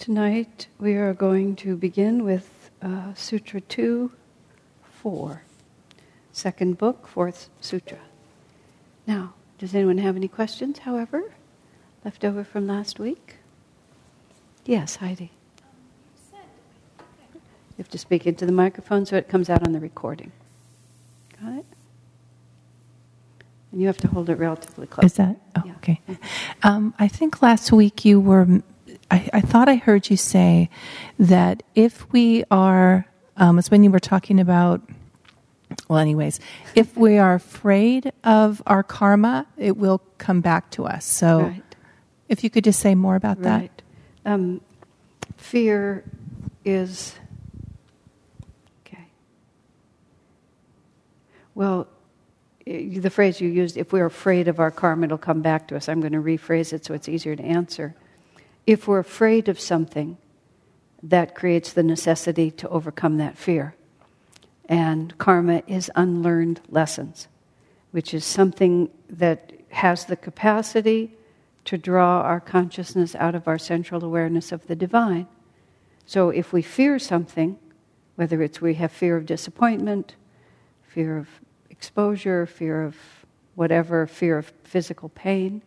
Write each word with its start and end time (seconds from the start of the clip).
Tonight 0.00 0.66
we 0.78 0.94
are 0.94 1.12
going 1.12 1.54
to 1.56 1.76
begin 1.76 2.24
with 2.24 2.70
uh, 2.80 3.12
Sutra 3.12 3.60
2 3.60 4.10
4, 5.02 5.42
second 6.32 6.78
book, 6.78 7.06
fourth 7.06 7.50
sutra. 7.60 7.98
Now, 9.06 9.34
does 9.58 9.74
anyone 9.74 9.98
have 9.98 10.16
any 10.16 10.26
questions, 10.26 10.78
however, 10.78 11.34
left 12.02 12.24
over 12.24 12.44
from 12.44 12.66
last 12.66 12.98
week? 12.98 13.36
Yes, 14.64 14.96
Heidi. 14.96 15.32
You 16.32 17.76
have 17.76 17.90
to 17.90 17.98
speak 17.98 18.26
into 18.26 18.46
the 18.46 18.52
microphone 18.52 19.04
so 19.04 19.16
it 19.16 19.28
comes 19.28 19.50
out 19.50 19.66
on 19.66 19.72
the 19.74 19.80
recording. 19.80 20.32
Got 21.42 21.58
it? 21.58 21.66
And 23.70 23.82
you 23.82 23.86
have 23.86 23.98
to 23.98 24.08
hold 24.08 24.30
it 24.30 24.38
relatively 24.38 24.86
close. 24.86 25.04
Is 25.04 25.14
that? 25.18 25.36
Oh, 25.56 25.62
yeah. 25.66 25.72
okay. 25.76 26.00
Um, 26.62 26.94
I 26.98 27.06
think 27.06 27.42
last 27.42 27.70
week 27.70 28.06
you 28.06 28.18
were 28.18 28.62
I, 29.10 29.28
I, 29.32 29.40
thought 29.40 29.68
I 29.68 29.76
heard 29.76 30.08
you 30.08 30.16
say 30.16 30.70
that 31.18 31.62
if 31.74 32.10
we 32.12 32.44
are, 32.50 33.06
um, 33.36 33.58
it's 33.58 33.70
when 33.70 33.82
you 33.82 33.90
were 33.90 33.98
talking 34.00 34.38
about, 34.38 34.82
well, 35.88 35.98
anyways, 35.98 36.38
if 36.74 36.96
we 36.96 37.18
are 37.18 37.34
afraid 37.34 38.12
of 38.22 38.62
our 38.66 38.82
karma, 38.82 39.46
it 39.56 39.76
will 39.76 40.00
come 40.18 40.40
back 40.40 40.70
to 40.72 40.86
us. 40.86 41.04
So, 41.04 41.42
right. 41.42 41.62
if 42.28 42.44
you 42.44 42.50
could 42.50 42.64
just 42.64 42.80
say 42.80 42.94
more 42.94 43.16
about 43.16 43.38
right. 43.40 43.70
that. 44.24 44.32
Um, 44.32 44.60
fear 45.36 46.04
is, 46.64 47.14
okay. 48.86 49.06
Well, 51.54 51.88
the 52.64 53.10
phrase 53.10 53.40
you 53.40 53.48
used, 53.48 53.76
if 53.76 53.92
we're 53.92 54.06
afraid 54.06 54.46
of 54.46 54.60
our 54.60 54.70
karma, 54.70 55.06
it'll 55.06 55.18
come 55.18 55.42
back 55.42 55.66
to 55.68 55.76
us. 55.76 55.88
I'm 55.88 56.00
going 56.00 56.12
to 56.12 56.20
rephrase 56.20 56.72
it 56.72 56.84
so 56.84 56.94
it's 56.94 57.08
easier 57.08 57.34
to 57.34 57.42
answer 57.42 57.96
if 58.70 58.86
we're 58.86 59.00
afraid 59.00 59.48
of 59.48 59.58
something, 59.58 60.16
that 61.02 61.34
creates 61.34 61.72
the 61.72 61.82
necessity 61.82 62.52
to 62.52 62.68
overcome 62.68 63.16
that 63.16 63.36
fear. 63.36 63.74
And 64.66 65.18
karma 65.18 65.64
is 65.66 65.90
unlearned 65.96 66.60
lessons, 66.68 67.26
which 67.90 68.14
is 68.14 68.24
something 68.24 68.88
that 69.08 69.52
has 69.70 70.04
the 70.04 70.14
capacity 70.14 71.16
to 71.64 71.76
draw 71.76 72.20
our 72.20 72.38
consciousness 72.38 73.16
out 73.16 73.34
of 73.34 73.48
our 73.48 73.58
central 73.58 74.04
awareness 74.04 74.52
of 74.52 74.64
the 74.68 74.76
divine. 74.76 75.26
So 76.06 76.30
if 76.30 76.52
we 76.52 76.62
fear 76.62 77.00
something, 77.00 77.58
whether 78.14 78.40
it's 78.40 78.60
we 78.60 78.74
have 78.74 78.92
fear 78.92 79.16
of 79.16 79.26
disappointment, 79.26 80.14
fear 80.86 81.18
of 81.18 81.28
exposure, 81.70 82.46
fear 82.46 82.84
of 82.84 82.96
whatever, 83.56 84.06
fear 84.06 84.38
of 84.38 84.52
physical 84.62 85.08
pain, 85.08 85.62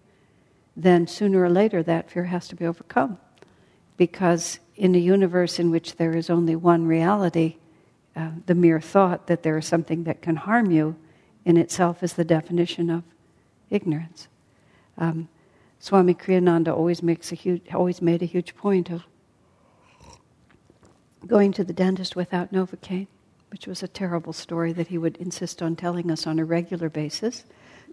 then 0.75 1.07
sooner 1.07 1.43
or 1.43 1.49
later 1.49 1.83
that 1.83 2.09
fear 2.09 2.25
has 2.25 2.47
to 2.47 2.55
be 2.55 2.65
overcome. 2.65 3.17
Because 3.97 4.59
in 4.75 4.95
a 4.95 4.99
universe 4.99 5.59
in 5.59 5.69
which 5.69 5.97
there 5.97 6.15
is 6.15 6.29
only 6.29 6.55
one 6.55 6.85
reality, 6.87 7.57
uh, 8.15 8.31
the 8.45 8.55
mere 8.55 8.81
thought 8.81 9.27
that 9.27 9.43
there 9.43 9.57
is 9.57 9.67
something 9.67 10.03
that 10.03 10.21
can 10.21 10.35
harm 10.35 10.71
you 10.71 10.95
in 11.45 11.57
itself 11.57 12.01
is 12.03 12.13
the 12.13 12.23
definition 12.23 12.89
of 12.89 13.03
ignorance. 13.69 14.27
Um, 14.97 15.29
Swami 15.79 16.13
Kriyananda 16.13 16.69
always 16.75 17.03
makes 17.03 17.31
a 17.31 17.35
huge, 17.35 17.73
always 17.73 18.01
made 18.01 18.21
a 18.21 18.25
huge 18.25 18.55
point 18.55 18.89
of 18.89 19.03
going 21.27 21.51
to 21.53 21.63
the 21.63 21.73
dentist 21.73 22.15
without 22.15 22.51
novocaine, 22.51 23.07
which 23.49 23.67
was 23.67 23.83
a 23.83 23.87
terrible 23.87 24.33
story 24.33 24.73
that 24.73 24.87
he 24.87 24.97
would 24.97 25.17
insist 25.17 25.61
on 25.61 25.75
telling 25.75 26.09
us 26.09 26.25
on 26.25 26.39
a 26.39 26.45
regular 26.45 26.89
basis 26.89 27.43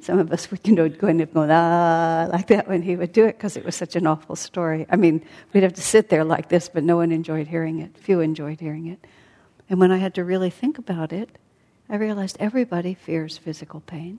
some 0.03 0.19
of 0.19 0.33
us 0.33 0.51
would, 0.51 0.67
you 0.67 0.75
know, 0.75 0.89
go 0.89 1.09
in 1.09 1.21
and 1.21 1.33
go, 1.33 1.47
ah, 1.51 2.29
like 2.31 2.47
that 2.49 2.69
when 2.69 2.83
he 2.83 2.97
would 2.97 3.13
do 3.13 3.25
it 3.27 3.37
because 3.37 3.57
it 3.57 3.65
was 3.65 3.75
such 3.75 3.97
an 3.97 4.07
awful 4.07 4.37
story. 4.37 4.87
I 4.91 4.97
mean, 4.97 5.25
we'd 5.53 5.63
have 5.63 5.75
to 5.75 5.83
sit 5.83 6.09
there 6.09 6.25
like 6.25 6.49
this, 6.49 6.69
but 6.69 6.85
no 6.85 6.97
one 6.97 7.13
enjoyed 7.13 7.49
hearing 7.49 7.81
it. 7.81 7.97
Few 7.97 8.21
enjoyed 8.21 8.61
hearing 8.61 8.87
it. 8.87 9.07
And 9.69 9.79
when 9.79 9.93
I 9.93 9.99
had 9.99 10.15
to 10.15 10.25
really 10.25 10.51
think 10.51 10.79
about 10.79 11.13
it, 11.13 11.39
I 11.89 11.97
realized 11.97 12.37
everybody 12.41 12.95
fears 12.95 13.39
physical 13.39 13.81
pain. 13.81 14.19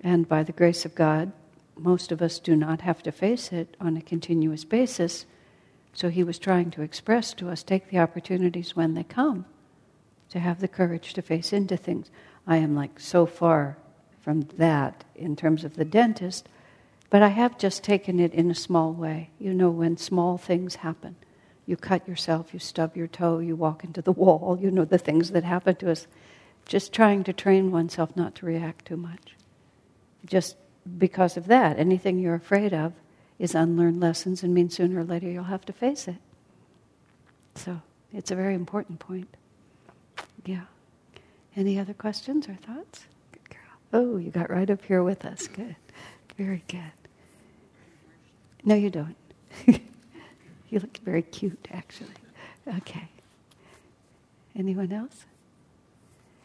And 0.00 0.28
by 0.28 0.42
the 0.42 0.52
grace 0.52 0.84
of 0.84 0.94
God, 0.94 1.32
most 1.76 2.12
of 2.12 2.22
us 2.22 2.38
do 2.38 2.56
not 2.56 2.80
have 2.82 3.02
to 3.04 3.12
face 3.12 3.52
it 3.52 3.76
on 3.80 3.96
a 3.96 4.02
continuous 4.02 4.64
basis. 4.64 5.26
So 5.92 6.08
he 6.08 6.24
was 6.24 6.38
trying 6.38 6.70
to 6.72 6.82
express 6.82 7.34
to 7.34 7.50
us 7.50 7.62
take 7.62 7.88
the 7.88 7.98
opportunities 7.98 8.74
when 8.76 8.94
they 8.94 9.04
come 9.04 9.44
to 10.30 10.40
have 10.40 10.60
the 10.60 10.68
courage 10.68 11.12
to 11.14 11.22
face 11.22 11.52
into 11.52 11.76
things. 11.76 12.10
I 12.46 12.56
am 12.56 12.74
like 12.74 12.98
so 12.98 13.26
far 13.26 13.76
from 14.22 14.42
that 14.56 15.04
in 15.14 15.36
terms 15.36 15.64
of 15.64 15.76
the 15.76 15.84
dentist, 15.84 16.48
but 17.10 17.22
I 17.22 17.28
have 17.28 17.58
just 17.58 17.84
taken 17.84 18.18
it 18.18 18.32
in 18.32 18.50
a 18.50 18.54
small 18.54 18.92
way. 18.92 19.30
You 19.38 19.52
know, 19.52 19.68
when 19.68 19.98
small 19.98 20.38
things 20.38 20.76
happen, 20.76 21.16
you 21.66 21.76
cut 21.76 22.08
yourself, 22.08 22.54
you 22.54 22.60
stub 22.60 22.96
your 22.96 23.08
toe, 23.08 23.40
you 23.40 23.54
walk 23.54 23.84
into 23.84 24.00
the 24.00 24.12
wall, 24.22 24.58
you 24.60 24.70
know, 24.70 24.84
the 24.84 24.96
things 24.96 25.32
that 25.32 25.44
happen 25.44 25.76
to 25.76 25.90
us. 25.90 26.06
Just 26.64 26.92
trying 26.92 27.24
to 27.24 27.32
train 27.32 27.70
oneself 27.70 28.16
not 28.16 28.34
to 28.36 28.46
react 28.46 28.86
too 28.86 28.96
much. 28.96 29.34
Just 30.24 30.56
because 30.96 31.36
of 31.36 31.48
that, 31.48 31.78
anything 31.78 32.18
you're 32.18 32.34
afraid 32.34 32.72
of 32.72 32.92
is 33.38 33.54
unlearned 33.54 34.00
lessons 34.00 34.42
and 34.42 34.54
means 34.54 34.76
sooner 34.76 35.00
or 35.00 35.04
later 35.04 35.28
you'll 35.28 35.44
have 35.44 35.64
to 35.66 35.72
face 35.72 36.06
it. 36.06 36.16
So 37.56 37.82
it's 38.12 38.30
a 38.30 38.36
very 38.36 38.54
important 38.54 39.00
point. 39.00 39.36
Yeah. 40.44 40.62
Any 41.56 41.78
other 41.78 41.92
questions 41.92 42.48
or 42.48 42.54
thoughts? 42.54 43.06
Oh, 43.92 44.16
you 44.16 44.30
got 44.30 44.50
right 44.50 44.68
up 44.70 44.84
here 44.84 45.02
with 45.02 45.24
us. 45.24 45.46
Good. 45.46 45.76
Very 46.38 46.62
good. 46.66 46.92
No, 48.64 48.74
you 48.74 48.90
don't. 48.90 49.16
you 49.66 49.80
look 50.78 50.96
very 50.98 51.22
cute, 51.22 51.68
actually. 51.72 52.08
Okay. 52.78 53.08
Anyone 54.56 54.92
else? 54.92 55.26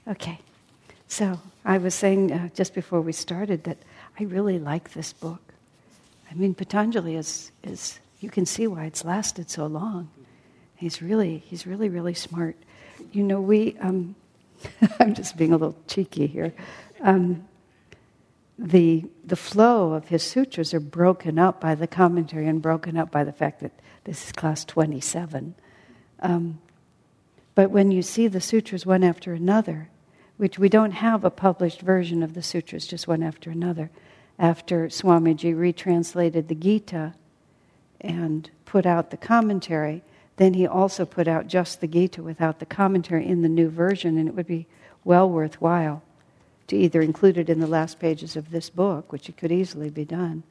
Okay. 0.08 0.40
So 1.08 1.40
I 1.64 1.78
was 1.78 1.96
saying 1.96 2.34
uh, 2.34 2.50
just 2.54 2.74
before 2.74 3.00
we 3.00 3.14
started 3.14 3.64
that 3.64 3.78
I 4.20 4.24
really 4.24 4.60
like 4.60 4.94
this 4.94 5.14
book. 5.14 5.42
I 6.30 6.34
mean, 6.34 6.54
Patanjali 6.54 7.16
is, 7.16 7.52
is 7.64 8.00
you 8.20 8.30
can 8.30 8.46
see 8.46 8.68
why 8.68 8.86
it's 8.86 9.06
lasted 9.06 9.50
so 9.50 9.68
long. 9.68 10.10
He's 10.76 11.02
really, 11.02 11.38
he's 11.38 11.66
really, 11.66 11.88
really 11.88 12.14
smart. 12.14 12.58
You 13.14 13.24
know, 13.24 13.40
we, 13.40 13.78
um, 13.80 14.16
I'm 15.00 15.14
just 15.14 15.38
being 15.38 15.54
a 15.54 15.58
little 15.58 15.78
cheeky 15.88 16.28
here 16.28 16.54
um, 17.02 17.48
the, 18.58 19.06
the 19.24 19.36
flow 19.36 19.94
of 19.94 20.08
his 20.08 20.24
sutras 20.24 20.74
are 20.74 20.80
broken 20.80 21.38
up 21.38 21.62
by 21.62 21.76
the 21.76 21.88
commentary 21.88 22.48
and 22.48 22.62
broken 22.62 22.98
up 22.98 23.12
by 23.12 23.24
the 23.24 23.32
fact 23.32 23.60
that 23.60 23.72
this 24.04 24.26
is 24.26 24.32
class 24.32 24.66
27. 24.66 25.54
Um, 26.22 26.60
but 27.54 27.72
when 27.72 27.92
you 27.92 28.02
see 28.02 28.28
the 28.28 28.42
sutras 28.42 28.86
one 28.86 29.04
after 29.04 29.34
another, 29.34 29.90
which 30.38 30.58
we 30.58 30.70
don't 30.70 30.92
have 30.92 31.24
a 31.24 31.30
published 31.30 31.82
version 31.82 32.24
of 32.24 32.34
the 32.34 32.44
sutras 32.44 32.88
just 32.88 33.08
one 33.08 33.24
after 33.24 33.50
another, 33.50 33.90
after 34.40 34.88
Swamiji 34.88 35.58
retranslated 35.58 36.48
the 36.48 36.56
Gita 36.56 37.14
and 38.02 38.50
put 38.66 38.86
out 38.86 39.10
the 39.10 39.18
commentary, 39.18 40.04
then 40.38 40.54
he 40.54 40.68
also 40.68 41.06
put 41.06 41.28
out 41.28 41.48
just 41.48 41.82
the 41.82 41.88
Gita 41.88 42.22
without 42.22 42.60
the 42.60 42.66
commentary 42.66 43.26
in 43.26 43.42
the 43.42 43.50
new 43.50 43.70
version, 43.70 44.18
and 44.18 44.28
it 44.28 44.36
would 44.36 44.48
be 44.48 44.68
well 45.04 45.30
worthwhile 45.30 46.04
to 46.68 46.76
either 46.78 47.02
include 47.02 47.38
it 47.38 47.50
in 47.50 47.60
the 47.60 47.68
last 47.68 48.00
pages 48.00 48.36
of 48.36 48.52
this 48.52 48.70
book, 48.70 49.12
which 49.12 49.30
it 49.30 49.38
could 49.38 49.52
easily 49.52 49.90
be 49.90 50.06
done, 50.06 50.44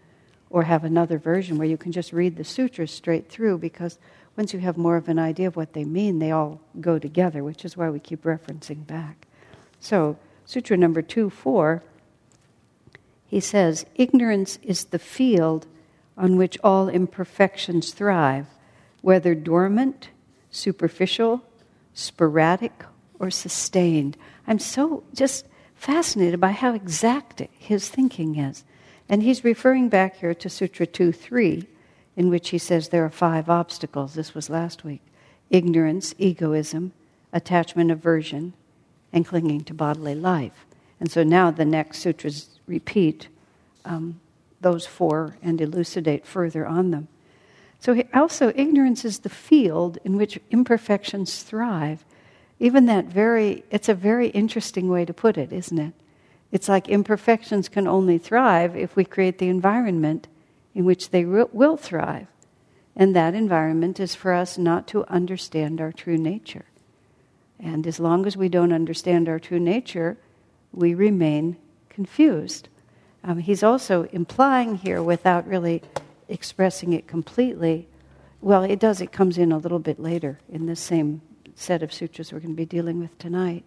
or 0.51 0.65
have 0.65 0.85
another 0.85 1.19
version 1.19 1.59
where 1.59 1.69
you 1.69 1.77
can 1.77 1.93
just 1.93 2.13
read 2.13 2.37
the 2.37 2.45
sutras 2.45 2.91
straight 2.91 3.29
through 3.29 3.59
because 3.59 3.99
once 4.37 4.53
you 4.53 4.61
have 4.61 4.77
more 4.77 4.97
of 4.97 5.09
an 5.09 5.19
idea 5.19 5.49
of 5.49 5.57
what 5.57 5.73
they 5.73 5.85
mean, 5.85 6.19
they 6.19 6.31
all 6.31 6.61
go 6.81 6.99
together, 6.99 7.43
which 7.43 7.65
is 7.65 7.77
why 7.77 7.89
we 7.91 7.99
keep 7.99 8.23
referencing 8.23 8.87
back. 8.87 9.27
So, 9.81 10.19
Sutra 10.45 10.77
number 10.77 11.03
2 11.03 11.31
4, 11.31 11.83
he 13.27 13.41
says, 13.41 13.87
Ignorance 13.97 14.59
is 14.63 14.85
the 14.85 14.99
field 14.99 15.67
on 16.17 16.37
which 16.37 16.59
all 16.63 16.89
imperfections 16.89 17.93
thrive, 17.93 18.47
whether 19.01 19.35
dormant, 19.35 20.11
superficial, 20.51 21.43
sporadic, 21.95 22.85
or 23.19 23.31
sustained. 23.31 24.17
I'm 24.47 24.59
so 24.59 25.03
just 25.15 25.47
fascinated 25.77 26.41
by 26.41 26.53
how 26.53 26.75
exact 26.75 27.43
his 27.59 27.89
thinking 27.89 28.39
is. 28.39 28.65
And 29.09 29.23
he's 29.23 29.45
referring 29.45 29.89
back 29.89 30.17
here 30.17 30.35
to 30.35 30.49
Sutra 30.49 30.87
2 30.87 31.13
3, 31.13 31.67
in 32.17 32.29
which 32.29 32.49
he 32.51 32.59
says 32.59 32.89
there 32.89 33.05
are 33.05 33.11
five 33.11 33.49
obstacles. 33.49 34.15
This 34.15 34.35
was 34.35 34.51
last 34.51 34.85
week 34.85 35.03
ignorance, 35.49 36.13
egoism, 36.19 36.93
attachment, 37.33 37.91
aversion, 37.91 38.53
and 39.13 39.25
clinging 39.25 39.63
to 39.63 39.75
bodily 39.75 40.15
life. 40.15 40.67
And 40.99 41.11
so 41.11 41.23
now 41.23 41.51
the 41.51 41.65
next 41.65 41.99
sutras 41.99 42.59
repeat 42.67 43.29
um, 43.85 44.21
those 44.61 44.87
four 44.87 45.37
and 45.43 45.61
elucidate 45.61 46.27
further 46.27 46.67
on 46.67 46.91
them. 46.91 47.09
So 47.79 48.03
also, 48.15 48.53
ignorance 48.57 49.05
is 49.05 49.21
the 49.21 49.29
field 49.29 49.99
in 50.03 50.17
which 50.17 50.41
imperfections 50.51 51.43
thrive 51.43 52.05
even 52.59 52.87
that 52.87 53.07
very, 53.07 53.65
it's 53.71 53.89
a 53.89 53.95
very 53.95 54.29
interesting 54.29 54.89
way 54.89 55.05
to 55.05 55.13
put 55.13 55.37
it, 55.37 55.53
isn't 55.53 55.79
it? 55.79 55.93
It's 56.53 56.69
like 56.69 56.89
imperfections 56.89 57.69
can 57.69 57.87
only 57.87 58.19
thrive 58.19 58.77
if 58.77 58.97
we 58.97 59.05
create 59.05 59.39
the 59.39 59.49
environment 59.49 60.29
in 60.75 60.85
which 60.85 61.11
they 61.11 61.25
will 61.25 61.77
thrive. 61.77 62.29
And 62.95 63.15
that 63.15 63.35
environment 63.35 64.01
is 64.01 64.15
for 64.15 64.33
us 64.33 64.57
not 64.57 64.87
to 64.89 65.05
understand 65.07 65.81
our 65.81 65.93
true 65.93 66.17
nature. 66.17 66.65
And 67.59 67.87
as 67.87 68.01
long 68.01 68.27
as 68.27 68.37
we 68.37 68.49
don't 68.49 68.73
understand 68.73 69.29
our 69.29 69.39
true 69.39 69.61
nature, 69.61 70.17
we 70.73 70.95
remain 70.95 71.57
confused. 71.91 72.69
Um, 73.25 73.39
he's 73.39 73.63
also 73.63 74.05
implying 74.13 74.77
here, 74.77 75.03
without 75.03 75.47
really 75.47 75.83
expressing 76.29 76.93
it 76.93 77.07
completely, 77.07 77.89
well, 78.41 78.63
it 78.63 78.79
does, 78.79 79.01
it 79.01 79.13
comes 79.13 79.37
in 79.39 79.53
a 79.53 79.59
little 79.59 79.79
bit 79.79 79.99
later 79.99 80.39
in 80.49 80.67
this 80.67 80.81
same 80.81 81.21
set 81.57 81.83
of 81.83 81.93
sutras 81.93 82.33
we're 82.33 82.39
going 82.39 82.55
to 82.55 82.57
be 82.57 82.65
dealing 82.65 83.01
with 83.01 83.19
tonight, 83.19 83.65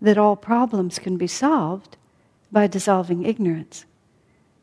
that 0.00 0.16
all 0.16 0.36
problems 0.36 0.98
can 0.98 1.18
be 1.18 1.26
solved 1.26 1.96
by 2.50 2.66
dissolving 2.66 3.24
ignorance. 3.24 3.84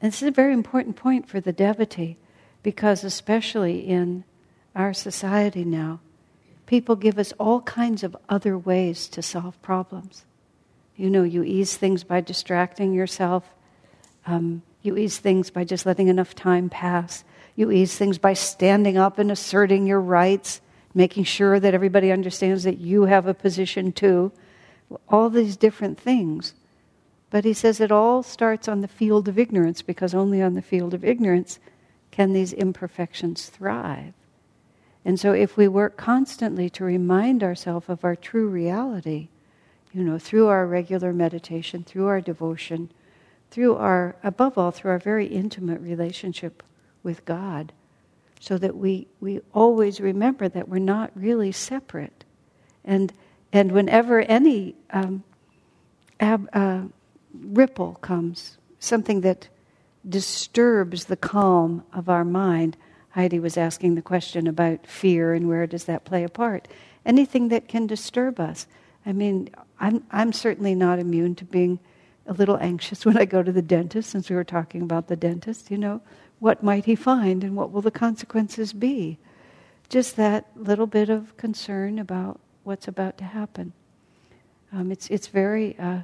And 0.01 0.11
this 0.11 0.21
is 0.21 0.29
a 0.29 0.31
very 0.31 0.53
important 0.53 0.95
point 0.95 1.27
for 1.27 1.39
the 1.39 1.53
devotee 1.53 2.17
because, 2.63 3.03
especially 3.03 3.79
in 3.79 4.23
our 4.75 4.93
society 4.93 5.63
now, 5.63 5.99
people 6.65 6.95
give 6.95 7.19
us 7.19 7.33
all 7.33 7.61
kinds 7.61 8.03
of 8.03 8.15
other 8.29 8.57
ways 8.57 9.07
to 9.09 9.21
solve 9.21 9.61
problems. 9.61 10.25
You 10.95 11.09
know, 11.09 11.23
you 11.23 11.43
ease 11.43 11.75
things 11.75 12.03
by 12.03 12.21
distracting 12.21 12.93
yourself. 12.93 13.43
Um, 14.25 14.61
you 14.81 14.97
ease 14.97 15.17
things 15.17 15.49
by 15.49 15.63
just 15.63 15.85
letting 15.85 16.07
enough 16.07 16.35
time 16.35 16.69
pass. 16.69 17.23
You 17.55 17.71
ease 17.71 17.97
things 17.97 18.17
by 18.17 18.33
standing 18.33 18.97
up 18.97 19.19
and 19.19 19.31
asserting 19.31 19.85
your 19.85 20.01
rights, 20.01 20.61
making 20.93 21.23
sure 21.23 21.59
that 21.59 21.73
everybody 21.73 22.11
understands 22.11 22.63
that 22.63 22.77
you 22.77 23.03
have 23.03 23.25
a 23.25 23.33
position 23.33 23.91
too. 23.91 24.31
All 25.09 25.29
these 25.29 25.57
different 25.57 25.99
things. 25.99 26.53
But 27.29 27.45
he 27.45 27.53
says 27.53 27.79
it 27.79 27.91
all 27.91 28.21
starts 28.21 28.67
on 28.67 28.81
the 28.81 28.87
field 28.87 29.27
of 29.27 29.39
ignorance 29.39 29.81
because 29.81 30.13
only 30.13 30.41
on 30.41 30.53
the 30.53 30.61
field 30.61 30.93
of 30.93 31.03
ignorance 31.03 31.59
can 32.11 32.33
these 32.33 32.53
imperfections 32.53 33.47
thrive. 33.47 34.13
And 35.03 35.19
so, 35.19 35.33
if 35.33 35.57
we 35.57 35.67
work 35.67 35.97
constantly 35.97 36.69
to 36.69 36.83
remind 36.83 37.43
ourselves 37.43 37.89
of 37.89 38.05
our 38.05 38.15
true 38.15 38.47
reality, 38.47 39.29
you 39.91 40.03
know, 40.03 40.17
through 40.17 40.47
our 40.47 40.65
regular 40.65 41.11
meditation, 41.11 41.83
through 41.83 42.07
our 42.07 42.21
devotion, 42.21 42.91
through 43.49 43.75
our, 43.75 44.15
above 44.23 44.57
all, 44.57 44.71
through 44.71 44.91
our 44.91 44.99
very 44.99 45.27
intimate 45.27 45.81
relationship 45.81 46.63
with 47.03 47.25
God, 47.25 47.73
so 48.43 48.57
that 48.57 48.75
we, 48.75 49.07
we 49.21 49.39
always 49.53 50.01
remember 50.01 50.49
that 50.49 50.67
we're 50.67 50.77
not 50.77 51.09
really 51.15 51.53
separate. 51.53 52.25
And, 52.83 53.13
and 53.53 53.71
whenever 53.71 54.19
any 54.19 54.75
um, 54.89 55.23
ab, 56.19 56.49
uh, 56.51 56.81
ripple 57.33 57.93
comes, 58.01 58.57
something 58.79 59.21
that 59.21 59.47
disturbs 60.09 61.05
the 61.05 61.15
calm 61.15 61.85
of 61.93 62.09
our 62.09 62.25
mind, 62.25 62.75
Heidi 63.11 63.39
was 63.39 63.55
asking 63.55 63.95
the 63.95 64.01
question 64.01 64.45
about 64.45 64.87
fear 64.87 65.33
and 65.33 65.47
where 65.47 65.65
does 65.65 65.85
that 65.85 66.03
play 66.03 66.25
a 66.25 66.29
part. 66.29 66.67
Anything 67.05 67.47
that 67.47 67.69
can 67.69 67.87
disturb 67.87 68.41
us. 68.41 68.67
I 69.05 69.13
mean, 69.13 69.51
I'm, 69.79 70.03
I'm 70.11 70.33
certainly 70.33 70.75
not 70.75 70.99
immune 70.99 71.35
to 71.35 71.45
being 71.45 71.79
a 72.27 72.33
little 72.33 72.57
anxious 72.57 73.05
when 73.05 73.17
I 73.17 73.23
go 73.23 73.41
to 73.41 73.53
the 73.53 73.61
dentist, 73.61 74.09
since 74.09 74.29
we 74.29 74.35
were 74.35 74.43
talking 74.43 74.81
about 74.81 75.07
the 75.07 75.15
dentist. 75.15 75.71
You 75.71 75.77
know, 75.77 76.01
what 76.39 76.63
might 76.63 76.85
he 76.85 76.95
find 76.95 77.43
and 77.43 77.55
what 77.55 77.71
will 77.71 77.81
the 77.81 77.91
consequences 77.91 78.73
be? 78.73 79.17
Just 79.89 80.15
that 80.15 80.47
little 80.55 80.87
bit 80.87 81.09
of 81.09 81.35
concern 81.37 81.99
about 81.99 82.39
what's 82.63 82.87
about 82.87 83.17
to 83.19 83.23
happen. 83.23 83.73
Um, 84.71 84.91
it's, 84.91 85.07
it's 85.09 85.27
very 85.27 85.77
uh, 85.77 86.01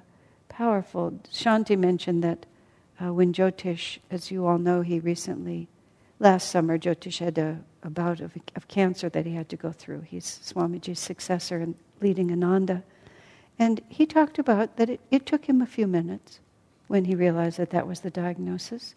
powerful. 0.48 1.20
Shanti 1.32 1.78
mentioned 1.78 2.24
that 2.24 2.46
uh, 3.02 3.14
when 3.14 3.34
Jyotish, 3.34 4.00
as 4.12 4.30
you 4.30 4.46
all 4.46 4.58
know, 4.58 4.82
he 4.82 5.00
recently, 5.00 5.68
last 6.20 6.50
summer, 6.50 6.78
Jyotish 6.78 7.20
had 7.20 7.38
a, 7.38 7.60
a 7.82 7.90
bout 7.90 8.20
of, 8.20 8.34
of 8.56 8.68
cancer 8.68 9.10
that 9.10 9.26
he 9.26 9.34
had 9.34 9.50
to 9.50 9.56
go 9.56 9.72
through. 9.72 10.02
He's 10.02 10.40
Swamiji's 10.44 11.00
successor 11.00 11.58
and 11.58 11.76
leading 12.02 12.32
Ananda. 12.32 12.84
And 13.58 13.82
he 13.90 14.06
talked 14.06 14.40
about 14.40 14.78
that 14.78 14.90
it, 14.90 15.00
it 15.12 15.26
took 15.26 15.46
him 15.46 15.62
a 15.62 15.66
few 15.66 15.88
minutes 15.88 16.40
when 16.88 17.06
he 17.06 17.16
realized 17.16 17.58
that 17.58 17.72
that 17.72 17.88
was 17.88 18.02
the 18.02 18.10
diagnosis 18.10 18.96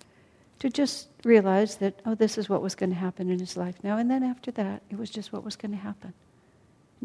to 0.62 0.70
just 0.70 1.08
realize 1.24 1.74
that, 1.78 1.98
oh, 2.06 2.14
this 2.14 2.38
is 2.38 2.48
what 2.48 2.62
was 2.62 2.76
going 2.76 2.90
to 2.90 2.96
happen 2.96 3.28
in 3.28 3.40
his 3.40 3.56
life 3.56 3.74
now. 3.82 3.98
And 3.98 4.08
then 4.08 4.22
after 4.22 4.52
that, 4.52 4.80
it 4.90 4.96
was 4.96 5.10
just 5.10 5.32
what 5.32 5.42
was 5.42 5.56
going 5.56 5.72
to 5.72 5.76
happen. 5.76 6.14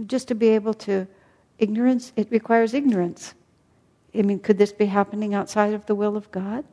Just 0.05 0.27
to 0.27 0.35
be 0.35 0.49
able 0.49 0.75
to, 0.75 1.07
ignorance, 1.57 2.13
it 2.15 2.27
requires 2.29 2.75
ignorance. 2.75 3.33
I 4.13 4.21
mean, 4.21 4.37
could 4.37 4.59
this 4.59 4.71
be 4.71 4.85
happening 4.85 5.33
outside 5.33 5.73
of 5.73 5.87
the 5.87 5.95
will 5.95 6.15
of 6.15 6.29
God? 6.29 6.65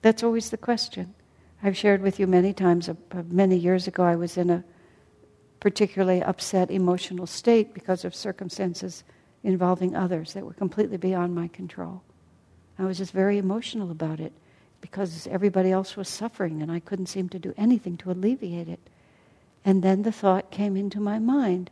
That's 0.00 0.22
always 0.22 0.48
the 0.48 0.56
question. 0.56 1.12
I've 1.62 1.76
shared 1.76 2.00
with 2.00 2.18
you 2.18 2.26
many 2.26 2.54
times, 2.54 2.88
uh, 2.88 2.94
many 3.28 3.56
years 3.56 3.86
ago, 3.86 4.04
I 4.04 4.16
was 4.16 4.38
in 4.38 4.48
a 4.48 4.64
particularly 5.60 6.22
upset 6.22 6.70
emotional 6.70 7.26
state 7.26 7.74
because 7.74 8.06
of 8.06 8.14
circumstances 8.14 9.04
involving 9.42 9.94
others 9.94 10.32
that 10.32 10.46
were 10.46 10.54
completely 10.54 10.96
beyond 10.96 11.34
my 11.34 11.48
control. 11.48 12.00
I 12.78 12.86
was 12.86 12.96
just 12.96 13.12
very 13.12 13.36
emotional 13.36 13.90
about 13.90 14.18
it 14.18 14.32
because 14.84 15.26
everybody 15.28 15.72
else 15.72 15.96
was 15.96 16.10
suffering 16.10 16.60
and 16.60 16.70
I 16.70 16.78
couldn't 16.78 17.06
seem 17.06 17.30
to 17.30 17.38
do 17.38 17.54
anything 17.56 17.96
to 17.96 18.10
alleviate 18.10 18.68
it. 18.68 18.80
And 19.64 19.82
then 19.82 20.02
the 20.02 20.12
thought 20.12 20.50
came 20.50 20.76
into 20.76 21.00
my 21.00 21.18
mind 21.18 21.70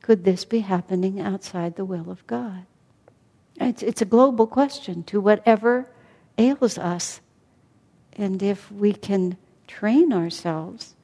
could 0.00 0.22
this 0.22 0.44
be 0.44 0.60
happening 0.60 1.20
outside 1.20 1.74
the 1.74 1.84
will 1.84 2.08
of 2.08 2.24
God? 2.28 2.66
It's, 3.60 3.82
it's 3.82 4.00
a 4.00 4.04
global 4.04 4.46
question 4.46 5.02
to 5.04 5.20
whatever 5.20 5.88
ails 6.38 6.78
us. 6.78 7.20
And 8.12 8.40
if 8.44 8.70
we 8.70 8.92
can 8.92 9.36
train 9.66 10.12
ourselves 10.12 10.94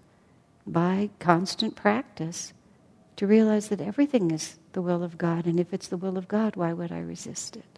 by 0.64 1.10
constant 1.18 1.74
practice 1.74 2.52
to 3.16 3.26
realize 3.26 3.66
that 3.68 3.80
everything 3.80 4.30
is 4.30 4.58
the 4.74 4.80
will 4.80 5.02
of 5.02 5.18
God. 5.18 5.44
And 5.44 5.58
if 5.58 5.74
it's 5.74 5.88
the 5.88 5.96
will 5.96 6.16
of 6.16 6.28
God, 6.28 6.54
why 6.54 6.72
would 6.72 6.92
I 6.92 7.00
resist 7.00 7.56
it? 7.56 7.75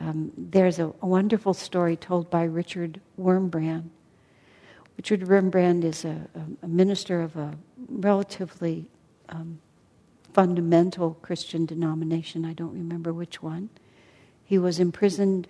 Um, 0.00 0.32
there's 0.36 0.78
a, 0.78 0.86
a, 1.02 1.06
wonderful 1.06 1.52
story 1.52 1.94
told 1.94 2.30
by 2.30 2.44
Richard 2.44 3.00
Wurmbrand. 3.20 3.90
Richard 4.96 5.20
Wurmbrand 5.20 5.84
is 5.84 6.06
a, 6.06 6.26
a 6.62 6.68
minister 6.68 7.20
of 7.20 7.36
a 7.36 7.54
relatively 7.76 8.86
um, 9.28 9.60
fundamental 10.32 11.18
Christian 11.20 11.66
denomination. 11.66 12.46
I 12.46 12.54
don't 12.54 12.72
remember 12.72 13.12
which 13.12 13.42
one. 13.42 13.68
He 14.42 14.58
was 14.58 14.80
imprisoned. 14.80 15.48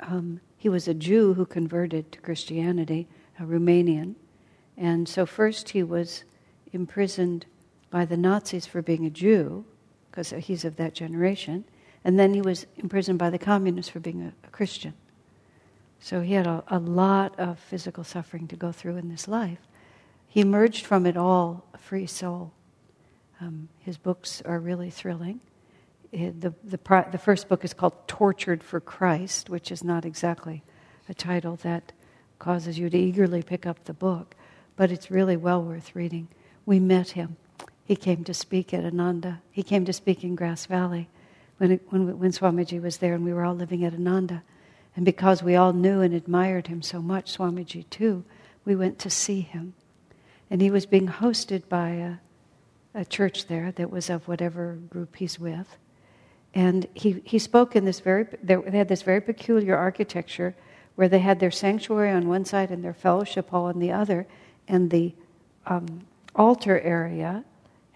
Um, 0.00 0.40
he 0.56 0.68
was 0.68 0.86
a 0.86 0.94
Jew 0.94 1.34
who 1.34 1.44
converted 1.44 2.12
to 2.12 2.20
Christianity, 2.20 3.08
a 3.40 3.42
Romanian. 3.42 4.14
And 4.76 5.08
so, 5.08 5.26
first, 5.26 5.70
he 5.70 5.82
was 5.82 6.22
imprisoned 6.72 7.46
by 7.90 8.04
the 8.04 8.16
Nazis 8.16 8.66
for 8.66 8.82
being 8.82 9.04
a 9.04 9.10
Jew, 9.10 9.64
because 10.10 10.30
he's 10.30 10.64
of 10.64 10.76
that 10.76 10.94
generation, 10.94 11.64
and 12.08 12.18
then 12.18 12.32
he 12.32 12.40
was 12.40 12.64
imprisoned 12.78 13.18
by 13.18 13.28
the 13.28 13.38
communists 13.38 13.92
for 13.92 14.00
being 14.00 14.22
a, 14.22 14.32
a 14.46 14.50
Christian. 14.50 14.94
So 16.00 16.22
he 16.22 16.32
had 16.32 16.46
a, 16.46 16.64
a, 16.68 16.78
lot 16.78 17.38
of 17.38 17.58
physical 17.58 18.02
suffering 18.02 18.48
to 18.48 18.56
go 18.56 18.72
through 18.72 18.96
in 18.96 19.10
this 19.10 19.28
life. 19.28 19.58
He 20.26 20.40
emerged 20.40 20.86
from 20.86 21.04
it 21.04 21.18
all 21.18 21.66
a 21.74 21.76
free 21.76 22.06
soul. 22.06 22.54
Um, 23.42 23.68
his 23.80 23.98
books 23.98 24.40
are 24.46 24.58
really 24.58 24.88
thrilling. 24.88 25.40
It, 26.10 26.40
the, 26.40 26.54
the, 26.64 26.78
the 27.12 27.18
first 27.18 27.46
book 27.46 27.62
is 27.62 27.74
called 27.74 28.08
Tortured 28.08 28.64
for 28.64 28.80
Christ, 28.80 29.50
which 29.50 29.70
is 29.70 29.84
not 29.84 30.06
exactly 30.06 30.62
a 31.10 31.14
title 31.14 31.56
that 31.56 31.92
causes 32.38 32.78
you 32.78 32.88
to 32.88 32.96
eagerly 32.96 33.42
pick 33.42 33.66
up 33.66 33.84
the 33.84 33.92
book, 33.92 34.34
but 34.76 34.90
it's 34.90 35.10
really 35.10 35.36
well 35.36 35.62
worth 35.62 35.94
reading. 35.94 36.28
We 36.64 36.80
met 36.80 37.10
him 37.10 37.36
he 37.88 37.96
came 37.96 38.22
to 38.24 38.34
speak 38.34 38.74
at 38.74 38.84
Ananda. 38.84 39.40
He 39.50 39.62
came 39.62 39.86
to 39.86 39.94
speak 39.94 40.22
in 40.22 40.34
Grass 40.34 40.66
Valley 40.66 41.08
when, 41.58 41.80
when, 41.90 42.18
when 42.18 42.32
Swamiji 42.32 42.80
was 42.80 42.96
there 42.98 43.14
and 43.14 43.24
we 43.24 43.32
were 43.32 43.44
all 43.44 43.54
living 43.54 43.84
at 43.84 43.94
Ananda. 43.94 44.42
And 44.96 45.04
because 45.04 45.42
we 45.42 45.54
all 45.54 45.72
knew 45.72 46.00
and 46.00 46.14
admired 46.14 46.66
him 46.66 46.82
so 46.82 47.00
much, 47.00 47.36
Swamiji 47.36 47.88
too, 47.90 48.24
we 48.64 48.74
went 48.74 48.98
to 49.00 49.10
see 49.10 49.40
him. 49.40 49.74
And 50.50 50.60
he 50.60 50.70
was 50.70 50.86
being 50.86 51.08
hosted 51.08 51.68
by 51.68 51.90
a, 51.90 52.14
a 52.94 53.04
church 53.04 53.46
there 53.46 53.70
that 53.72 53.90
was 53.90 54.08
of 54.08 54.26
whatever 54.26 54.78
group 54.88 55.16
he's 55.16 55.38
with. 55.38 55.76
And 56.54 56.86
he, 56.94 57.20
he 57.24 57.38
spoke 57.38 57.76
in 57.76 57.84
this 57.84 58.00
very, 58.00 58.26
they 58.42 58.56
had 58.72 58.88
this 58.88 59.02
very 59.02 59.20
peculiar 59.20 59.76
architecture 59.76 60.56
where 60.94 61.08
they 61.08 61.20
had 61.20 61.38
their 61.38 61.50
sanctuary 61.50 62.10
on 62.10 62.26
one 62.26 62.44
side 62.44 62.70
and 62.70 62.82
their 62.82 62.94
fellowship 62.94 63.50
hall 63.50 63.66
on 63.66 63.78
the 63.78 63.92
other, 63.92 64.26
and 64.66 64.90
the 64.90 65.14
um, 65.66 66.00
altar 66.34 66.80
area 66.80 67.44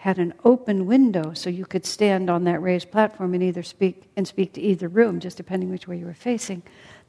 had 0.02 0.18
an 0.18 0.34
open 0.44 0.84
window 0.84 1.32
so 1.32 1.48
you 1.48 1.64
could 1.64 1.86
stand 1.86 2.28
on 2.28 2.42
that 2.42 2.60
raised 2.60 2.90
platform 2.90 3.34
and 3.34 3.42
either 3.42 3.62
speak 3.62 4.02
and 4.16 4.26
speak 4.26 4.52
to 4.52 4.60
either 4.60 4.88
room, 4.88 5.20
just 5.20 5.36
depending 5.36 5.70
which 5.70 5.86
way 5.86 5.96
you 5.96 6.04
were 6.04 6.12
facing. 6.12 6.60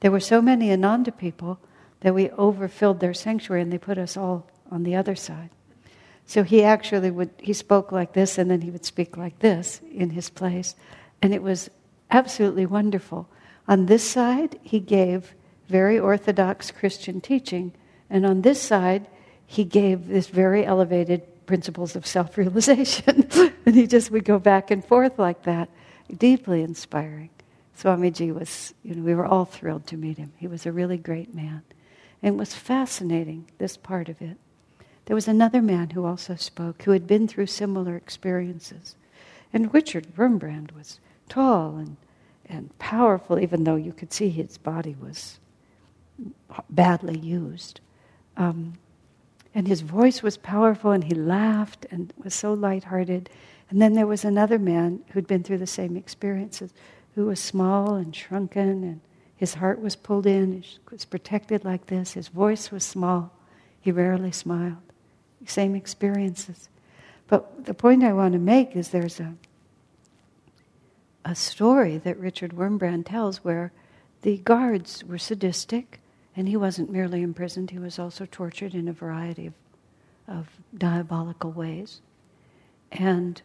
There 0.01 0.11
were 0.11 0.19
so 0.19 0.43
many 0.43 0.71
Ananda 0.71 1.11
people 1.11 1.57
that 2.01 2.13
we 2.13 2.29
overfilled 2.29 2.99
their 2.99 3.15
sanctuary 3.15 3.63
and 3.63 3.73
they 3.73 3.79
put 3.79 3.97
us 3.97 4.15
all 4.15 4.45
on 4.69 4.83
the 4.83 4.95
other 4.95 5.15
side. 5.15 5.49
So 6.27 6.43
he 6.43 6.61
actually 6.61 7.09
would 7.09 7.31
he 7.39 7.51
spoke 7.51 7.91
like 7.91 8.13
this 8.13 8.37
and 8.37 8.51
then 8.51 8.61
he 8.61 8.69
would 8.69 8.85
speak 8.85 9.17
like 9.17 9.39
this 9.39 9.81
in 9.91 10.11
his 10.11 10.29
place. 10.29 10.75
And 11.19 11.33
it 11.33 11.41
was 11.41 11.71
absolutely 12.11 12.67
wonderful. 12.67 13.27
On 13.67 13.87
this 13.87 14.07
side, 14.07 14.59
he 14.61 14.79
gave 14.79 15.33
very 15.67 15.97
orthodox 15.97 16.69
Christian 16.69 17.21
teaching, 17.21 17.73
And 18.07 18.23
on 18.23 18.43
this 18.43 18.61
side, 18.61 19.07
he 19.47 19.63
gave 19.63 20.07
this 20.07 20.27
very 20.27 20.63
elevated 20.63 21.23
principles 21.45 21.95
of 21.95 22.05
self 22.05 22.37
realization. 22.37 23.27
and 23.65 23.75
he 23.75 23.87
just 23.87 24.11
would 24.11 24.25
go 24.25 24.39
back 24.39 24.71
and 24.71 24.83
forth 24.83 25.19
like 25.19 25.43
that, 25.43 25.69
deeply 26.15 26.61
inspiring. 26.61 27.29
Swamiji 27.77 28.33
was, 28.33 28.73
you 28.83 28.95
know, 28.95 29.03
we 29.03 29.15
were 29.15 29.25
all 29.25 29.45
thrilled 29.45 29.87
to 29.87 29.97
meet 29.97 30.17
him. 30.17 30.31
He 30.37 30.47
was 30.47 30.65
a 30.65 30.71
really 30.71 30.97
great 30.97 31.33
man. 31.33 31.63
And 32.21 32.37
was 32.37 32.53
fascinating, 32.53 33.49
this 33.57 33.75
part 33.75 34.09
of 34.09 34.21
it. 34.21 34.37
There 35.05 35.15
was 35.15 35.27
another 35.27 35.61
man 35.61 35.89
who 35.89 36.05
also 36.05 36.35
spoke, 36.35 36.83
who 36.83 36.91
had 36.91 37.07
been 37.07 37.27
through 37.27 37.47
similar 37.47 37.95
experiences. 37.97 38.95
And 39.51 39.73
Richard 39.73 40.15
Wurmbrand 40.15 40.71
was 40.71 40.99
tall 41.27 41.75
and, 41.77 41.97
and 42.45 42.77
powerful, 42.79 43.39
even 43.39 43.65
though 43.65 43.75
you 43.75 43.91
could 43.91 44.13
see 44.13 44.29
his 44.29 44.57
body 44.57 44.95
was 45.01 45.39
badly 46.69 47.17
used. 47.17 47.81
Um, 48.37 48.75
and 49.55 49.67
his 49.67 49.81
voice 49.81 50.23
was 50.23 50.37
powerful, 50.37 50.91
and 50.91 51.03
he 51.03 51.13
laughed 51.13 51.85
and 51.91 52.13
was 52.23 52.33
so 52.33 52.53
lighthearted. 52.53 53.29
And 53.69 53.81
then 53.81 53.93
there 53.93 54.07
was 54.07 54.25
another 54.25 54.59
man 54.59 55.03
who'd 55.09 55.27
been 55.27 55.43
through 55.43 55.59
the 55.59 55.67
same 55.67 55.95
experiences, 55.95 56.73
who 57.15 57.25
was 57.25 57.39
small 57.39 57.95
and 57.95 58.15
shrunken, 58.15 58.83
and 58.83 59.01
his 59.35 59.55
heart 59.55 59.81
was 59.81 59.95
pulled 59.95 60.25
in, 60.25 60.61
he 60.61 60.79
was 60.89 61.05
protected 61.05 61.65
like 61.65 61.87
this. 61.87 62.13
His 62.13 62.29
voice 62.29 62.71
was 62.71 62.83
small, 62.83 63.31
he 63.79 63.91
rarely 63.91 64.31
smiled. 64.31 64.77
Same 65.45 65.75
experiences. 65.75 66.69
But 67.27 67.65
the 67.65 67.73
point 67.73 68.03
I 68.03 68.13
want 68.13 68.33
to 68.33 68.39
make 68.39 68.75
is 68.75 68.89
there's 68.89 69.19
a, 69.19 69.33
a 71.25 71.35
story 71.35 71.97
that 71.97 72.17
Richard 72.17 72.53
Wurmbrand 72.53 73.05
tells 73.05 73.43
where 73.43 73.73
the 74.21 74.37
guards 74.37 75.03
were 75.03 75.17
sadistic 75.17 75.99
and 76.35 76.47
he 76.47 76.57
wasn't 76.57 76.89
merely 76.89 77.21
imprisoned, 77.21 77.71
he 77.71 77.79
was 77.79 77.99
also 77.99 78.25
tortured 78.25 78.73
in 78.73 78.87
a 78.87 78.93
variety 78.93 79.47
of, 79.47 79.53
of 80.27 80.49
diabolical 80.75 81.51
ways. 81.51 82.01
And 82.91 83.41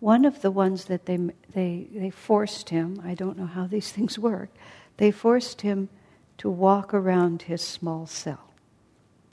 one 0.00 0.24
of 0.24 0.42
the 0.42 0.50
ones 0.50 0.86
that 0.86 1.06
they, 1.06 1.18
they, 1.52 1.88
they 1.94 2.10
forced 2.10 2.68
him, 2.68 3.00
I 3.04 3.14
don't 3.14 3.38
know 3.38 3.46
how 3.46 3.66
these 3.66 3.90
things 3.92 4.18
work, 4.18 4.50
they 4.98 5.10
forced 5.10 5.62
him 5.62 5.88
to 6.38 6.50
walk 6.50 6.92
around 6.92 7.42
his 7.42 7.62
small 7.62 8.06
cell. 8.06 8.52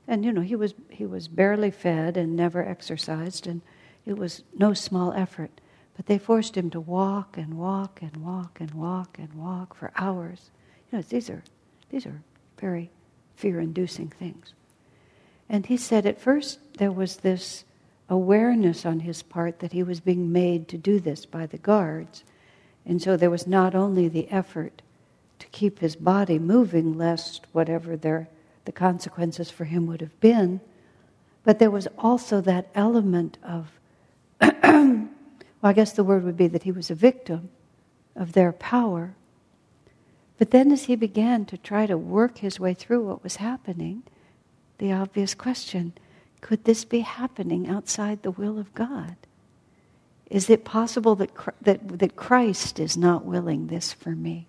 And 0.07 0.23
you 0.23 0.31
know, 0.31 0.41
he 0.41 0.55
was, 0.55 0.73
he 0.89 1.05
was 1.05 1.27
barely 1.27 1.71
fed 1.71 2.17
and 2.17 2.35
never 2.35 2.65
exercised, 2.65 3.47
and 3.47 3.61
it 4.05 4.17
was 4.17 4.43
no 4.57 4.73
small 4.73 5.13
effort. 5.13 5.61
But 5.95 6.07
they 6.07 6.17
forced 6.17 6.57
him 6.57 6.69
to 6.71 6.79
walk 6.79 7.37
and 7.37 7.57
walk 7.57 8.01
and 8.01 8.17
walk 8.17 8.59
and 8.59 8.71
walk 8.71 9.17
and 9.19 9.33
walk 9.33 9.75
for 9.75 9.91
hours. 9.95 10.49
You 10.91 10.97
know, 10.97 11.03
these 11.03 11.29
are, 11.29 11.43
these 11.89 12.05
are 12.05 12.21
very 12.63 12.89
fear 13.35 13.59
inducing 13.59 14.07
things. 14.07 14.53
And 15.49 15.65
he 15.65 15.75
said 15.75 16.05
at 16.05 16.21
first 16.21 16.59
there 16.77 16.93
was 16.93 17.17
this 17.17 17.65
awareness 18.07 18.85
on 18.85 19.01
his 19.01 19.21
part 19.21 19.59
that 19.59 19.73
he 19.73 19.83
was 19.83 19.99
being 19.99 20.31
made 20.31 20.69
to 20.69 20.77
do 20.77 21.01
this 21.01 21.25
by 21.25 21.45
the 21.45 21.57
guards. 21.57 22.23
And 22.85 23.01
so 23.01 23.17
there 23.17 23.29
was 23.29 23.45
not 23.45 23.75
only 23.75 24.07
the 24.07 24.31
effort 24.31 24.81
to 25.39 25.47
keep 25.47 25.79
his 25.79 25.97
body 25.97 26.39
moving, 26.39 26.97
lest 26.97 27.47
whatever 27.51 27.97
their, 27.97 28.29
the 28.63 28.71
consequences 28.71 29.49
for 29.49 29.65
him 29.65 29.85
would 29.87 29.99
have 29.99 30.17
been, 30.21 30.61
but 31.43 31.59
there 31.59 31.71
was 31.71 31.89
also 31.97 32.39
that 32.39 32.69
element 32.75 33.37
of, 33.43 33.67
well, 34.41 35.09
I 35.61 35.73
guess 35.73 35.91
the 35.91 36.05
word 36.05 36.23
would 36.23 36.37
be 36.37 36.47
that 36.47 36.63
he 36.63 36.71
was 36.71 36.89
a 36.89 36.95
victim 36.95 37.49
of 38.15 38.31
their 38.31 38.53
power 38.53 39.15
but 40.43 40.51
then, 40.51 40.73
as 40.73 40.83
he 40.83 40.97
began 40.97 41.45
to 41.45 41.57
try 41.57 41.85
to 41.85 41.97
work 41.97 42.39
his 42.39 42.59
way 42.59 42.73
through 42.73 43.07
what 43.07 43.23
was 43.23 43.37
happening, 43.37 44.03
the 44.77 44.91
obvious 44.91 45.33
question 45.33 45.93
could 46.41 46.65
this 46.65 46.83
be 46.83 46.99
happening 46.99 47.69
outside 47.69 48.21
the 48.23 48.31
will 48.31 48.59
of 48.59 48.73
God? 48.73 49.15
Is 50.29 50.49
it 50.49 50.65
possible 50.65 51.15
that, 51.15 51.31
that, 51.61 51.99
that 51.99 52.17
Christ 52.17 52.77
is 52.77 52.97
not 52.97 53.23
willing 53.23 53.67
this 53.67 53.93
for 53.93 54.09
me? 54.09 54.47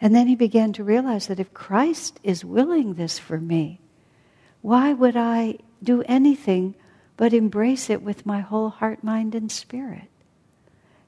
And 0.00 0.16
then 0.16 0.26
he 0.26 0.34
began 0.34 0.72
to 0.72 0.82
realize 0.82 1.28
that 1.28 1.38
if 1.38 1.54
Christ 1.54 2.18
is 2.24 2.44
willing 2.44 2.94
this 2.94 3.20
for 3.20 3.38
me, 3.38 3.78
why 4.62 4.92
would 4.92 5.16
I 5.16 5.58
do 5.80 6.02
anything 6.08 6.74
but 7.16 7.32
embrace 7.32 7.88
it 7.88 8.02
with 8.02 8.26
my 8.26 8.40
whole 8.40 8.70
heart, 8.70 9.04
mind, 9.04 9.36
and 9.36 9.52
spirit? 9.52 10.10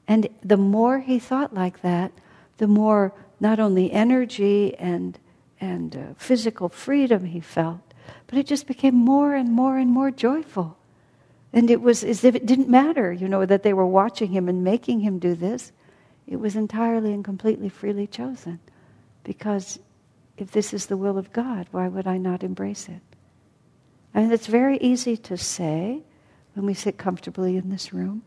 And 0.07 0.29
the 0.45 0.57
more 0.57 1.01
he 1.01 1.19
thought 1.19 1.53
like 1.53 1.83
that, 1.83 2.13
the 2.59 2.69
more 2.69 3.13
not 3.45 3.61
only 3.61 3.93
energy 3.93 4.75
and, 4.79 5.19
and 5.61 5.95
uh, 5.95 6.01
physical 6.17 6.71
freedom 6.71 7.27
he 7.27 7.41
felt, 7.41 7.93
but 8.27 8.39
it 8.39 8.47
just 8.47 8.67
became 8.67 8.95
more 8.95 9.35
and 9.35 9.53
more 9.53 9.77
and 9.77 9.91
more 9.91 10.11
joyful. 10.11 10.79
And 11.53 11.71
it 11.71 11.83
was 11.83 12.03
as 12.03 12.25
if 12.25 12.35
it 12.35 12.47
didn't 12.47 12.71
matter, 12.71 13.13
you 13.13 13.29
know, 13.29 13.45
that 13.45 13.63
they 13.63 13.75
were 13.75 13.87
watching 13.87 14.31
him 14.31 14.49
and 14.49 14.65
making 14.65 15.01
him 15.01 15.19
do 15.19 15.35
this. 15.35 15.73
It 16.27 16.37
was 16.37 16.57
entirely 16.57 17.13
and 17.13 17.23
completely 17.23 17.69
freely 17.69 18.07
chosen. 18.07 18.61
Because 19.25 19.79
if 20.39 20.51
this 20.51 20.73
is 20.73 20.87
the 20.87 20.97
will 20.97 21.19
of 21.19 21.33
God, 21.33 21.69
why 21.71 21.87
would 21.87 22.07
I 22.07 22.17
not 22.17 22.43
embrace 22.43 22.89
it? 22.89 23.03
I 24.15 24.21
mean, 24.21 24.33
it's 24.33 24.47
very 24.47 24.79
easy 24.79 25.19
to 25.19 25.37
say 25.37 26.01
when 26.55 26.65
we 26.65 26.73
sit 26.73 26.97
comfortably 26.97 27.59
in 27.59 27.69
this 27.69 27.93
room. 27.93 28.23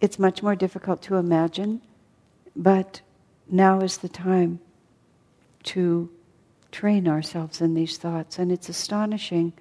It's 0.00 0.18
much 0.18 0.42
more 0.42 0.56
difficult 0.56 1.00
to 1.02 1.14
imagine, 1.14 1.80
but 2.56 3.02
now 3.50 3.80
is 3.80 3.98
the 3.98 4.08
time 4.08 4.60
to 5.64 6.10
train 6.70 7.08
ourselves 7.08 7.60
in 7.60 7.74
these 7.74 7.96
thoughts. 7.96 8.38
And 8.38 8.52
it's 8.52 8.68
astonishing 8.68 9.52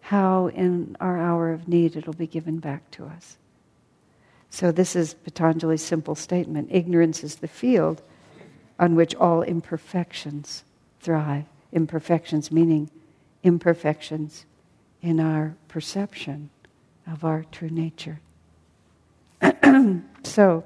how, 0.00 0.48
in 0.48 0.96
our 1.00 1.18
hour 1.18 1.52
of 1.52 1.68
need, 1.68 1.96
it'll 1.96 2.12
be 2.12 2.26
given 2.26 2.58
back 2.58 2.90
to 2.92 3.06
us. 3.06 3.36
So, 4.50 4.70
this 4.70 4.94
is 4.94 5.14
Patanjali's 5.14 5.82
simple 5.82 6.14
statement 6.14 6.68
ignorance 6.70 7.24
is 7.24 7.36
the 7.36 7.48
field 7.48 8.02
on 8.78 8.94
which 8.94 9.14
all 9.16 9.42
imperfections 9.42 10.62
thrive. 11.00 11.44
Imperfections 11.72 12.52
meaning 12.52 12.90
imperfections 13.42 14.46
in 15.02 15.20
our 15.20 15.54
perception 15.68 16.50
of 17.06 17.24
our 17.24 17.44
true 17.50 17.68
nature. 17.68 18.20
so, 20.22 20.64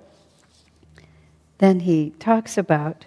then 1.58 1.80
he 1.80 2.10
talks 2.18 2.56
about 2.56 3.06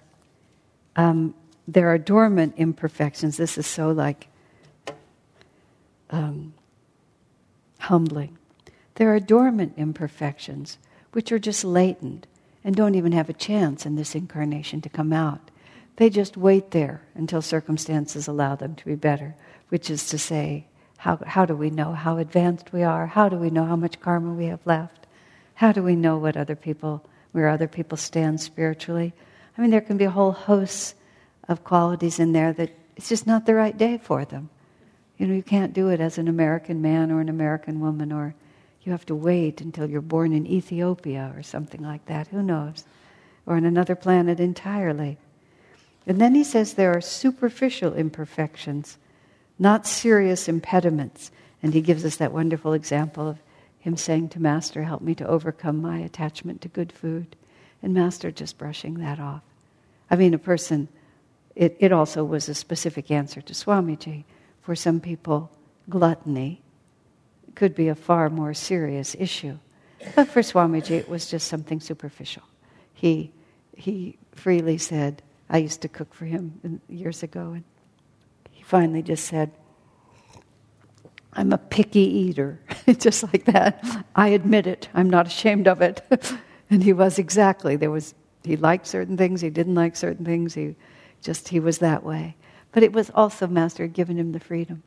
um, 0.96 1.34
there 1.68 1.88
are 1.88 1.98
dormant 1.98 2.56
imperfections. 2.58 3.38
This 3.38 3.58
is 3.58 3.66
so 3.66 3.92
like 3.92 4.28
um, 6.10 6.54
humbling. 7.80 8.38
There 8.96 9.14
are 9.14 9.20
dormant 9.20 9.74
imperfections 9.78 10.78
which 11.14 11.32
are 11.32 11.40
just 11.40 11.64
latent 11.64 12.28
and 12.64 12.76
don't 12.76 12.96
even 12.96 13.14
have 13.14 13.30
a 13.30 13.34
chance 13.34 13.86
in 13.86 13.96
this 13.96 14.16
incarnation 14.16 14.82
to 14.82 14.90
come 14.90 15.14
out. 15.14 15.50
They 15.96 16.10
just 16.10 16.38
wait 16.38 16.72
there 16.72 17.02
until 17.16 17.42
circumstances 17.42 18.28
allow 18.28 18.56
them 18.56 18.76
to 18.76 18.86
be 18.86 18.96
better, 18.96 19.36
which 19.70 19.90
is 19.90 20.08
to 20.08 20.18
say, 20.18 20.66
how, 20.98 21.20
how 21.26 21.46
do 21.46 21.56
we 21.56 21.70
know 21.70 21.94
how 21.94 22.18
advanced 22.18 22.72
we 22.72 22.84
are? 22.84 23.08
How 23.08 23.30
do 23.30 23.38
we 23.38 23.50
know 23.50 23.66
how 23.66 23.76
much 23.76 24.00
karma 24.00 24.34
we 24.34 24.46
have 24.46 24.66
left? 24.66 25.08
How 25.56 25.72
do 25.72 25.82
we 25.82 25.96
know 25.96 26.18
what 26.18 26.38
other 26.38 26.56
people 26.56 27.04
where 27.32 27.48
other 27.48 27.68
people 27.68 27.98
stand 27.98 28.42
spiritually. 28.42 29.14
I 29.58 29.62
mean, 29.62 29.72
there 29.72 29.82
can 29.82 29.98
be 29.98 30.06
a 30.06 30.12
whole 30.12 30.32
host 30.32 30.96
of 31.48 31.64
qualities 31.64 32.20
in 32.20 32.32
there 32.32 32.54
that 32.54 32.72
it's 32.96 33.10
just 33.10 33.28
not 33.28 33.46
the 33.46 33.56
right 33.56 33.78
day 33.78 33.98
for 33.98 34.26
them. 34.26 34.50
You 35.18 35.28
know, 35.28 35.34
you 35.34 35.44
can't 35.44 35.74
do 35.74 35.90
it 35.90 36.00
as 36.00 36.18
an 36.18 36.28
American 36.28 36.82
man 36.82 37.12
or 37.12 37.22
an 37.22 37.30
American 37.30 37.80
woman, 37.80 38.12
or 38.12 38.34
you 38.84 38.92
have 38.92 39.06
to 39.08 39.16
wait 39.16 39.62
until 39.62 39.90
you're 39.90 40.02
born 40.02 40.34
in 40.34 40.48
Ethiopia 40.48 41.32
or 41.36 41.44
something 41.44 41.82
like 41.82 42.06
that. 42.08 42.28
Who 42.28 42.42
knows? 42.42 42.84
Or 43.46 43.56
on 43.56 43.66
another 43.66 43.96
planet 43.96 44.40
entirely. 44.40 45.18
And 46.08 46.20
then 46.20 46.34
he 46.34 46.44
says 46.44 46.74
there 46.74 46.96
are 46.96 47.02
superficial 47.02 47.94
imperfections, 47.94 48.98
not 49.60 49.86
serious 49.86 50.48
impediments. 50.48 51.32
And 51.62 51.74
he 51.74 51.82
gives 51.82 52.04
us 52.04 52.16
that 52.16 52.34
wonderful 52.34 52.74
example 52.74 53.30
of 53.30 53.40
him 53.82 53.98
saying 53.98 54.30
to 54.30 54.40
Master, 54.40 54.84
Help 54.84 55.02
me 55.02 55.14
to 55.16 55.28
overcome 55.28 55.82
my 55.82 56.00
attachment 56.00 56.62
to 56.62 56.70
good 56.70 56.92
food. 56.92 57.36
And 57.84 57.94
Master 57.94 58.32
just 58.32 58.58
brushing 58.58 59.00
that 59.00 59.20
off. 59.20 59.42
I 60.10 60.16
mean, 60.16 60.34
a 60.34 60.40
person, 60.40 60.88
it, 61.56 61.76
it 61.80 61.92
also 61.92 62.24
was 62.24 62.48
a 62.48 62.54
specific 62.54 63.10
answer 63.12 63.42
to 63.42 63.54
Swamiji. 63.54 64.24
For 64.62 64.76
some 64.76 65.00
people, 65.00 65.50
gluttony 65.90 66.62
could 67.56 67.74
be 67.74 67.88
a 67.88 67.96
far 67.96 68.30
more 68.30 68.54
serious 68.54 69.16
issue. 69.18 69.58
But 70.16 70.28
for 70.30 70.42
Swamiji, 70.42 70.92
it 70.92 71.10
was 71.10 71.30
just 71.30 71.48
something 71.48 71.80
superficial. 71.80 72.44
He, 72.94 73.32
he 73.76 74.18
freely 74.32 74.78
said, 74.78 75.24
I 75.50 75.58
used 75.58 75.82
to 75.82 75.90
cook 75.90 76.14
for 76.14 76.26
him 76.26 76.82
years 76.88 77.24
ago, 77.24 77.54
and 77.54 77.64
he 78.52 78.64
finally 78.64 79.02
just 79.02 79.26
said, 79.26 79.52
I'm 81.34 81.54
a 81.54 81.58
picky 81.58 82.00
eater, 82.00 82.60
just 82.98 83.24
like 83.24 83.46
that. 83.46 83.84
I 84.16 84.30
admit 84.30 84.68
it. 84.68 84.90
I'm 84.94 85.10
not 85.10 85.28
ashamed 85.28 85.68
of 85.68 85.82
it. 85.82 86.02
and 86.70 86.84
he 86.84 86.94
was 86.94 87.20
exactly. 87.20 87.76
There 87.76 87.92
was 87.92 88.14
he 88.44 88.56
liked 88.58 88.88
certain 88.88 89.18
things, 89.18 89.42
he 89.42 89.50
didn't 89.50 89.76
like 89.76 89.96
certain 89.96 90.26
things. 90.26 90.56
He 90.56 90.76
just 91.22 91.50
he 91.50 91.60
was 91.60 91.78
that 91.80 92.04
way. 92.04 92.36
But 92.72 92.84
it 92.84 92.94
was 92.94 93.12
also 93.14 93.48
Master 93.48 93.84
had 93.84 93.94
given 93.94 94.18
him 94.18 94.32
the 94.32 94.40
freedom 94.40 94.84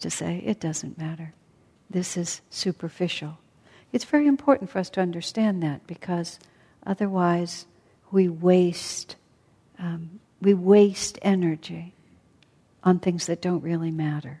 to 0.00 0.10
say, 0.10 0.42
it 0.44 0.60
doesn't 0.60 0.98
matter. 0.98 1.32
This 1.90 2.16
is 2.16 2.40
superficial. 2.50 3.38
It's 3.92 4.04
very 4.04 4.26
important 4.26 4.70
for 4.70 4.78
us 4.78 4.90
to 4.90 5.00
understand 5.00 5.62
that 5.62 5.86
because 5.86 6.38
otherwise 6.86 7.66
we 8.10 8.28
waste, 8.28 9.16
um, 9.78 10.20
we 10.40 10.54
waste 10.54 11.18
energy 11.22 11.94
on 12.82 12.98
things 12.98 13.26
that 13.26 13.42
don't 13.42 13.62
really 13.62 13.90
matter. 13.90 14.40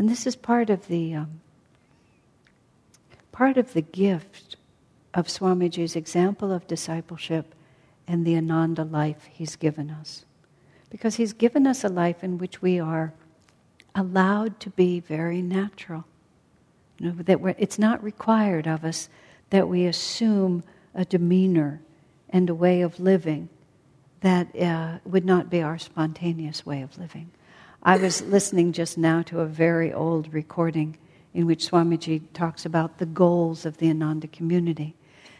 And 0.00 0.08
this 0.08 0.26
is 0.26 0.34
part 0.34 0.70
of 0.70 0.88
the 0.88 1.12
um, 1.12 1.42
part 3.32 3.58
of 3.58 3.74
the 3.74 3.82
gift 3.82 4.56
of 5.12 5.26
Swamiji's 5.26 5.94
example 5.94 6.50
of 6.52 6.66
discipleship 6.66 7.54
and 8.08 8.26
the 8.26 8.34
Ananda 8.34 8.82
life 8.82 9.28
he's 9.30 9.56
given 9.56 9.90
us. 9.90 10.24
Because 10.88 11.16
he's 11.16 11.34
given 11.34 11.66
us 11.66 11.84
a 11.84 11.90
life 11.90 12.24
in 12.24 12.38
which 12.38 12.62
we 12.62 12.80
are 12.80 13.12
allowed 13.94 14.58
to 14.60 14.70
be 14.70 15.00
very 15.00 15.42
natural. 15.42 16.06
You 16.98 17.12
know, 17.12 17.22
that 17.24 17.56
it's 17.58 17.78
not 17.78 18.02
required 18.02 18.66
of 18.66 18.86
us 18.86 19.10
that 19.50 19.68
we 19.68 19.84
assume 19.84 20.64
a 20.94 21.04
demeanor 21.04 21.82
and 22.30 22.48
a 22.48 22.54
way 22.54 22.80
of 22.80 23.00
living 23.00 23.50
that 24.22 24.58
uh, 24.58 25.00
would 25.04 25.26
not 25.26 25.50
be 25.50 25.60
our 25.60 25.76
spontaneous 25.76 26.64
way 26.64 26.80
of 26.80 26.96
living. 26.96 27.32
I 27.82 27.96
was 27.96 28.20
listening 28.20 28.72
just 28.72 28.98
now 28.98 29.22
to 29.22 29.40
a 29.40 29.46
very 29.46 29.90
old 29.90 30.34
recording 30.34 30.98
in 31.32 31.46
which 31.46 31.70
Swamiji 31.70 32.20
talks 32.34 32.66
about 32.66 32.98
the 32.98 33.06
goals 33.06 33.64
of 33.64 33.78
the 33.78 33.88
Ananda 33.88 34.26
community. 34.26 34.94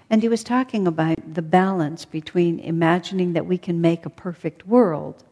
And 0.08 0.22
he 0.22 0.28
was 0.28 0.42
talking 0.42 0.86
about 0.86 1.34
the 1.34 1.42
balance 1.42 2.06
between 2.06 2.58
imagining 2.58 3.34
that 3.34 3.44
we 3.44 3.58
can 3.58 3.82
make 3.82 4.06
a 4.06 4.10
perfect 4.10 4.66
world 4.66 5.22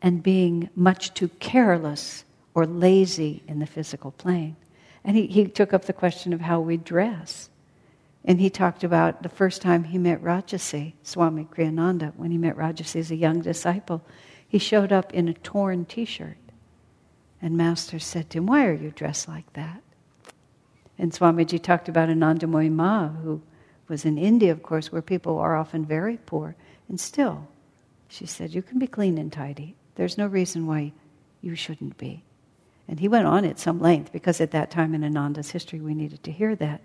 and 0.00 0.22
being 0.22 0.70
much 0.76 1.12
too 1.14 1.28
careless 1.40 2.24
or 2.54 2.64
lazy 2.64 3.42
in 3.48 3.58
the 3.58 3.66
physical 3.66 4.12
plane. 4.12 4.54
And 5.02 5.16
he, 5.16 5.26
he 5.26 5.46
took 5.46 5.74
up 5.74 5.86
the 5.86 5.92
question 5.92 6.32
of 6.32 6.42
how 6.42 6.60
we 6.60 6.76
dress. 6.76 7.50
And 8.24 8.40
he 8.40 8.50
talked 8.50 8.84
about 8.84 9.24
the 9.24 9.28
first 9.28 9.62
time 9.62 9.82
he 9.82 9.98
met 9.98 10.22
Rajarsi, 10.22 10.92
Swami 11.02 11.46
Kriyananda, 11.46 12.12
when 12.16 12.30
he 12.30 12.38
met 12.38 12.56
Rajarsi 12.56 13.00
as 13.00 13.10
a 13.10 13.16
young 13.16 13.40
disciple. 13.40 14.00
He 14.50 14.58
showed 14.58 14.90
up 14.92 15.14
in 15.14 15.28
a 15.28 15.32
torn 15.32 15.84
t 15.84 16.04
shirt. 16.04 16.36
And 17.40 17.56
Master 17.56 18.00
said 18.00 18.28
to 18.30 18.38
him, 18.38 18.46
Why 18.46 18.66
are 18.66 18.74
you 18.74 18.90
dressed 18.90 19.28
like 19.28 19.50
that? 19.52 19.80
And 20.98 21.12
Swamiji 21.12 21.62
talked 21.62 21.88
about 21.88 22.08
Anandamoyi 22.08 22.70
Ma, 22.70 23.08
who 23.08 23.40
was 23.86 24.04
in 24.04 24.18
India, 24.18 24.50
of 24.50 24.64
course, 24.64 24.90
where 24.90 25.02
people 25.02 25.38
are 25.38 25.56
often 25.56 25.84
very 25.86 26.16
poor. 26.16 26.56
And 26.88 26.98
still, 26.98 27.46
she 28.08 28.26
said, 28.26 28.52
You 28.52 28.60
can 28.60 28.80
be 28.80 28.88
clean 28.88 29.18
and 29.18 29.32
tidy. 29.32 29.76
There's 29.94 30.18
no 30.18 30.26
reason 30.26 30.66
why 30.66 30.92
you 31.40 31.54
shouldn't 31.54 31.96
be. 31.96 32.24
And 32.88 32.98
he 32.98 33.06
went 33.06 33.28
on 33.28 33.44
at 33.44 33.60
some 33.60 33.78
length 33.78 34.12
because 34.12 34.40
at 34.40 34.50
that 34.50 34.72
time 34.72 34.96
in 34.96 35.04
Ananda's 35.04 35.52
history 35.52 35.80
we 35.80 35.94
needed 35.94 36.24
to 36.24 36.32
hear 36.32 36.56
that. 36.56 36.82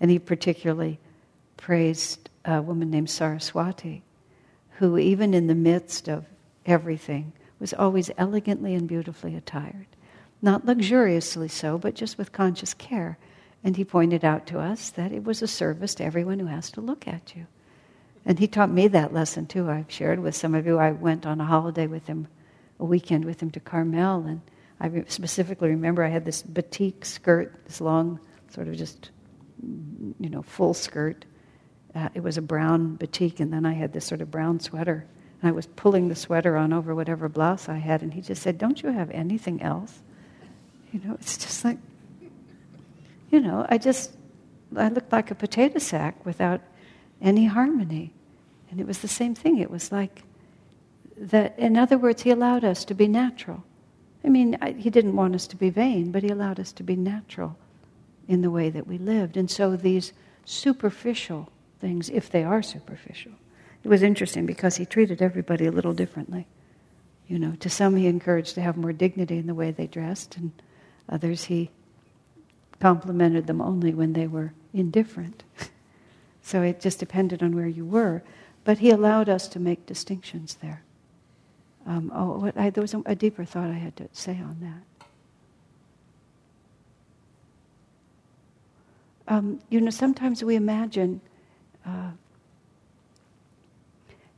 And 0.00 0.08
he 0.08 0.20
particularly 0.20 1.00
praised 1.56 2.30
a 2.44 2.62
woman 2.62 2.92
named 2.92 3.10
Saraswati, 3.10 4.04
who, 4.76 4.96
even 4.98 5.34
in 5.34 5.48
the 5.48 5.56
midst 5.56 6.08
of 6.08 6.24
everything, 6.68 7.32
was 7.58 7.74
always 7.74 8.10
elegantly 8.16 8.74
and 8.74 8.86
beautifully 8.86 9.34
attired. 9.34 9.86
Not 10.40 10.66
luxuriously 10.66 11.48
so, 11.48 11.78
but 11.78 11.94
just 11.94 12.18
with 12.18 12.32
conscious 12.32 12.74
care. 12.74 13.18
And 13.64 13.76
he 13.76 13.84
pointed 13.84 14.24
out 14.24 14.46
to 14.46 14.60
us 14.60 14.90
that 14.90 15.10
it 15.12 15.24
was 15.24 15.42
a 15.42 15.48
service 15.48 15.96
to 15.96 16.04
everyone 16.04 16.38
who 16.38 16.46
has 16.46 16.70
to 16.72 16.80
look 16.80 17.08
at 17.08 17.34
you. 17.34 17.46
And 18.24 18.38
he 18.38 18.46
taught 18.46 18.70
me 18.70 18.88
that 18.88 19.12
lesson 19.12 19.46
too. 19.46 19.68
I've 19.68 19.90
shared 19.90 20.20
with 20.20 20.36
some 20.36 20.54
of 20.54 20.66
you. 20.66 20.78
I 20.78 20.92
went 20.92 21.26
on 21.26 21.40
a 21.40 21.44
holiday 21.44 21.86
with 21.86 22.06
him, 22.06 22.28
a 22.78 22.84
weekend 22.84 23.24
with 23.24 23.42
him 23.42 23.50
to 23.52 23.60
Carmel, 23.60 24.26
and 24.26 24.40
I 24.80 25.04
specifically 25.08 25.70
remember 25.70 26.04
I 26.04 26.08
had 26.08 26.24
this 26.24 26.42
batik 26.42 27.04
skirt, 27.04 27.52
this 27.64 27.80
long, 27.80 28.20
sort 28.50 28.68
of 28.68 28.76
just, 28.76 29.10
you 30.20 30.28
know, 30.30 30.42
full 30.42 30.74
skirt. 30.74 31.24
Uh, 31.94 32.10
it 32.14 32.22
was 32.22 32.36
a 32.38 32.42
brown 32.42 32.94
batik, 32.94 33.40
and 33.40 33.52
then 33.52 33.66
I 33.66 33.72
had 33.72 33.92
this 33.92 34.04
sort 34.04 34.20
of 34.20 34.30
brown 34.30 34.60
sweater. 34.60 35.06
And 35.40 35.48
I 35.48 35.52
was 35.52 35.66
pulling 35.66 36.08
the 36.08 36.16
sweater 36.16 36.56
on 36.56 36.72
over 36.72 36.94
whatever 36.94 37.28
blouse 37.28 37.68
I 37.68 37.76
had, 37.76 38.02
and 38.02 38.12
he 38.12 38.20
just 38.20 38.42
said, 38.42 38.58
Don't 38.58 38.82
you 38.82 38.90
have 38.90 39.10
anything 39.10 39.62
else? 39.62 40.00
You 40.92 41.00
know, 41.04 41.14
it's 41.20 41.36
just 41.36 41.64
like, 41.64 41.78
you 43.30 43.40
know, 43.40 43.66
I 43.68 43.78
just, 43.78 44.12
I 44.74 44.88
looked 44.88 45.12
like 45.12 45.30
a 45.30 45.34
potato 45.34 45.78
sack 45.78 46.24
without 46.24 46.60
any 47.20 47.46
harmony. 47.46 48.12
And 48.70 48.80
it 48.80 48.86
was 48.86 48.98
the 48.98 49.08
same 49.08 49.34
thing. 49.34 49.58
It 49.58 49.70
was 49.70 49.92
like 49.92 50.22
that, 51.16 51.58
in 51.58 51.76
other 51.76 51.98
words, 51.98 52.22
he 52.22 52.30
allowed 52.30 52.64
us 52.64 52.84
to 52.86 52.94
be 52.94 53.08
natural. 53.08 53.64
I 54.24 54.28
mean, 54.28 54.58
I, 54.60 54.72
he 54.72 54.90
didn't 54.90 55.16
want 55.16 55.34
us 55.34 55.46
to 55.48 55.56
be 55.56 55.70
vain, 55.70 56.10
but 56.10 56.22
he 56.22 56.30
allowed 56.30 56.58
us 56.58 56.72
to 56.72 56.82
be 56.82 56.96
natural 56.96 57.56
in 58.26 58.40
the 58.42 58.50
way 58.50 58.70
that 58.70 58.86
we 58.86 58.98
lived. 58.98 59.36
And 59.36 59.50
so 59.50 59.76
these 59.76 60.12
superficial 60.44 61.50
things, 61.80 62.10
if 62.10 62.30
they 62.30 62.44
are 62.44 62.62
superficial, 62.62 63.32
it 63.84 63.88
was 63.88 64.02
interesting 64.02 64.46
because 64.46 64.76
he 64.76 64.86
treated 64.86 65.22
everybody 65.22 65.66
a 65.66 65.72
little 65.72 65.92
differently. 65.94 66.46
You 67.26 67.38
know, 67.38 67.52
to 67.60 67.70
some 67.70 67.96
he 67.96 68.06
encouraged 68.06 68.54
to 68.54 68.60
have 68.60 68.76
more 68.76 68.92
dignity 68.92 69.38
in 69.38 69.46
the 69.46 69.54
way 69.54 69.70
they 69.70 69.86
dressed, 69.86 70.36
and 70.36 70.52
others 71.08 71.44
he 71.44 71.70
complimented 72.80 73.46
them 73.46 73.60
only 73.60 73.92
when 73.92 74.14
they 74.14 74.26
were 74.26 74.52
indifferent. 74.72 75.42
so 76.42 76.62
it 76.62 76.80
just 76.80 76.98
depended 76.98 77.42
on 77.42 77.54
where 77.54 77.66
you 77.66 77.84
were. 77.84 78.22
But 78.64 78.78
he 78.78 78.90
allowed 78.90 79.28
us 79.28 79.48
to 79.48 79.60
make 79.60 79.86
distinctions 79.86 80.58
there. 80.60 80.82
Um, 81.86 82.12
oh, 82.14 82.52
I, 82.56 82.70
there 82.70 82.82
was 82.82 82.94
a, 82.94 83.02
a 83.06 83.14
deeper 83.14 83.44
thought 83.44 83.70
I 83.70 83.78
had 83.78 83.96
to 83.96 84.08
say 84.12 84.32
on 84.32 84.58
that. 84.60 85.06
Um, 89.26 89.60
you 89.68 89.80
know, 89.80 89.90
sometimes 89.90 90.42
we 90.42 90.56
imagine. 90.56 91.20
Uh, 91.86 92.10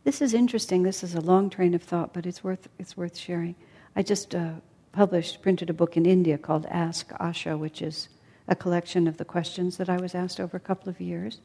this 0.05 0.23
is 0.23 0.35
interesting. 0.35 0.83
This 0.83 1.03
is 1.03 1.15
a 1.15 1.21
long 1.21 1.51
train 1.51 1.75
of 1.75 1.83
thought, 1.83 2.15
but 2.15 2.27
it's 2.27 2.43
worth 2.43 2.69
it's 2.79 2.97
worth 2.97 3.17
sharing. 3.17 3.55
I 3.95 4.03
just 4.03 4.35
uh, 4.35 4.53
published, 4.93 5.43
printed 5.43 5.71
a 5.71 5.75
book 5.75 5.97
in 5.97 6.07
India 6.07 6.39
called 6.39 6.67
Ask 6.67 7.11
Asha, 7.19 7.59
which 7.59 7.83
is 7.83 8.09
a 8.49 8.57
collection 8.57 9.07
of 9.07 9.17
the 9.17 9.25
questions 9.25 9.77
that 9.77 9.89
I 9.89 9.97
was 9.99 10.15
asked 10.15 10.41
over 10.41 10.57
a 10.57 10.61
couple 10.61 10.89
of 10.89 11.01
years, 11.01 11.41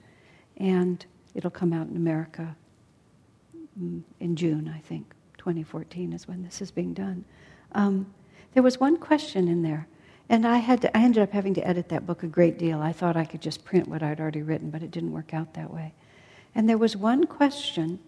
and 0.57 1.05
it'll 1.33 1.51
come 1.51 1.73
out 1.73 1.87
in 1.87 1.95
America 1.95 2.55
mm, 3.79 4.01
in 4.19 4.35
June, 4.35 4.71
I 4.73 4.79
think. 4.79 5.13
2014 5.37 6.13
is 6.13 6.27
when 6.27 6.41
this 6.41 6.61
is 6.61 6.71
being 6.71 6.93
done. 6.93 7.23
Um, 7.73 8.11
there 8.53 8.63
was 8.63 8.79
one 8.79 8.97
question 8.97 9.47
in 9.47 9.61
there, 9.61 9.87
and 10.29 10.47
I 10.47 10.57
had 10.57 10.81
to, 10.81 10.97
I 10.97 11.01
ended 11.01 11.21
up 11.21 11.31
having 11.31 11.53
to 11.55 11.67
edit 11.67 11.89
that 11.89 12.07
book 12.07 12.23
a 12.23 12.27
great 12.27 12.57
deal. 12.57 12.81
I 12.81 12.93
thought 12.93 13.15
I 13.15 13.25
could 13.25 13.41
just 13.41 13.63
print 13.63 13.87
what 13.87 14.01
I'd 14.01 14.19
already 14.19 14.41
written, 14.41 14.71
but 14.71 14.81
it 14.81 14.89
didn't 14.89 15.11
work 15.11 15.33
out 15.33 15.53
that 15.53 15.71
way. 15.71 15.93
And 16.55 16.67
there 16.67 16.77
was 16.77 16.95
one 16.95 17.25
question 17.25 17.99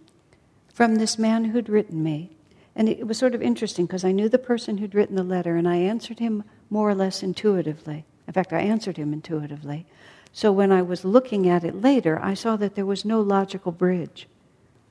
from 0.78 0.98
this 0.98 1.18
man 1.18 1.44
who'd 1.44 1.70
written 1.70 2.04
me, 2.04 2.30
and 2.76 2.88
it 2.88 3.08
was 3.08 3.18
sort 3.18 3.34
of 3.34 3.42
interesting 3.42 3.88
because 3.88 4.06
I 4.06 4.12
knew 4.12 4.30
the 4.30 4.38
person 4.38 4.78
who'd 4.78 4.94
written 4.94 5.16
the 5.16 5.24
letter, 5.24 5.56
and 5.56 5.68
I 5.68 5.78
answered 5.78 6.20
him 6.20 6.44
more 6.70 6.88
or 6.88 6.94
less 6.94 7.24
intuitively. 7.24 8.06
In 8.28 8.34
fact, 8.34 8.54
I 8.54 8.60
answered 8.60 8.96
him 8.96 9.12
intuitively. 9.12 9.88
So 10.32 10.52
when 10.52 10.72
I 10.72 10.84
was 10.84 11.04
looking 11.04 11.50
at 11.50 11.64
it 11.64 11.82
later, 11.82 12.20
I 12.22 12.36
saw 12.36 12.58
that 12.58 12.76
there 12.76 12.86
was 12.86 13.06
no 13.06 13.22
logical 13.22 13.72
bridge 13.72 14.28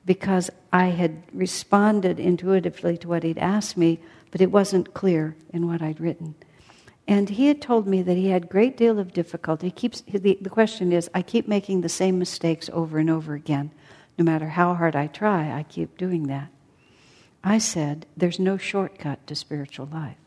because 0.05 0.49
I 0.73 0.87
had 0.87 1.23
responded 1.31 2.19
intuitively 2.19 2.97
to 2.97 3.07
what 3.07 3.23
he'd 3.23 3.37
asked 3.37 3.77
me, 3.77 4.01
but 4.29 4.41
it 4.41 4.51
wasn't 4.51 4.93
clear 4.93 5.37
in 5.53 5.67
what 5.67 5.81
I'd 5.81 6.01
written. 6.01 6.35
And 7.07 7.29
he 7.29 7.47
had 7.47 7.61
told 7.61 7.87
me 7.87 8.01
that 8.01 8.17
he 8.17 8.27
had 8.27 8.43
a 8.43 8.47
great 8.47 8.75
deal 8.75 8.99
of 8.99 9.13
difficulty. 9.13 9.67
He 9.67 9.71
keeps, 9.71 10.01
the, 10.01 10.37
the 10.41 10.49
question 10.49 10.91
is, 10.91 11.09
I 11.13 11.21
keep 11.21 11.47
making 11.47 11.79
the 11.79 11.87
same 11.87 12.19
mistakes 12.19 12.69
over 12.73 12.99
and 12.99 13.09
over 13.09 13.35
again. 13.35 13.71
No 14.17 14.25
matter 14.25 14.49
how 14.49 14.73
hard 14.73 14.95
I 14.95 15.07
try, 15.07 15.51
I 15.51 15.63
keep 15.63 15.97
doing 15.97 16.27
that. 16.27 16.49
I 17.43 17.57
said, 17.59 18.05
There's 18.15 18.39
no 18.39 18.57
shortcut 18.57 19.25
to 19.27 19.35
spiritual 19.35 19.87
life. 19.91 20.17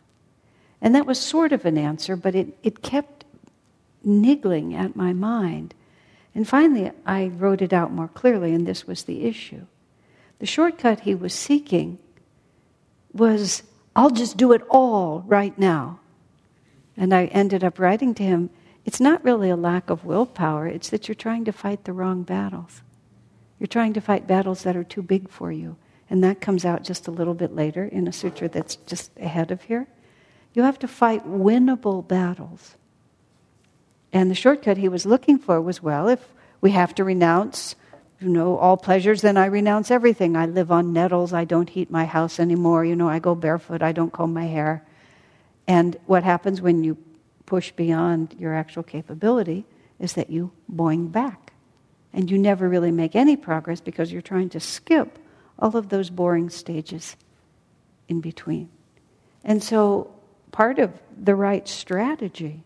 And 0.81 0.95
that 0.95 1.07
was 1.07 1.21
sort 1.21 1.53
of 1.53 1.65
an 1.65 1.77
answer, 1.77 2.17
but 2.17 2.35
it, 2.35 2.57
it 2.63 2.83
kept 2.83 3.25
niggling 4.03 4.75
at 4.75 4.97
my 4.97 5.13
mind. 5.13 5.75
And 6.35 6.49
finally, 6.49 6.91
I 7.05 7.27
wrote 7.27 7.61
it 7.61 7.73
out 7.73 7.93
more 7.93 8.09
clearly, 8.09 8.55
and 8.55 8.67
this 8.67 8.87
was 8.87 9.05
the 9.05 9.25
issue. 9.25 9.67
The 10.39 10.47
shortcut 10.47 11.01
he 11.01 11.15
was 11.15 11.35
seeking 11.35 11.99
was, 13.13 13.63
I'll 13.95 14.11
just 14.11 14.37
do 14.37 14.53
it 14.53 14.63
all 14.71 15.25
right 15.27 15.57
now. 15.59 16.01
And 16.97 17.13
I 17.13 17.27
ended 17.27 17.65
up 17.65 17.79
writing 17.79 18.15
to 18.15 18.23
him, 18.23 18.51
it's 18.85 19.01
not 19.01 19.23
really 19.25 19.51
a 19.51 19.57
lack 19.57 19.91
of 19.91 20.05
willpower, 20.05 20.67
it's 20.67 20.89
that 20.91 21.09
you're 21.09 21.15
trying 21.15 21.45
to 21.45 21.53
fight 21.53 21.85
the 21.85 21.93
wrong 21.93 22.23
battles. 22.23 22.83
You're 23.61 23.69
trying 23.69 23.93
to 23.93 24.01
fight 24.01 24.27
battles 24.27 24.65
that 24.65 24.77
are 24.77 24.83
too 24.83 25.03
big 25.03 25.29
for 25.29 25.53
you. 25.53 25.77
And 26.09 26.25
that 26.25 26.41
comes 26.41 26.65
out 26.65 26.83
just 26.83 27.07
a 27.07 27.13
little 27.13 27.35
bit 27.35 27.55
later 27.55 27.85
in 27.85 28.09
a 28.09 28.13
sutra 28.13 28.49
that's 28.49 28.75
just 28.75 29.17
ahead 29.19 29.53
of 29.53 29.63
here. 29.63 29.87
You 30.55 30.63
have 30.65 30.79
to 30.81 30.89
fight 30.89 31.25
winnable 31.25 32.07
battles. 32.07 32.75
And 34.13 34.29
the 34.29 34.35
shortcut 34.35 34.79
he 34.79 34.89
was 34.89 35.07
looking 35.07 35.39
for 35.39 35.61
was 35.61 35.81
well, 35.81 36.09
if 36.09 36.27
we 36.61 36.73
have 36.73 36.95
to 36.97 37.05
renounce 37.05 37.77
you 38.21 38.29
know, 38.29 38.59
all 38.59 38.77
pleasures, 38.77 39.23
then 39.23 39.37
I 39.37 39.47
renounce 39.47 39.91
everything. 39.91 40.37
I 40.37 40.47
live 40.47 40.71
on 40.71 40.93
nettles. 40.93 41.33
I 41.33 41.45
don't 41.45 41.71
heat 41.71 41.91
my 41.91 42.05
house 42.05 42.39
anymore. 42.39 42.85
You 42.85 42.95
know, 42.95 43.09
I 43.09 43.19
go 43.19 43.35
barefoot. 43.35 43.83
I 43.83 43.93
don't 43.93 44.13
comb 44.13 44.35
my 44.35 44.45
hair. 44.45 44.85
And 45.67 45.97
what 46.07 46.23
happens 46.23 46.61
when 46.61 46.85
you 46.85 46.99
push 47.47 47.71
beyond 47.73 48.37
your 48.39 48.55
actual 48.55 48.83
capability 48.83 49.65
is 49.99 50.15
that 50.15 50.29
you 50.29 50.51
boing 50.71 51.11
back. 51.11 51.50
And 52.13 52.31
you 52.31 52.39
never 52.39 52.69
really 52.69 52.91
make 52.91 53.15
any 53.15 53.37
progress 53.37 53.81
because 53.81 54.13
you're 54.13 54.23
trying 54.23 54.49
to 54.51 54.61
skip 54.61 55.19
all 55.59 55.77
of 55.77 55.89
those 55.89 56.11
boring 56.11 56.51
stages 56.51 57.17
in 58.09 58.21
between. 58.21 58.69
And 59.45 59.63
so, 59.63 60.13
part 60.51 60.79
of 60.79 60.93
the 61.17 61.35
right 61.35 61.67
strategy 61.69 62.63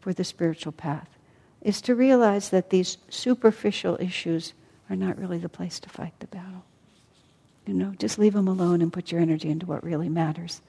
for 0.00 0.12
the 0.12 0.24
spiritual 0.24 0.72
path 0.72 1.08
is 1.62 1.80
to 1.82 1.94
realize 1.94 2.50
that 2.50 2.70
these 2.70 2.98
superficial 3.08 3.96
issues 4.00 4.54
are 4.90 4.96
not 4.96 5.18
really 5.18 5.38
the 5.38 5.48
place 5.48 5.78
to 5.80 5.88
fight 5.88 6.14
the 6.18 6.26
battle. 6.26 6.64
You 7.66 7.74
know, 7.74 7.92
just 7.98 8.18
leave 8.18 8.32
them 8.32 8.48
alone 8.48 8.80
and 8.80 8.92
put 8.92 9.12
your 9.12 9.20
energy 9.20 9.50
into 9.50 9.66
what 9.66 9.84
really 9.84 10.08
matters. 10.08 10.62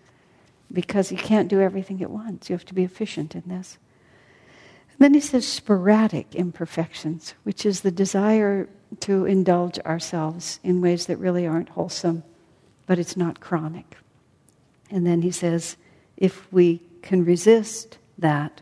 Because 0.71 1.11
you 1.11 1.17
can't 1.17 1.47
do 1.47 1.61
everything 1.61 2.01
at 2.03 2.11
once. 2.11 2.49
You 2.49 2.55
have 2.55 2.65
to 2.65 2.73
be 2.73 2.83
efficient 2.83 3.35
in 3.35 3.43
this. 3.47 3.77
Then 4.99 5.13
he 5.13 5.21
says 5.21 5.47
sporadic 5.47 6.35
imperfections, 6.35 7.33
which 7.43 7.65
is 7.65 7.81
the 7.81 7.91
desire 7.91 8.67
to 8.99 9.25
indulge 9.25 9.79
ourselves 9.79 10.59
in 10.61 10.81
ways 10.81 11.05
that 11.05 11.17
really 11.17 11.47
aren't 11.47 11.69
wholesome, 11.69 12.23
but 12.85 12.99
it's 12.99 13.15
not 13.15 13.39
chronic. 13.39 13.97
And 14.91 15.07
then 15.07 15.21
he 15.21 15.31
says, 15.31 15.77
if 16.17 16.51
we 16.51 16.81
can 17.01 17.23
resist 17.23 17.97
that, 18.17 18.61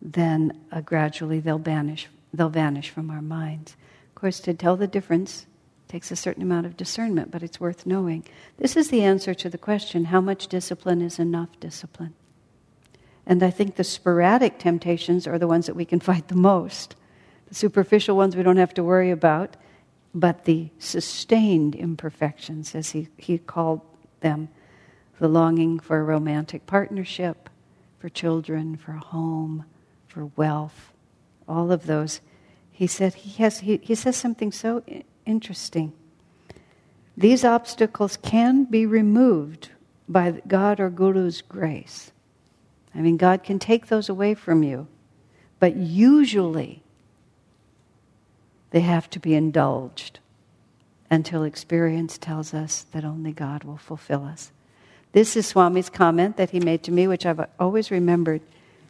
then 0.00 0.56
uh, 0.70 0.82
gradually 0.82 1.40
they'll 1.40 1.58
vanish, 1.58 2.06
they'll 2.32 2.48
vanish 2.48 2.90
from 2.90 3.10
our 3.10 3.22
minds. 3.22 3.76
Of 4.10 4.14
course, 4.14 4.38
to 4.40 4.54
tell 4.54 4.76
the 4.76 4.86
difference 4.86 5.46
takes 5.88 6.10
a 6.10 6.16
certain 6.16 6.42
amount 6.42 6.66
of 6.66 6.76
discernment, 6.76 7.30
but 7.30 7.42
it's 7.42 7.60
worth 7.60 7.86
knowing. 7.86 8.24
This 8.58 8.76
is 8.76 8.90
the 8.90 9.02
answer 9.02 9.34
to 9.34 9.48
the 9.48 9.58
question 9.58 10.06
how 10.06 10.20
much 10.20 10.48
discipline 10.48 11.00
is 11.00 11.18
enough 11.18 11.48
discipline? 11.58 12.14
And 13.26 13.42
I 13.42 13.50
think 13.50 13.76
the 13.76 13.84
sporadic 13.84 14.58
temptations 14.58 15.26
are 15.26 15.38
the 15.38 15.48
ones 15.48 15.66
that 15.66 15.76
we 15.76 15.84
can 15.84 16.00
fight 16.10 16.28
the 16.28 16.36
most. 16.36 16.96
The 17.48 17.54
superficial 17.54 18.16
ones 18.16 18.36
we 18.36 18.42
don't 18.42 18.56
have 18.56 18.74
to 18.74 18.84
worry 18.84 19.10
about, 19.10 19.56
but 20.14 20.44
the 20.44 20.70
sustained 20.78 21.74
imperfections, 21.74 22.74
as 22.74 22.90
he, 22.90 23.08
he 23.16 23.38
called 23.38 23.82
them, 24.20 24.48
the 25.18 25.28
longing 25.28 25.78
for 25.78 25.98
a 25.98 26.04
romantic 26.04 26.66
partnership, 26.66 27.48
for 27.98 28.08
children, 28.08 28.76
for 28.76 28.92
a 28.92 28.98
home, 28.98 29.64
for 30.08 30.26
wealth, 30.36 30.92
all 31.48 31.70
of 31.70 31.86
those 31.86 32.20
he 32.76 32.86
said 32.86 33.14
he 33.14 33.42
has 33.42 33.60
he, 33.60 33.80
he 33.82 33.94
says 33.94 34.18
something 34.18 34.52
so 34.52 34.84
interesting. 35.24 35.94
These 37.16 37.42
obstacles 37.42 38.18
can 38.18 38.64
be 38.64 38.84
removed 38.84 39.70
by 40.06 40.42
God 40.46 40.78
or 40.78 40.90
Guru's 40.90 41.40
grace. 41.40 42.12
I 42.96 43.00
mean, 43.00 43.16
God 43.16 43.42
can 43.42 43.58
take 43.58 43.86
those 43.86 44.08
away 44.08 44.34
from 44.34 44.62
you, 44.62 44.86
but 45.60 45.76
usually 45.76 46.82
they 48.70 48.80
have 48.80 49.10
to 49.10 49.20
be 49.20 49.34
indulged 49.34 50.18
until 51.10 51.44
experience 51.44 52.18
tells 52.18 52.54
us 52.54 52.86
that 52.92 53.04
only 53.04 53.32
God 53.32 53.64
will 53.64 53.76
fulfill 53.76 54.24
us. 54.24 54.50
This 55.12 55.36
is 55.36 55.46
Swami's 55.46 55.90
comment 55.90 56.36
that 56.36 56.50
he 56.50 56.60
made 56.60 56.82
to 56.84 56.92
me, 56.92 57.06
which 57.06 57.26
I've 57.26 57.46
always 57.58 57.90
remembered. 57.90 58.42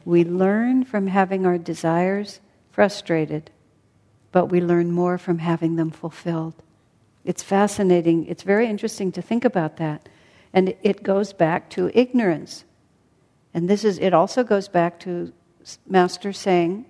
We 0.05 0.23
learn 0.23 0.83
from 0.85 1.07
having 1.07 1.45
our 1.45 1.57
desires 1.57 2.39
frustrated 2.71 3.51
but 4.37 4.47
we 4.47 4.61
learn 4.61 4.91
more 4.91 5.17
from 5.17 5.39
having 5.39 5.75
them 5.77 5.89
fulfilled. 5.89 6.53
It's 7.25 7.43
fascinating. 7.43 8.27
It's 8.27 8.43
very 8.43 8.67
interesting 8.67 9.11
to 9.13 9.21
think 9.21 9.43
about 9.43 9.77
that. 9.77 10.07
And 10.53 10.75
it 10.83 11.01
goes 11.01 11.33
back 11.33 11.71
to 11.71 11.89
ignorance. 11.93 12.63
And 13.53 13.69
this 13.69 13.83
is, 13.83 13.97
it 13.99 14.13
also 14.13 14.43
goes 14.43 14.67
back 14.67 14.99
to 15.01 15.33
Master 15.87 16.31
saying 16.33 16.85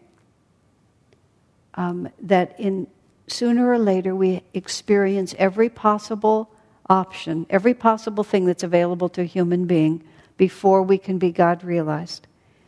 um, 1.75 2.09
that 2.21 2.59
in 2.59 2.87
sooner 3.27 3.69
or 3.69 3.79
later 3.79 4.15
we 4.15 4.41
experience 4.53 5.35
every 5.37 5.69
possible 5.69 6.49
option, 6.89 7.45
every 7.49 7.73
possible 7.73 8.23
thing 8.23 8.45
that's 8.45 8.63
available 8.63 9.09
to 9.09 9.21
a 9.21 9.25
human 9.25 9.65
being 9.65 10.03
before 10.37 10.81
we 10.83 10.97
can 10.97 11.17
be 11.17 11.31
God 11.31 11.63
realized. 11.63 12.27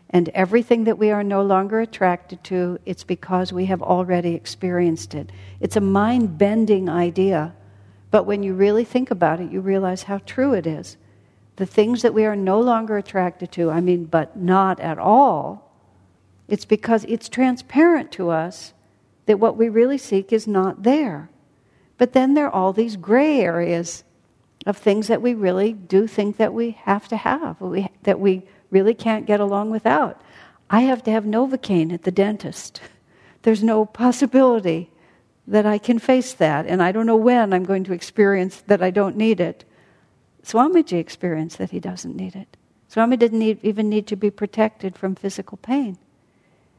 And 0.10 0.30
everything 0.30 0.86
that 0.86 0.98
we 0.98 1.12
are 1.12 1.24
no 1.24 1.44
longer 1.44 1.80
attracted 1.80 2.44
to, 2.46 2.80
it's 2.86 3.04
because 3.04 3.54
we 3.54 3.66
have 3.66 3.82
already 3.82 4.34
experienced 4.34 5.14
it. 5.14 5.32
It's 5.60 5.76
a 5.76 5.82
mind 5.82 6.38
bending 6.38 6.90
idea, 6.90 7.54
but 8.10 8.24
when 8.24 8.42
you 8.42 8.54
really 8.54 8.86
think 8.86 9.12
about 9.12 9.40
it, 9.40 9.52
you 9.52 9.62
realize 9.62 10.04
how 10.04 10.18
true 10.26 10.54
it 10.54 10.66
is. 10.66 10.98
The 11.60 11.66
things 11.66 12.04
that 12.04 12.14
we 12.14 12.24
are 12.24 12.38
no 12.38 12.62
longer 12.62 12.96
attracted 12.96 13.52
to, 13.52 13.70
I 13.70 13.82
mean, 13.82 14.06
but 14.06 14.38
not 14.38 14.80
at 14.80 14.98
all, 14.98 15.70
it's 16.48 16.64
because 16.64 17.04
it's 17.04 17.28
transparent 17.28 18.14
to 18.14 18.30
us 18.30 18.74
that 19.26 19.42
what 19.42 19.58
we 19.58 19.68
really 19.68 19.98
seek 19.98 20.32
is 20.32 20.48
not 20.48 20.84
there. 20.84 21.30
But 21.98 22.14
then 22.14 22.34
there 22.34 22.46
are 22.46 22.54
all 22.54 22.72
these 22.72 22.96
gray 22.96 23.42
areas 23.42 24.06
of 24.66 24.78
things 24.78 25.08
that 25.08 25.22
we 25.22 25.34
really 25.34 25.74
do 25.74 26.08
think 26.08 26.38
that 26.38 26.54
we 26.54 26.72
have 26.84 27.10
to 27.10 27.18
have, 27.18 27.58
that 28.04 28.22
we 28.22 28.44
really 28.72 28.94
can't 28.94 29.26
get 29.26 29.42
along 29.42 29.70
without. 29.70 30.22
I 30.70 30.84
have 30.84 31.04
to 31.04 31.12
have 31.12 31.26
Novocaine 31.26 31.92
at 31.92 32.04
the 32.04 32.12
dentist. 32.12 32.80
There's 33.42 33.64
no 33.64 33.86
possibility 33.86 34.92
that 35.46 35.66
I 35.66 35.78
can 35.78 36.00
face 36.00 36.34
that, 36.36 36.68
and 36.68 36.82
I 36.82 36.94
don't 36.94 37.06
know 37.06 37.18
when 37.18 37.52
I'm 37.52 37.66
going 37.66 37.84
to 37.84 37.94
experience 37.94 38.64
that 38.68 38.82
I 38.82 38.92
don't 38.92 39.18
need 39.18 39.42
it. 39.42 39.66
Swamiji 40.50 40.98
experienced 40.98 41.60
that 41.60 41.70
he 41.70 41.80
doesn't 41.80 42.16
need 42.16 42.36
it. 42.36 42.58
Swami 42.88 43.18
didn't 43.18 43.38
need, 43.38 43.60
even 43.62 43.88
need 43.88 44.08
to 44.08 44.16
be 44.16 44.32
protected 44.32 44.98
from 44.98 45.14
physical 45.14 45.60
pain. 45.60 45.96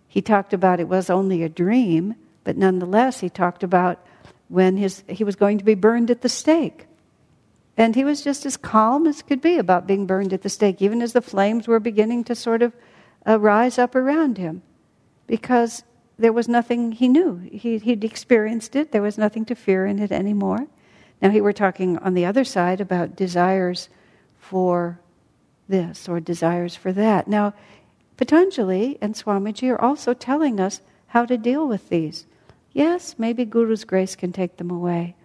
He 0.09 0.21
talked 0.21 0.53
about 0.53 0.81
it 0.81 0.89
was 0.89 1.09
only 1.09 1.45
a 1.45 1.49
dream, 1.49 2.17
but 2.43 2.57
nonetheless, 2.57 3.21
he 3.21 3.31
talked 3.31 3.63
about 3.63 4.05
when 4.49 4.77
his, 4.77 5.05
he 5.07 5.23
was 5.23 5.37
going 5.37 5.59
to 5.59 5.65
be 5.65 5.77
burned 5.77 6.11
at 6.11 6.23
the 6.23 6.29
stake. 6.29 6.87
And 7.77 7.95
he 7.95 8.03
was 8.03 8.25
just 8.25 8.45
as 8.45 8.57
calm 8.57 9.07
as 9.07 9.23
could 9.23 9.41
be 9.41 9.57
about 9.57 9.87
being 9.87 10.05
burned 10.05 10.33
at 10.33 10.43
the 10.43 10.49
stake, 10.49 10.83
even 10.83 11.01
as 11.01 11.13
the 11.13 11.23
flames 11.23 11.69
were 11.69 11.79
beginning 11.79 12.25
to 12.25 12.35
sort 12.35 12.63
of 12.63 12.73
uh, 13.25 13.39
rise 13.39 13.79
up 13.79 13.95
around 13.95 14.37
him, 14.37 14.63
because 15.29 15.85
there 16.19 16.33
was 16.33 16.49
nothing 16.49 16.91
he 16.91 17.07
knew. 17.07 17.37
He, 17.53 17.79
he'd 17.79 18.03
experienced 18.03 18.75
it, 18.75 18.91
there 18.91 19.01
was 19.01 19.17
nothing 19.17 19.45
to 19.45 19.55
fear 19.55 19.87
in 19.87 20.01
it 20.01 20.11
anymore. 20.11 20.67
Now, 21.23 21.31
here 21.31 21.43
we're 21.43 21.53
talking 21.53 21.99
on 21.99 22.15
the 22.15 22.25
other 22.25 22.45
side 22.45 22.81
about 22.81 23.17
desires 23.17 23.89
for 24.39 25.01
this 25.69 26.09
or 26.09 26.21
desires 26.21 26.75
for 26.75 26.93
that. 26.93 27.29
Now, 27.29 27.55
Patanjali 28.17 28.99
and 29.01 29.15
Swamiji 29.15 29.71
are 29.71 29.81
also 29.81 30.15
telling 30.15 30.61
us 30.61 30.81
how 31.09 31.25
to 31.25 31.39
deal 31.39 31.67
with 31.67 31.89
these. 31.89 32.27
Yes, 32.73 33.17
maybe 33.19 33.45
Guru's 33.45 33.85
grace 33.85 34.15
can 34.17 34.33
take 34.33 34.57
them 34.57 34.71
away, 34.71 35.17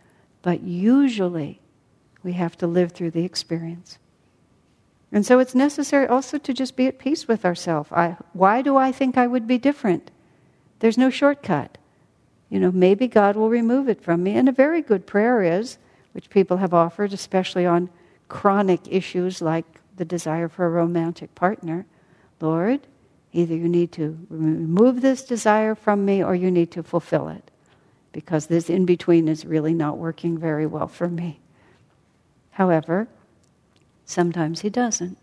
but 0.42 0.62
usually 0.62 1.62
we 2.24 2.34
have 2.34 2.58
to 2.58 2.68
live 2.68 2.92
through 2.92 3.12
the 3.12 3.26
experience. 3.26 3.98
And 5.12 5.26
so 5.26 5.40
it's 5.40 5.56
necessary 5.56 6.08
also 6.08 6.38
to 6.38 6.54
just 6.54 6.76
be 6.76 6.88
at 6.88 7.00
peace 7.00 7.28
with 7.28 7.46
ourselves. 7.46 7.90
why 8.34 8.62
do 8.62 8.76
I 8.76 8.92
think 8.92 9.18
I 9.18 9.28
would 9.28 9.48
be 9.48 9.58
different? 9.58 10.12
There's 10.80 10.98
no 10.98 11.10
shortcut. 11.10 11.78
You 12.50 12.60
know, 12.60 12.72
maybe 12.72 13.08
God 13.08 13.36
will 13.36 13.50
remove 13.50 13.88
it 13.88 14.02
from 14.02 14.24
me. 14.24 14.36
And 14.36 14.50
a 14.50 14.52
very 14.54 14.82
good 14.82 15.06
prayer 15.06 15.42
is, 15.42 15.78
which 16.16 16.30
people 16.30 16.58
have 16.58 16.74
offered, 16.74 17.12
especially 17.12 17.66
on 17.66 17.90
chronic 18.30 18.80
issues 18.90 19.42
like 19.42 19.66
the 19.98 20.06
desire 20.06 20.48
for 20.48 20.66
a 20.66 20.70
romantic 20.70 21.36
partner 21.36 21.86
Lord, 22.42 22.82
either 23.34 23.56
you 23.56 23.70
need 23.70 23.92
to 23.94 24.18
remove 24.30 25.02
this 25.02 25.24
desire 25.24 25.76
from 25.76 26.06
me 26.06 26.24
or 26.24 26.36
you 26.36 26.52
need 26.52 26.72
to 26.72 26.84
fulfill 26.84 27.30
it. 27.30 27.52
Because 28.12 28.48
this 28.48 28.70
in 28.70 28.86
between 28.86 29.28
is 29.28 29.46
really 29.46 29.74
not 29.74 29.98
working 29.98 30.38
very 30.38 30.66
well 30.66 30.88
for 30.88 31.08
me. 31.08 31.40
However, 32.52 33.08
sometimes 34.06 34.62
he 34.62 34.70
doesn't 34.70 35.18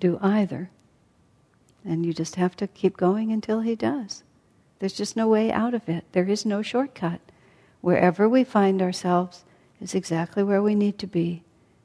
do 0.00 0.18
either. 0.20 0.70
And 1.84 2.04
you 2.04 2.12
just 2.12 2.36
have 2.36 2.56
to 2.56 2.66
keep 2.66 2.96
going 2.96 3.30
until 3.30 3.60
he 3.60 3.76
does. 3.76 4.22
There's 4.78 4.94
just 4.94 5.16
no 5.16 5.28
way 5.28 5.52
out 5.52 5.74
of 5.74 5.88
it. 5.88 6.04
There 6.12 6.28
is 6.28 6.44
no 6.44 6.62
shortcut. 6.62 7.20
Wherever 7.80 8.28
we 8.28 8.42
find 8.42 8.80
ourselves 8.80 9.44
is 9.80 9.94
exactly 9.94 10.42
where 10.42 10.62
we 10.62 10.74
need 10.74 10.98
to 10.98 11.06
be. 11.06 11.42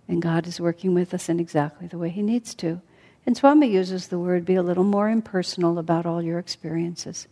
And 0.07 0.21
God 0.21 0.47
is 0.47 0.59
working 0.59 0.93
with 0.93 1.13
us 1.13 1.29
in 1.29 1.39
exactly 1.39 1.87
the 1.87 1.97
way 1.97 2.09
He 2.09 2.21
needs 2.21 2.53
to. 2.55 2.81
And 3.25 3.37
Swami 3.37 3.67
uses 3.67 4.07
the 4.07 4.17
word 4.17 4.45
be 4.45 4.55
a 4.55 4.63
little 4.63 4.83
more 4.83 5.09
impersonal 5.09 5.77
about 5.77 6.05
all 6.05 6.21
your 6.21 6.39
experiences. 6.39 7.27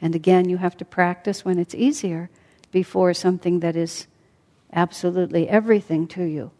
And 0.00 0.14
again, 0.14 0.48
you 0.48 0.56
have 0.56 0.76
to 0.78 0.84
practice 0.84 1.44
when 1.44 1.58
it's 1.58 1.74
easier 1.74 2.30
before 2.72 3.14
something 3.14 3.60
that 3.60 3.76
is 3.76 4.06
absolutely 4.72 5.48
everything 5.48 6.06
to 6.08 6.24
you. 6.24 6.50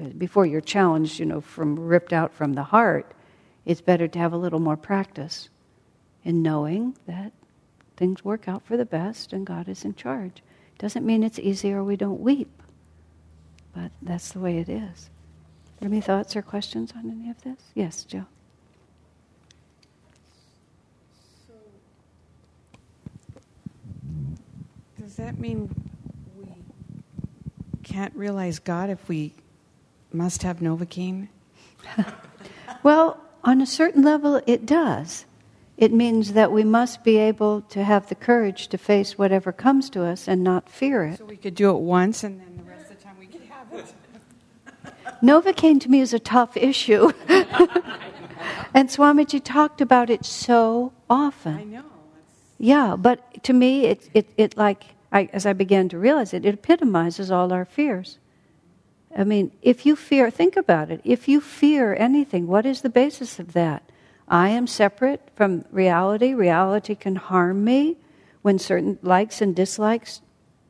Uh, 0.00 0.06
before 0.16 0.46
you're 0.46 0.60
challenged, 0.60 1.18
you 1.18 1.26
know, 1.26 1.40
from 1.40 1.78
ripped 1.78 2.12
out 2.12 2.32
from 2.32 2.54
the 2.54 2.62
heart, 2.62 3.12
it's 3.64 3.80
better 3.80 4.08
to 4.08 4.18
have 4.18 4.32
a 4.32 4.38
little 4.38 4.58
more 4.58 4.76
practice 4.76 5.48
in 6.24 6.42
knowing 6.42 6.96
that 7.06 7.32
things 7.96 8.24
work 8.24 8.48
out 8.48 8.64
for 8.64 8.76
the 8.76 8.84
best 8.84 9.32
and 9.32 9.46
God 9.46 9.68
is 9.68 9.84
in 9.84 9.94
charge. 9.94 10.42
Doesn't 10.78 11.06
mean 11.06 11.22
it's 11.22 11.38
easy 11.38 11.72
or 11.72 11.84
we 11.84 11.96
don't 11.96 12.20
weep, 12.20 12.61
but 13.74 13.90
that's 14.00 14.32
the 14.32 14.40
way 14.40 14.58
it 14.58 14.68
is. 14.68 15.10
Any 15.80 16.00
thoughts 16.00 16.36
or 16.36 16.42
questions 16.42 16.92
on 16.96 17.10
any 17.10 17.30
of 17.30 17.42
this? 17.42 17.58
Yes, 17.74 18.04
Joe. 18.04 18.26
Does 24.98 25.16
that 25.16 25.38
mean 25.38 25.74
we 26.38 26.46
can't 27.82 28.14
realize 28.14 28.58
God 28.60 28.88
if 28.88 29.08
we 29.08 29.34
must 30.12 30.42
have 30.42 30.60
Novocaine? 30.60 31.28
well, 32.82 33.20
on 33.44 33.60
a 33.60 33.66
certain 33.66 34.02
level, 34.02 34.40
it 34.46 34.64
does. 34.64 35.26
It 35.76 35.92
means 35.92 36.34
that 36.34 36.52
we 36.52 36.62
must 36.62 37.02
be 37.02 37.16
able 37.16 37.62
to 37.62 37.82
have 37.82 38.08
the 38.08 38.14
courage 38.14 38.68
to 38.68 38.78
face 38.78 39.18
whatever 39.18 39.50
comes 39.50 39.90
to 39.90 40.04
us 40.04 40.28
and 40.28 40.44
not 40.44 40.68
fear 40.68 41.04
it. 41.04 41.18
So 41.18 41.24
we 41.24 41.36
could 41.36 41.56
do 41.56 41.70
it 41.70 41.80
once 41.80 42.22
and 42.22 42.40
then 42.40 42.56
the 42.56 42.62
rest 42.62 42.90
of 42.90 42.96
the 42.96 43.04
time 43.04 43.16
we 43.18 43.26
could 43.26 43.42
have 43.42 43.72
it. 43.72 43.92
Novocaine 45.22 45.80
to 45.80 45.88
me 45.88 46.00
is 46.00 46.12
a 46.12 46.18
tough 46.18 46.56
issue. 46.56 47.12
and 48.74 48.88
Swamiji 48.88 49.42
talked 49.42 49.80
about 49.80 50.10
it 50.10 50.24
so 50.24 50.92
often. 51.08 51.54
I 51.54 51.64
know. 51.64 51.84
Yeah, 52.58 52.96
but 52.96 53.44
to 53.44 53.52
me, 53.52 53.86
it, 53.86 54.08
it, 54.14 54.28
it 54.36 54.56
like, 54.56 54.84
I, 55.12 55.28
as 55.32 55.46
I 55.46 55.52
began 55.52 55.88
to 55.90 55.98
realize 55.98 56.34
it, 56.34 56.44
it 56.44 56.54
epitomizes 56.54 57.30
all 57.30 57.52
our 57.52 57.64
fears. 57.64 58.18
I 59.16 59.24
mean, 59.24 59.52
if 59.62 59.84
you 59.84 59.94
fear, 59.94 60.30
think 60.30 60.56
about 60.56 60.90
it. 60.90 61.00
If 61.04 61.28
you 61.28 61.40
fear 61.40 61.94
anything, 61.94 62.46
what 62.46 62.64
is 62.64 62.80
the 62.80 62.88
basis 62.88 63.38
of 63.38 63.52
that? 63.52 63.82
I 64.26 64.48
am 64.48 64.66
separate 64.66 65.28
from 65.36 65.64
reality. 65.70 66.34
Reality 66.34 66.94
can 66.94 67.16
harm 67.16 67.64
me 67.64 67.98
when 68.40 68.58
certain 68.58 68.98
likes 69.02 69.40
and 69.40 69.54
dislikes 69.54 70.22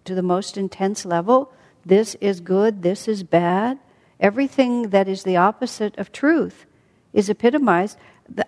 to 0.04 0.14
the 0.14 0.22
most 0.22 0.56
intense 0.56 1.04
level. 1.04 1.52
This 1.84 2.16
is 2.16 2.40
good, 2.40 2.82
this 2.82 3.06
is 3.06 3.22
bad. 3.22 3.78
Everything 4.22 4.90
that 4.90 5.08
is 5.08 5.24
the 5.24 5.36
opposite 5.36 5.98
of 5.98 6.12
truth 6.12 6.64
is 7.12 7.28
epitomized. 7.28 7.98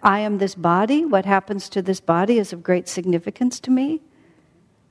I 0.05 0.21
am 0.21 0.39
this 0.39 0.55
body. 0.55 1.05
What 1.05 1.27
happens 1.27 1.69
to 1.71 1.83
this 1.83 2.01
body 2.01 2.39
is 2.39 2.53
of 2.53 2.63
great 2.63 2.89
significance 2.89 3.59
to 3.61 3.73
me. 3.73 4.01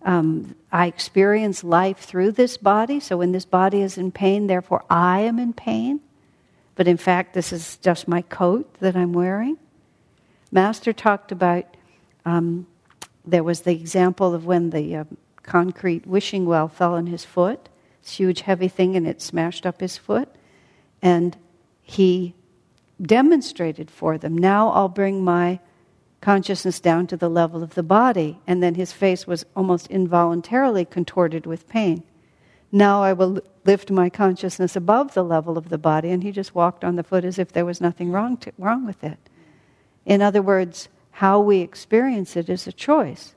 Um, 0.02 0.56
I 0.74 0.88
experience 0.88 1.64
life 1.64 2.00
through 2.00 2.34
this 2.34 2.58
body, 2.58 3.00
so 3.00 3.16
when 3.16 3.32
this 3.32 3.46
body 3.46 3.82
is 3.82 3.98
in 3.98 4.12
pain, 4.12 4.48
therefore 4.48 4.84
I 4.90 5.22
am 5.22 5.40
in 5.40 5.54
pain. 5.54 6.02
But 6.76 6.90
in 6.90 6.98
fact, 6.98 7.34
this 7.34 7.54
is 7.54 7.78
just 7.78 8.10
my 8.10 8.22
coat 8.22 8.72
that 8.82 8.98
I'm 8.98 9.14
wearing. 9.14 9.58
Master 10.52 10.92
talked 10.92 11.32
about 11.32 11.64
um, 12.26 12.68
there 13.26 13.44
was 13.44 13.62
the 13.62 13.72
example 13.72 14.34
of 14.34 14.46
when 14.46 14.72
the 14.72 14.98
uh, 14.98 15.04
concrete 15.44 16.06
wishing 16.06 16.46
well 16.46 16.68
fell 16.68 16.96
on 16.96 17.08
his 17.08 17.24
foot, 17.24 17.70
this 18.02 18.18
huge 18.18 18.42
heavy 18.42 18.68
thing, 18.68 18.98
and 18.98 19.08
it 19.08 19.22
smashed 19.22 19.66
up 19.66 19.80
his 19.80 19.98
foot. 19.98 20.28
And 21.04 21.36
he 21.82 22.34
demonstrated 23.02 23.92
for 23.92 24.18
them 24.18 24.38
now 24.38 24.70
I'll 24.70 24.88
bring 24.88 25.24
my 25.24 25.60
consciousness 26.22 26.80
down 26.80 27.06
to 27.08 27.18
the 27.18 27.30
level 27.30 27.62
of 27.62 27.76
the 27.76 27.84
body. 27.84 28.40
And 28.48 28.64
then 28.64 28.76
his 28.76 28.94
face 28.94 29.28
was 29.28 29.46
almost 29.56 29.88
involuntarily 29.88 30.86
contorted 30.86 31.46
with 31.46 31.68
pain. 31.68 32.04
Now 32.72 33.04
I 33.04 33.12
will 33.12 33.42
lift 33.66 33.92
my 33.92 34.10
consciousness 34.10 34.78
above 34.78 35.14
the 35.14 35.24
level 35.24 35.58
of 35.58 35.68
the 35.68 35.78
body. 35.78 36.10
And 36.10 36.24
he 36.24 36.32
just 36.32 36.56
walked 36.56 36.86
on 36.86 36.96
the 36.96 37.04
foot 37.04 37.26
as 37.26 37.38
if 37.38 37.52
there 37.52 37.66
was 37.66 37.82
nothing 37.82 38.10
wrong, 38.10 38.38
to, 38.38 38.54
wrong 38.58 38.86
with 38.86 39.04
it. 39.04 39.20
In 40.06 40.22
other 40.22 40.42
words, 40.42 40.88
how 41.12 41.42
we 41.42 41.60
experience 41.60 42.38
it 42.38 42.50
is 42.50 42.66
a 42.66 42.72
choice, 42.72 43.36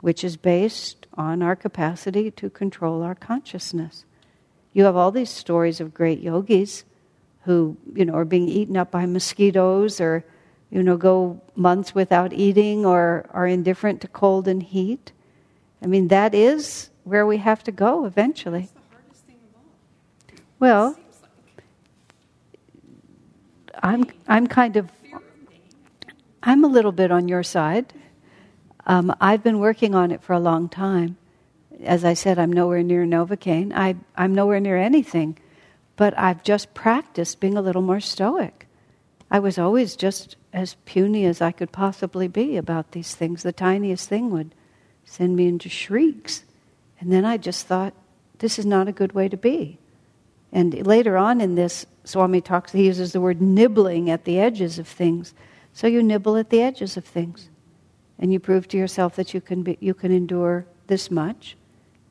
which 0.00 0.22
is 0.22 0.36
based 0.36 1.06
on 1.14 1.42
our 1.42 1.56
capacity 1.56 2.30
to 2.32 2.50
control 2.50 3.02
our 3.02 3.14
consciousness. 3.14 4.04
You 4.74 4.84
have 4.84 4.96
all 4.96 5.10
these 5.10 5.30
stories 5.30 5.80
of 5.80 5.94
great 5.94 6.20
yogis 6.20 6.84
who, 7.44 7.78
you 7.94 8.04
know, 8.04 8.14
are 8.14 8.24
being 8.26 8.48
eaten 8.48 8.76
up 8.76 8.90
by 8.90 9.06
mosquitoes 9.06 10.00
or 10.00 10.24
you 10.74 10.82
know, 10.82 10.96
go 10.96 11.40
months 11.54 11.94
without 11.94 12.32
eating 12.32 12.84
or 12.84 13.26
are 13.32 13.46
indifferent 13.46 14.00
to 14.00 14.08
cold 14.08 14.48
and 14.48 14.60
heat. 14.60 15.12
I 15.80 15.86
mean, 15.86 16.08
that 16.08 16.34
is 16.34 16.90
where 17.04 17.24
we 17.24 17.36
have 17.36 17.62
to 17.64 17.72
go 17.72 18.06
eventually. 18.06 18.70
Well, 20.58 20.98
I'm, 23.84 24.06
I'm 24.26 24.48
kind 24.48 24.76
of, 24.76 24.90
I'm 26.42 26.64
a 26.64 26.68
little 26.68 26.92
bit 26.92 27.12
on 27.12 27.28
your 27.28 27.44
side. 27.44 27.92
Um, 28.84 29.14
I've 29.20 29.44
been 29.44 29.60
working 29.60 29.94
on 29.94 30.10
it 30.10 30.22
for 30.22 30.32
a 30.32 30.40
long 30.40 30.68
time. 30.68 31.18
As 31.84 32.04
I 32.04 32.14
said, 32.14 32.38
I'm 32.38 32.52
nowhere 32.52 32.82
near 32.82 33.04
Novocaine. 33.04 33.72
I, 33.74 33.96
I'm 34.16 34.34
nowhere 34.34 34.60
near 34.60 34.76
anything. 34.76 35.38
But 35.96 36.18
I've 36.18 36.42
just 36.42 36.74
practiced 36.74 37.40
being 37.40 37.56
a 37.56 37.62
little 37.62 37.82
more 37.82 38.00
stoic. 38.00 38.66
I 39.30 39.38
was 39.38 39.58
always 39.58 39.96
just 39.96 40.36
as 40.52 40.76
puny 40.84 41.24
as 41.24 41.40
I 41.40 41.52
could 41.52 41.72
possibly 41.72 42.28
be 42.28 42.56
about 42.56 42.92
these 42.92 43.14
things. 43.14 43.42
The 43.42 43.52
tiniest 43.52 44.08
thing 44.08 44.30
would 44.30 44.54
send 45.04 45.36
me 45.36 45.46
into 45.46 45.68
shrieks. 45.68 46.44
And 47.00 47.12
then 47.12 47.24
I 47.24 47.36
just 47.36 47.66
thought, 47.66 47.94
this 48.38 48.58
is 48.58 48.66
not 48.66 48.88
a 48.88 48.92
good 48.92 49.12
way 49.12 49.28
to 49.28 49.36
be. 49.36 49.78
And 50.52 50.86
later 50.86 51.16
on 51.16 51.40
in 51.40 51.56
this, 51.56 51.86
Swami 52.04 52.40
talks, 52.40 52.72
he 52.72 52.86
uses 52.86 53.12
the 53.12 53.20
word 53.20 53.42
nibbling 53.42 54.08
at 54.10 54.24
the 54.24 54.38
edges 54.38 54.78
of 54.78 54.86
things. 54.86 55.34
So 55.72 55.86
you 55.86 56.02
nibble 56.02 56.36
at 56.36 56.50
the 56.50 56.62
edges 56.62 56.96
of 56.96 57.04
things. 57.04 57.48
And 58.18 58.32
you 58.32 58.38
prove 58.38 58.68
to 58.68 58.76
yourself 58.76 59.16
that 59.16 59.34
you 59.34 59.40
can, 59.40 59.62
be, 59.62 59.76
you 59.80 59.94
can 59.94 60.12
endure 60.12 60.66
this 60.86 61.10
much. 61.10 61.56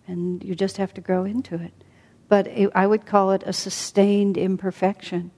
And 0.08 0.44
you 0.44 0.56
just 0.56 0.78
have 0.78 0.94
to 0.96 1.02
grow 1.02 1.24
into 1.24 1.56
it. 1.56 1.74
But 2.28 2.48
it, 2.48 2.70
I 2.76 2.88
would 2.88 3.06
call 3.06 3.32
it 3.32 3.44
a 3.46 3.54
sustained 3.54 4.38
imperfection. 4.38 5.32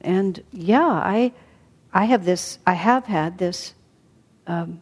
And 0.00 0.42
yeah, 0.52 0.86
I, 0.86 1.32
I 1.92 2.04
have 2.04 2.24
this, 2.24 2.58
I 2.66 2.74
have 2.74 3.04
had 3.06 3.38
this, 3.38 3.74
um, 4.46 4.80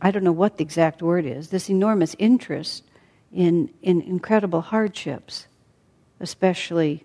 I 0.00 0.10
don't 0.10 0.24
know 0.24 0.32
what 0.32 0.56
the 0.56 0.64
exact 0.64 1.02
word 1.02 1.24
is, 1.26 1.48
this 1.48 1.70
enormous 1.70 2.16
interest 2.18 2.84
in, 3.32 3.70
in 3.82 4.00
incredible 4.02 4.60
hardships, 4.60 5.46
especially 6.20 7.04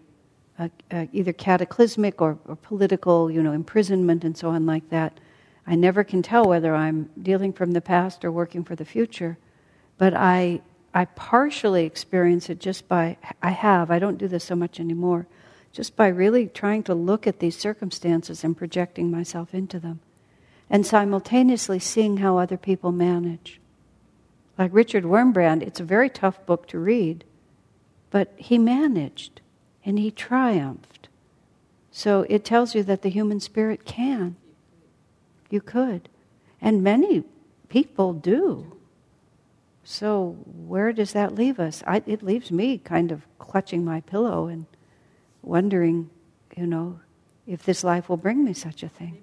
uh, 0.59 0.69
uh, 0.91 1.05
either 1.13 1.33
cataclysmic 1.33 2.21
or, 2.21 2.37
or 2.45 2.55
political, 2.55 3.29
you 3.29 3.43
know, 3.43 3.51
imprisonment 3.51 4.23
and 4.23 4.35
so 4.35 4.49
on 4.49 4.65
like 4.65 4.89
that. 4.89 5.19
I 5.67 5.75
never 5.75 6.05
can 6.05 6.21
tell 6.21 6.45
whether 6.45 6.73
I'm 6.73 7.09
dealing 7.21 7.51
from 7.51 7.71
the 7.71 7.81
past 7.81 8.23
or 8.23 8.31
working 8.31 8.63
for 8.63 8.75
the 8.75 8.85
future, 8.85 9.37
but 9.97 10.13
I, 10.13 10.61
I 10.93 11.05
partially 11.05 11.85
experience 11.85 12.49
it 12.49 12.59
just 12.59 12.87
by, 12.87 13.17
I 13.43 13.51
have, 13.51 13.91
I 13.91 13.99
don't 13.99 14.17
do 14.17 14.29
this 14.29 14.45
so 14.45 14.55
much 14.55 14.79
anymore, 14.79 15.27
just 15.73 15.97
by 15.97 16.07
really 16.07 16.47
trying 16.47 16.83
to 16.83 16.95
look 16.95 17.27
at 17.27 17.39
these 17.39 17.57
circumstances 17.57 18.45
and 18.45 18.55
projecting 18.55 19.11
myself 19.11 19.53
into 19.53 19.77
them, 19.77 19.99
and 20.69 20.85
simultaneously 20.85 21.79
seeing 21.79 22.17
how 22.17 22.37
other 22.37 22.57
people 22.57 22.93
manage. 22.93 23.59
Like 24.57 24.73
Richard 24.73 25.03
Wurmbrand, 25.03 25.63
it's 25.63 25.81
a 25.81 25.85
very 25.85 26.09
tough 26.09 26.43
book 26.45 26.67
to 26.69 26.79
read, 26.79 27.25
but 28.09 28.33
he 28.37 28.57
managed 28.57 29.41
and 29.83 29.99
he 29.99 30.11
triumphed. 30.11 31.09
So 31.91 32.25
it 32.29 32.45
tells 32.45 32.73
you 32.73 32.83
that 32.83 33.01
the 33.01 33.09
human 33.09 33.41
spirit 33.41 33.83
can. 33.83 34.37
You 35.49 35.61
could. 35.61 36.09
And 36.61 36.83
many 36.83 37.23
people 37.69 38.13
do. 38.13 38.77
So, 39.83 40.37
where 40.45 40.91
does 40.91 41.13
that 41.13 41.35
leave 41.35 41.59
us? 41.59 41.81
I, 41.87 42.03
it 42.05 42.21
leaves 42.21 42.51
me 42.51 42.77
kind 42.77 43.11
of 43.11 43.21
clutching 43.39 43.85
my 43.85 44.01
pillow 44.01 44.47
and 44.47 44.65
wondering, 45.41 46.09
you 46.57 46.67
know, 46.67 46.99
if 47.45 47.63
this 47.63 47.83
life 47.83 48.09
will 48.09 48.17
bring 48.17 48.43
me 48.43 48.53
such 48.53 48.83
a 48.83 48.89
thing. 48.89 49.21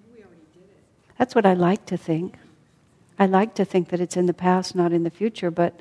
That's 1.18 1.34
what 1.34 1.46
I 1.46 1.54
like 1.54 1.84
to 1.86 1.96
think. 1.96 2.36
I 3.18 3.26
like 3.26 3.54
to 3.56 3.64
think 3.64 3.90
that 3.90 4.00
it's 4.00 4.16
in 4.16 4.26
the 4.26 4.34
past, 4.34 4.74
not 4.74 4.92
in 4.92 5.04
the 5.04 5.10
future, 5.10 5.50
but 5.50 5.80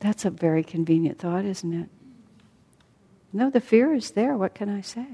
that's 0.00 0.24
a 0.24 0.30
very 0.30 0.64
convenient 0.64 1.18
thought, 1.18 1.44
isn't 1.44 1.72
it? 1.72 1.88
No, 3.32 3.50
the 3.50 3.60
fear 3.60 3.92
is 3.94 4.12
there. 4.12 4.36
What 4.36 4.54
can 4.54 4.68
I 4.68 4.80
say? 4.80 5.06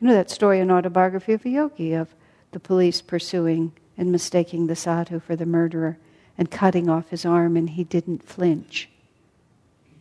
You 0.00 0.08
know 0.08 0.14
that 0.14 0.30
story 0.30 0.60
in 0.60 0.70
Autobiography 0.70 1.34
of 1.34 1.44
a 1.44 1.48
Yogi 1.48 1.92
of 1.92 2.14
the 2.52 2.60
police 2.60 3.02
pursuing 3.02 3.72
and 3.98 4.12
mistaking 4.12 4.66
the 4.66 4.76
sadhu 4.76 5.20
for 5.20 5.36
the 5.36 5.46
murderer 5.46 5.98
and 6.38 6.50
cutting 6.50 6.88
off 6.88 7.10
his 7.10 7.26
arm, 7.26 7.56
and 7.56 7.70
he 7.70 7.84
didn't 7.84 8.22
flinch. 8.22 8.88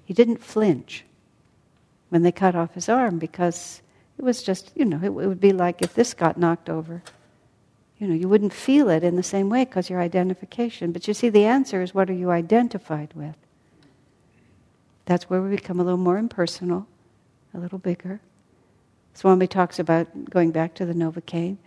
He 0.06 0.14
didn't 0.14 0.44
flinch 0.44 1.04
when 2.10 2.24
they 2.24 2.32
cut 2.32 2.56
off 2.56 2.74
his 2.74 2.90
arm 2.90 3.20
because 3.20 3.82
it 4.18 4.24
was 4.24 4.44
just, 4.44 4.72
you 4.76 4.86
know, 4.86 5.00
it, 5.04 5.10
would 5.14 5.40
be 5.40 5.54
like 5.54 5.82
if 5.82 5.94
this 5.94 6.14
got 6.14 6.38
knocked 6.38 6.70
over. 6.70 7.02
You 7.98 8.08
know, 8.08 8.16
you 8.16 8.28
wouldn't 8.28 8.54
feel 8.54 8.90
it 8.90 9.04
in 9.04 9.16
the 9.16 9.24
same 9.24 9.50
way 9.50 9.66
because 9.66 9.90
your 9.90 10.02
identification. 10.02 10.92
But 10.92 11.08
you 11.08 11.14
see, 11.14 11.30
the 11.30 11.46
answer 11.46 11.82
is 11.82 11.94
what 11.94 12.10
are 12.10 12.14
you 12.14 12.32
identified 12.32 13.14
with? 13.14 13.36
That's 15.06 15.30
where 15.30 15.42
we 15.42 15.56
become 15.56 15.80
a 15.80 15.84
little 15.84 15.98
more 15.98 16.18
impersonal, 16.18 16.88
a 17.54 17.60
little 17.60 17.80
bigger. 17.80 18.20
Swami 19.14 19.48
talks 19.48 19.80
about 19.80 20.30
going 20.30 20.52
back 20.52 20.74
to 20.76 20.86
the 20.86 20.94
Novocaine. 20.94 21.58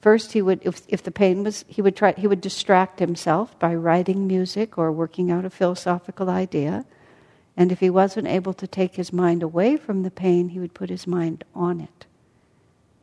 First, 0.00 0.32
he 0.32 0.42
would, 0.42 0.60
if, 0.62 0.82
if 0.88 1.02
the 1.02 1.10
pain 1.10 1.42
was, 1.42 1.64
he 1.66 1.82
would 1.82 1.96
try, 1.96 2.12
he 2.12 2.28
would 2.28 2.40
distract 2.40 3.00
himself 3.00 3.58
by 3.58 3.74
writing 3.74 4.26
music 4.26 4.78
or 4.78 4.92
working 4.92 5.30
out 5.30 5.44
a 5.44 5.50
philosophical 5.50 6.30
idea. 6.30 6.84
And 7.56 7.72
if 7.72 7.80
he 7.80 7.90
wasn't 7.90 8.28
able 8.28 8.54
to 8.54 8.68
take 8.68 8.94
his 8.94 9.12
mind 9.12 9.42
away 9.42 9.76
from 9.76 10.04
the 10.04 10.10
pain, 10.10 10.50
he 10.50 10.60
would 10.60 10.74
put 10.74 10.88
his 10.88 11.08
mind 11.08 11.42
on 11.54 11.80
it. 11.80 12.06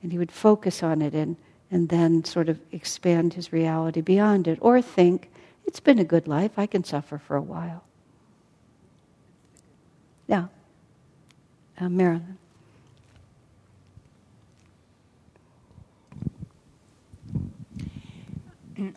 And 0.01 0.13
he 0.13 0.17
would 0.17 0.31
focus 0.31 0.81
on 0.81 1.01
it 1.01 1.13
and, 1.13 1.35
and 1.69 1.89
then 1.89 2.23
sort 2.23 2.47
of 2.47 2.61
expand 2.71 3.33
his 3.33 3.51
reality 3.51 3.99
beyond 3.99 4.47
it. 4.47 4.57
Or 4.61 4.81
think, 4.81 5.29
it's 5.65 5.81
been 5.81 5.99
a 5.99 6.05
good 6.05 6.27
life, 6.27 6.51
I 6.57 6.67
can 6.67 6.85
suffer 6.85 7.17
for 7.17 7.35
a 7.35 7.41
while. 7.41 7.83
Yeah. 10.27 10.47
Uh, 11.77 11.89
Marilyn. 11.89 12.37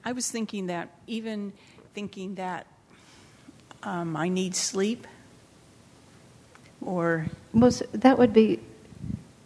I 0.04 0.12
was 0.12 0.30
thinking 0.30 0.66
that, 0.66 0.88
even 1.06 1.52
thinking 1.94 2.34
that 2.36 2.66
um, 3.82 4.16
I 4.16 4.28
need 4.28 4.54
sleep, 4.54 5.06
or. 6.80 7.26
Most, 7.52 7.82
that 7.92 8.18
would 8.18 8.32
be, 8.32 8.60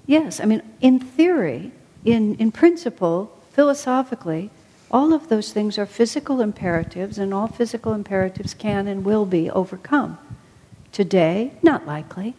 yes. 0.07 0.41
I 0.41 0.45
mean, 0.45 0.63
in 0.81 0.99
theory, 0.99 1.73
in, 2.05 2.35
in 2.37 2.51
principle, 2.53 3.39
philosophically, 3.53 4.51
all 4.91 5.13
of 5.13 5.29
those 5.29 5.53
things 5.53 5.79
are 5.79 5.87
physical 5.87 6.41
imperatives, 6.41 7.19
and 7.19 7.33
all 7.33 7.47
physical 7.47 7.93
imperatives 7.93 8.55
can 8.55 8.87
and 8.87 9.05
will 9.05 9.25
be 9.25 9.51
overcome. 9.51 10.19
Today, 10.93 11.53
not 11.63 11.87
likely. 11.87 12.35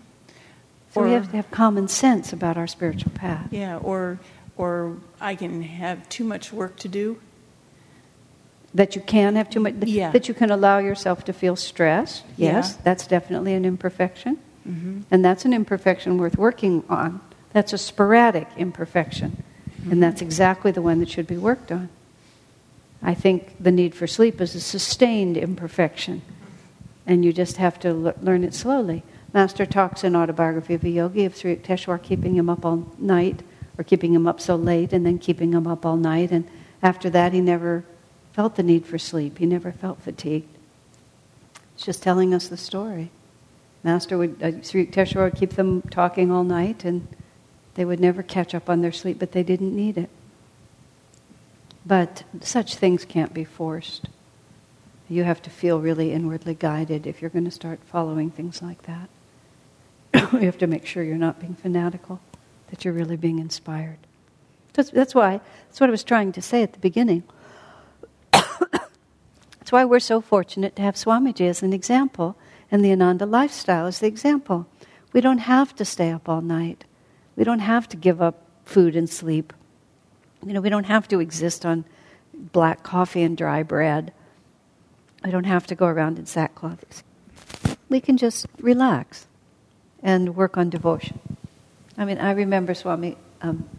So 0.92 1.02
or, 1.02 1.06
we 1.06 1.14
have 1.14 1.32
to 1.32 1.38
have 1.38 1.50
common 1.50 1.88
sense 1.88 2.32
about 2.32 2.56
our 2.56 2.68
spiritual 2.68 3.12
path. 3.12 3.48
Yeah, 3.52 3.78
or 3.78 4.20
or 4.56 4.98
I 5.20 5.34
can 5.34 5.64
have 5.64 6.08
too 6.10 6.24
much 6.24 6.54
work 6.54 6.76
to 6.78 6.88
do 6.88 7.20
that 8.74 8.96
you 8.96 9.02
can 9.02 9.36
have 9.36 9.50
too 9.50 9.60
much 9.60 9.76
yeah. 9.86 10.12
that 10.12 10.28
you 10.28 10.34
can 10.34 10.50
allow 10.50 10.80
yourself 10.80 11.24
to 11.26 11.34
feel 11.34 11.56
stressed 11.56 12.24
yes 12.38 12.74
yeah. 12.74 12.82
that's 12.84 13.08
definitely 13.08 13.54
an 13.54 13.66
imperfection 13.66 14.38
mm-hmm. 14.68 15.02
and 15.12 15.24
that's 15.24 15.46
an 15.46 15.54
imperfection 15.54 16.18
worth 16.18 16.38
working 16.38 16.84
on 16.90 17.22
that's 17.52 17.74
a 17.74 17.78
sporadic 17.78 18.48
imperfection 18.58 19.44
mm-hmm. 19.80 19.92
and 19.92 20.04
that's 20.04 20.22
exactly 20.22 20.72
the 20.72 20.82
one 20.82 21.00
that 21.00 21.10
should 21.10 21.28
be 21.28 21.38
worked 21.38 21.72
on 21.72 21.90
i 23.02 23.14
think 23.14 23.56
the 23.60 23.72
need 23.72 23.94
for 23.94 24.08
sleep 24.08 24.42
is 24.42 24.56
a 24.56 24.62
sustained 24.62 25.38
imperfection 25.38 26.22
and 27.06 27.24
you 27.24 27.34
just 27.34 27.58
have 27.58 27.80
to 27.80 27.90
l- 27.90 28.16
learn 28.22 28.44
it 28.44 28.54
slowly 28.54 29.04
master 29.34 29.66
talks 29.66 30.04
in 30.04 30.16
autobiography 30.16 30.74
of 30.74 30.84
a 30.84 30.90
yogi 30.90 31.26
of 31.26 31.36
sri 31.36 31.56
yukteswar 31.56 32.02
keeping 32.02 32.36
him 32.36 32.50
up 32.50 32.66
all 32.66 32.88
night 32.98 33.42
or 33.78 33.84
keeping 33.84 34.14
him 34.14 34.28
up 34.28 34.40
so 34.40 34.56
late 34.56 34.94
and 34.94 35.06
then 35.06 35.18
keeping 35.18 35.54
him 35.54 35.68
up 35.68 35.86
all 35.86 35.98
night 35.98 36.32
and 36.32 36.48
after 36.82 37.10
that 37.10 37.34
he 37.34 37.42
never 37.42 37.84
felt 38.34 38.56
the 38.56 38.64
need 38.64 38.86
for 38.86 38.98
sleep. 38.98 39.38
He 39.38 39.46
never 39.46 39.72
felt 39.72 40.02
fatigued. 40.02 40.50
He's 41.76 41.86
just 41.86 42.04
telling 42.04 42.34
us 42.34 42.48
the 42.48 42.58
story. 42.58 43.12
Master 43.84 44.18
would, 44.18 44.42
uh, 44.42 44.62
Sri 44.64 44.86
Yukteswar 44.86 45.26
would 45.26 45.36
keep 45.36 45.52
them 45.52 45.82
talking 45.84 46.32
all 46.32 46.44
night, 46.44 46.84
and 46.84 47.08
they 47.76 47.86
would 47.86 48.00
never 48.00 48.24
catch 48.24 48.56
up 48.56 48.70
on 48.70 48.82
their 48.82 48.92
sleep, 48.92 49.20
but 49.20 49.32
they 49.32 49.44
didn't 49.44 49.76
need 49.76 49.98
it. 49.98 50.10
But 51.86 52.24
such 52.42 52.76
things 52.76 53.06
can't 53.06 53.34
be 53.34 53.44
forced. 53.44 54.08
You 55.10 55.26
have 55.26 55.42
to 55.44 55.50
feel 55.50 55.80
really 55.80 56.12
inwardly 56.12 56.56
guided 56.56 57.06
if 57.06 57.22
you're 57.22 57.30
going 57.30 57.46
to 57.46 57.52
start 57.52 57.80
following 57.86 58.32
things 58.32 58.62
like 58.62 58.84
that. 58.84 59.10
you 60.34 60.46
have 60.46 60.58
to 60.60 60.68
make 60.68 60.86
sure 60.86 61.04
you're 61.04 61.18
not 61.18 61.40
being 61.40 61.56
fanatical, 61.56 62.20
that 62.70 62.86
you're 62.86 62.94
really 62.94 63.18
being 63.18 63.40
inspired. 63.40 63.98
That's, 64.74 64.90
that's 64.90 65.14
why, 65.14 65.42
that's 65.68 65.82
what 65.82 65.90
I 65.90 65.92
was 65.92 66.04
trying 66.04 66.32
to 66.32 66.42
say 66.42 66.64
at 66.64 66.74
the 66.74 66.80
beginning. 66.80 67.24
That's 69.64 69.72
why 69.72 69.86
we're 69.86 70.02
so 70.02 70.20
fortunate 70.20 70.76
to 70.76 70.82
have 70.82 70.96
Swamiji 70.96 71.48
as 71.48 71.64
an 71.64 71.72
example 71.72 72.36
and 72.70 72.84
the 72.84 72.92
Ananda 72.92 73.26
lifestyle 73.26 73.86
as 73.88 74.00
the 74.00 74.08
example. 74.08 74.68
We 75.14 75.22
don't 75.22 75.38
have 75.38 75.74
to 75.78 75.86
stay 75.86 76.12
up 76.12 76.28
all 76.28 76.42
night. 76.42 76.84
We 77.38 77.46
don't 77.46 77.60
have 77.60 77.88
to 77.88 77.96
give 77.96 78.22
up 78.22 78.46
food 78.66 78.94
and 78.94 79.10
sleep. 79.10 79.54
You 80.46 80.52
know, 80.52 80.60
we 80.60 80.68
don't 80.68 80.88
have 80.88 81.08
to 81.08 81.22
exist 81.22 81.66
on 81.66 81.86
black 82.34 82.84
coffee 82.84 83.24
and 83.24 83.38
dry 83.38 83.64
bread. 83.64 84.12
We 85.24 85.32
don't 85.32 85.46
have 85.46 85.66
to 85.68 85.76
go 85.76 85.86
around 85.86 86.20
in 86.20 86.26
sackcloth. 86.26 87.02
We 87.88 88.02
can 88.02 88.18
just 88.18 88.48
relax 88.60 89.28
and 90.02 90.36
work 90.36 90.58
on 90.58 90.72
devotion. 90.72 91.22
I 91.98 92.04
mean, 92.04 92.18
I 92.18 92.32
remember 92.32 92.74
Swami 92.74 93.16
um, 93.42 93.70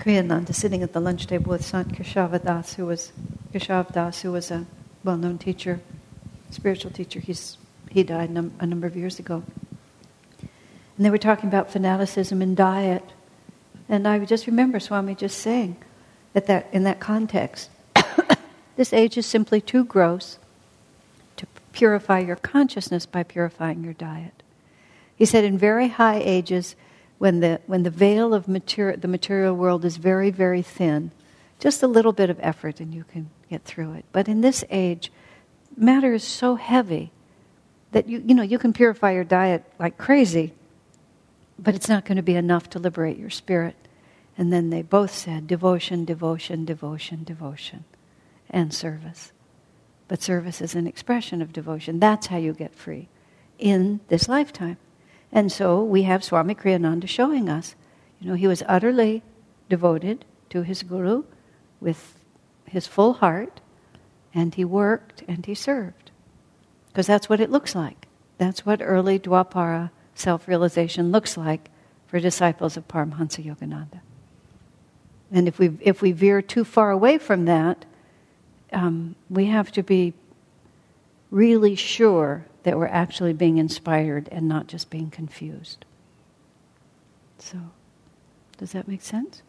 Kriyananda 0.00 0.54
sitting 0.54 0.82
at 0.82 0.94
the 0.94 1.00
lunch 1.00 1.26
table 1.26 1.50
with 1.50 1.62
Sant 1.62 1.92
Keshava 1.92 2.42
Das, 2.42 2.72
who 2.72 2.86
was 2.86 3.12
Keshav 3.52 4.22
who 4.22 4.32
was 4.32 4.50
a 4.50 4.64
well-known 5.04 5.36
teacher, 5.36 5.80
spiritual 6.50 6.90
teacher. 6.90 7.20
He's 7.20 7.58
he 7.90 8.02
died 8.02 8.30
num- 8.30 8.54
a 8.58 8.66
number 8.66 8.86
of 8.86 8.96
years 8.96 9.18
ago, 9.18 9.42
and 10.40 11.04
they 11.04 11.10
were 11.10 11.18
talking 11.18 11.50
about 11.50 11.70
fanaticism 11.70 12.40
and 12.40 12.56
diet, 12.56 13.04
and 13.90 14.08
I 14.08 14.24
just 14.24 14.46
remember 14.46 14.80
Swami 14.80 15.14
just 15.14 15.36
saying 15.36 15.76
that 16.32 16.46
that 16.46 16.68
in 16.72 16.84
that 16.84 16.98
context, 16.98 17.68
this 18.76 18.94
age 18.94 19.18
is 19.18 19.26
simply 19.26 19.60
too 19.60 19.84
gross 19.84 20.38
to 21.36 21.46
purify 21.72 22.20
your 22.20 22.36
consciousness 22.36 23.04
by 23.04 23.22
purifying 23.22 23.84
your 23.84 23.94
diet. 23.94 24.42
He 25.14 25.26
said 25.26 25.44
in 25.44 25.58
very 25.58 25.88
high 25.88 26.20
ages 26.24 26.74
when 27.20 27.40
the, 27.40 27.60
when 27.66 27.82
the 27.82 27.90
veil 27.90 28.32
of 28.32 28.46
materi- 28.46 28.98
the 28.98 29.06
material 29.06 29.54
world 29.54 29.84
is 29.84 29.98
very, 29.98 30.30
very 30.30 30.62
thin, 30.62 31.10
just 31.58 31.82
a 31.82 31.86
little 31.86 32.14
bit 32.14 32.30
of 32.30 32.40
effort 32.40 32.80
and 32.80 32.94
you 32.94 33.04
can 33.04 33.28
get 33.50 33.62
through 33.62 33.92
it. 33.92 34.06
But 34.10 34.26
in 34.26 34.40
this 34.40 34.64
age, 34.70 35.12
matter 35.76 36.14
is 36.14 36.24
so 36.24 36.54
heavy 36.54 37.12
that 37.92 38.08
you, 38.08 38.24
you 38.26 38.34
know, 38.34 38.42
you 38.42 38.58
can 38.58 38.72
purify 38.72 39.12
your 39.12 39.24
diet 39.24 39.70
like 39.78 39.98
crazy, 39.98 40.54
but 41.58 41.74
it's 41.74 41.90
not 41.90 42.06
going 42.06 42.16
to 42.16 42.22
be 42.22 42.36
enough 42.36 42.70
to 42.70 42.78
liberate 42.78 43.18
your 43.18 43.28
spirit. 43.28 43.76
And 44.38 44.50
then 44.50 44.70
they 44.70 44.80
both 44.80 45.14
said 45.14 45.46
devotion, 45.46 46.06
devotion, 46.06 46.64
devotion, 46.64 47.24
devotion, 47.24 47.84
and 48.48 48.72
service. 48.72 49.32
But 50.08 50.22
service 50.22 50.62
is 50.62 50.74
an 50.74 50.86
expression 50.86 51.42
of 51.42 51.52
devotion. 51.52 52.00
That's 52.00 52.28
how 52.28 52.38
you 52.38 52.54
get 52.54 52.74
free 52.74 53.08
in 53.58 54.00
this 54.08 54.26
lifetime. 54.26 54.78
And 55.32 55.50
so 55.52 55.82
we 55.82 56.02
have 56.02 56.24
Swami 56.24 56.54
Kriyananda 56.54 57.08
showing 57.08 57.48
us. 57.48 57.74
You 58.20 58.28
know, 58.28 58.34
he 58.34 58.46
was 58.46 58.62
utterly 58.66 59.22
devoted 59.68 60.24
to 60.50 60.62
his 60.62 60.82
guru 60.82 61.24
with 61.80 62.18
his 62.66 62.86
full 62.86 63.14
heart, 63.14 63.60
and 64.34 64.54
he 64.54 64.64
worked 64.64 65.22
and 65.26 65.46
he 65.46 65.54
served. 65.54 66.10
Because 66.88 67.06
that's 67.06 67.28
what 67.28 67.40
it 67.40 67.50
looks 67.50 67.74
like. 67.74 68.06
That's 68.38 68.66
what 68.66 68.80
early 68.82 69.18
Dwapara 69.18 69.90
self 70.14 70.48
realization 70.48 71.12
looks 71.12 71.36
like 71.36 71.70
for 72.06 72.18
disciples 72.18 72.76
of 72.76 72.88
Paramhansa 72.88 73.44
Yogananda. 73.44 74.00
And 75.32 75.46
if 75.46 75.58
we, 75.58 75.78
if 75.80 76.02
we 76.02 76.10
veer 76.12 76.42
too 76.42 76.64
far 76.64 76.90
away 76.90 77.18
from 77.18 77.44
that, 77.44 77.84
um, 78.72 79.14
we 79.28 79.46
have 79.46 79.70
to 79.72 79.82
be 79.82 80.14
really 81.30 81.76
sure 81.76 82.46
that 82.62 82.78
we're 82.78 82.86
actually 82.86 83.32
being 83.32 83.58
inspired 83.58 84.28
and 84.30 84.48
not 84.48 84.66
just 84.66 84.90
being 84.90 85.10
confused. 85.10 85.84
So, 87.38 87.58
does 88.58 88.72
that 88.72 88.86
make 88.86 89.02
sense? 89.02 89.42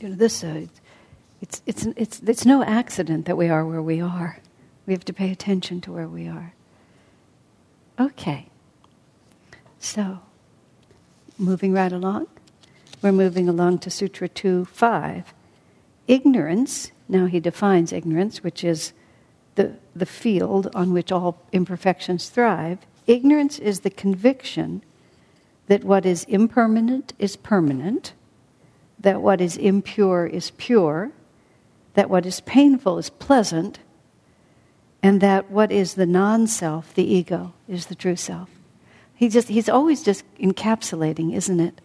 You 0.00 0.10
know, 0.10 0.14
this, 0.14 0.44
uh, 0.44 0.66
it's, 1.40 1.62
it's, 1.66 1.86
it's, 1.96 2.20
it's 2.20 2.46
no 2.46 2.62
accident 2.62 3.26
that 3.26 3.36
we 3.36 3.48
are 3.48 3.64
where 3.64 3.82
we 3.82 4.00
are. 4.00 4.38
We 4.86 4.92
have 4.92 5.04
to 5.06 5.12
pay 5.12 5.30
attention 5.30 5.80
to 5.82 5.92
where 5.92 6.08
we 6.08 6.28
are. 6.28 6.54
Okay. 7.98 8.48
So, 9.78 10.20
moving 11.38 11.72
right 11.72 11.92
along, 11.92 12.26
we're 13.02 13.12
moving 13.12 13.48
along 13.48 13.80
to 13.80 13.90
Sutra 13.90 14.28
2 14.28 14.64
5. 14.66 15.34
Ignorance, 16.06 16.90
now 17.08 17.26
he 17.26 17.40
defines 17.40 17.92
ignorance, 17.92 18.42
which 18.42 18.62
is 18.62 18.92
the, 19.54 19.74
the 19.94 20.06
field 20.06 20.68
on 20.74 20.92
which 20.92 21.12
all 21.12 21.40
imperfections 21.52 22.28
thrive. 22.28 22.78
Ignorance 23.06 23.58
is 23.58 23.80
the 23.80 23.90
conviction 23.90 24.82
that 25.66 25.84
what 25.84 26.04
is 26.04 26.24
impermanent 26.24 27.12
is 27.18 27.36
permanent, 27.36 28.12
that 28.98 29.22
what 29.22 29.40
is 29.40 29.56
impure 29.56 30.26
is 30.26 30.50
pure, 30.52 31.12
that 31.94 32.10
what 32.10 32.26
is 32.26 32.40
painful 32.40 32.98
is 32.98 33.10
pleasant, 33.10 33.78
and 35.02 35.20
that 35.20 35.50
what 35.50 35.70
is 35.70 35.94
the 35.94 36.06
non 36.06 36.46
self, 36.46 36.94
the 36.94 37.04
ego, 37.04 37.52
is 37.68 37.86
the 37.86 37.94
true 37.94 38.16
self. 38.16 38.50
He 39.14 39.28
just, 39.28 39.48
he's 39.48 39.68
always 39.68 40.02
just 40.02 40.24
encapsulating, 40.38 41.34
isn't 41.34 41.60
it? 41.60 41.80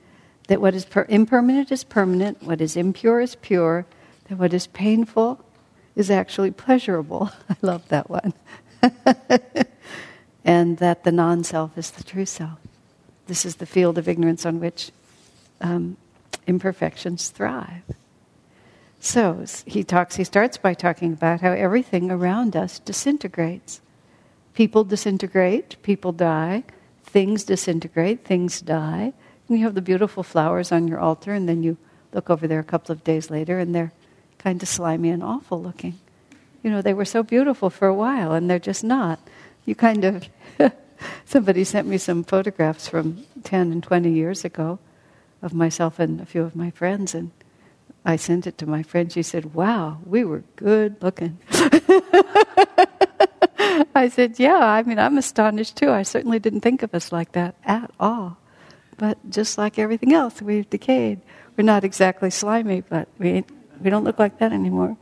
That 0.47 0.61
what 0.61 0.73
is 0.73 0.85
per- 0.85 1.05
impermanent 1.09 1.71
is 1.71 1.83
permanent, 1.83 2.41
what 2.41 2.59
is 2.59 2.75
impure 2.75 3.21
is 3.21 3.35
pure, 3.35 3.85
that 4.27 4.37
what 4.37 4.53
is 4.53 4.67
painful 4.67 5.43
is 5.99 6.09
actually 6.09 6.49
pleasurable. 6.49 7.29
I 7.49 7.55
love 7.61 7.87
that 7.89 8.09
one. 8.09 8.33
and 10.45 10.77
that 10.77 11.03
the 11.03 11.11
non 11.11 11.43
self 11.43 11.77
is 11.77 11.91
the 11.91 12.03
true 12.03 12.25
self. 12.25 12.57
This 13.27 13.45
is 13.45 13.57
the 13.57 13.65
field 13.65 13.97
of 13.97 14.07
ignorance 14.07 14.45
on 14.45 14.61
which 14.61 14.91
um, 15.59 15.97
imperfections 16.47 17.29
thrive. 17.29 17.83
So 19.01 19.45
he 19.65 19.83
talks. 19.83 20.15
He 20.15 20.23
starts 20.23 20.57
by 20.57 20.73
talking 20.73 21.11
about 21.11 21.41
how 21.41 21.51
everything 21.51 22.09
around 22.09 22.55
us 22.55 22.79
disintegrates. 22.79 23.81
People 24.53 24.85
disintegrate. 24.85 25.75
People 25.83 26.13
die. 26.13 26.63
Things 27.03 27.43
disintegrate. 27.43 28.23
Things 28.23 28.61
die. 28.61 29.13
And 29.47 29.57
you 29.57 29.65
have 29.65 29.75
the 29.75 29.81
beautiful 29.81 30.23
flowers 30.23 30.71
on 30.71 30.87
your 30.87 30.99
altar, 30.99 31.33
and 31.33 31.47
then 31.47 31.61
you 31.61 31.77
look 32.13 32.29
over 32.29 32.47
there 32.47 32.59
a 32.59 32.63
couple 32.63 32.93
of 32.93 33.03
days 33.03 33.29
later, 33.29 33.59
and 33.59 33.75
they're 33.75 33.91
kind 34.39 34.61
of 34.63 34.67
slimy 34.67 35.09
and 35.09 35.23
awful 35.23 35.61
looking. 35.61 35.99
You 36.63 36.71
know, 36.71 36.81
they 36.81 36.93
were 36.93 37.05
so 37.05 37.23
beautiful 37.23 37.69
for 37.69 37.87
a 37.87 37.93
while, 37.93 38.33
and 38.33 38.49
they're 38.49 38.59
just 38.59 38.83
not. 38.83 39.19
You 39.65 39.75
kind 39.75 40.03
of. 40.03 40.27
somebody 41.25 41.63
sent 41.63 41.87
me 41.87 41.97
some 41.97 42.23
photographs 42.23 42.87
from 42.87 43.25
10 43.43 43.71
and 43.71 43.83
20 43.83 44.11
years 44.11 44.43
ago 44.45 44.79
of 45.41 45.53
myself 45.53 45.99
and 45.99 46.19
a 46.19 46.25
few 46.25 46.43
of 46.43 46.55
my 46.55 46.69
friends, 46.71 47.13
and 47.15 47.31
I 48.03 48.15
sent 48.15 48.47
it 48.47 48.57
to 48.59 48.65
my 48.65 48.83
friend. 48.83 49.11
She 49.11 49.23
said, 49.23 49.53
Wow, 49.53 49.99
we 50.05 50.23
were 50.23 50.43
good 50.55 51.01
looking. 51.01 51.37
I 53.95 54.09
said, 54.11 54.39
Yeah, 54.39 54.57
I 54.57 54.83
mean, 54.83 54.99
I'm 54.99 55.17
astonished 55.17 55.77
too. 55.77 55.91
I 55.91 56.03
certainly 56.03 56.39
didn't 56.39 56.61
think 56.61 56.83
of 56.83 56.93
us 56.93 57.11
like 57.11 57.33
that 57.33 57.55
at 57.63 57.91
all. 57.99 58.37
But 58.97 59.17
just 59.29 59.57
like 59.57 59.79
everything 59.79 60.13
else, 60.13 60.41
we've 60.41 60.69
decayed. 60.69 61.21
We're 61.55 61.63
not 61.63 61.83
exactly 61.83 62.29
slimy, 62.29 62.81
but 62.81 63.07
we, 63.17 63.45
we 63.81 63.89
don't 63.89 64.03
look 64.03 64.19
like 64.19 64.39
that 64.39 64.51
anymore. 64.51 64.97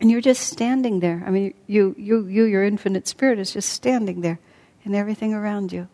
And 0.00 0.10
you're 0.10 0.20
just 0.20 0.46
standing 0.46 1.00
there. 1.00 1.22
I 1.26 1.30
mean, 1.30 1.54
you, 1.66 1.94
you, 1.98 2.26
you, 2.26 2.44
your 2.44 2.64
infinite 2.64 3.08
spirit 3.08 3.38
is 3.38 3.52
just 3.52 3.70
standing 3.70 4.20
there, 4.20 4.38
and 4.84 4.94
everything 4.94 5.34
around 5.34 5.72
you 5.72 5.88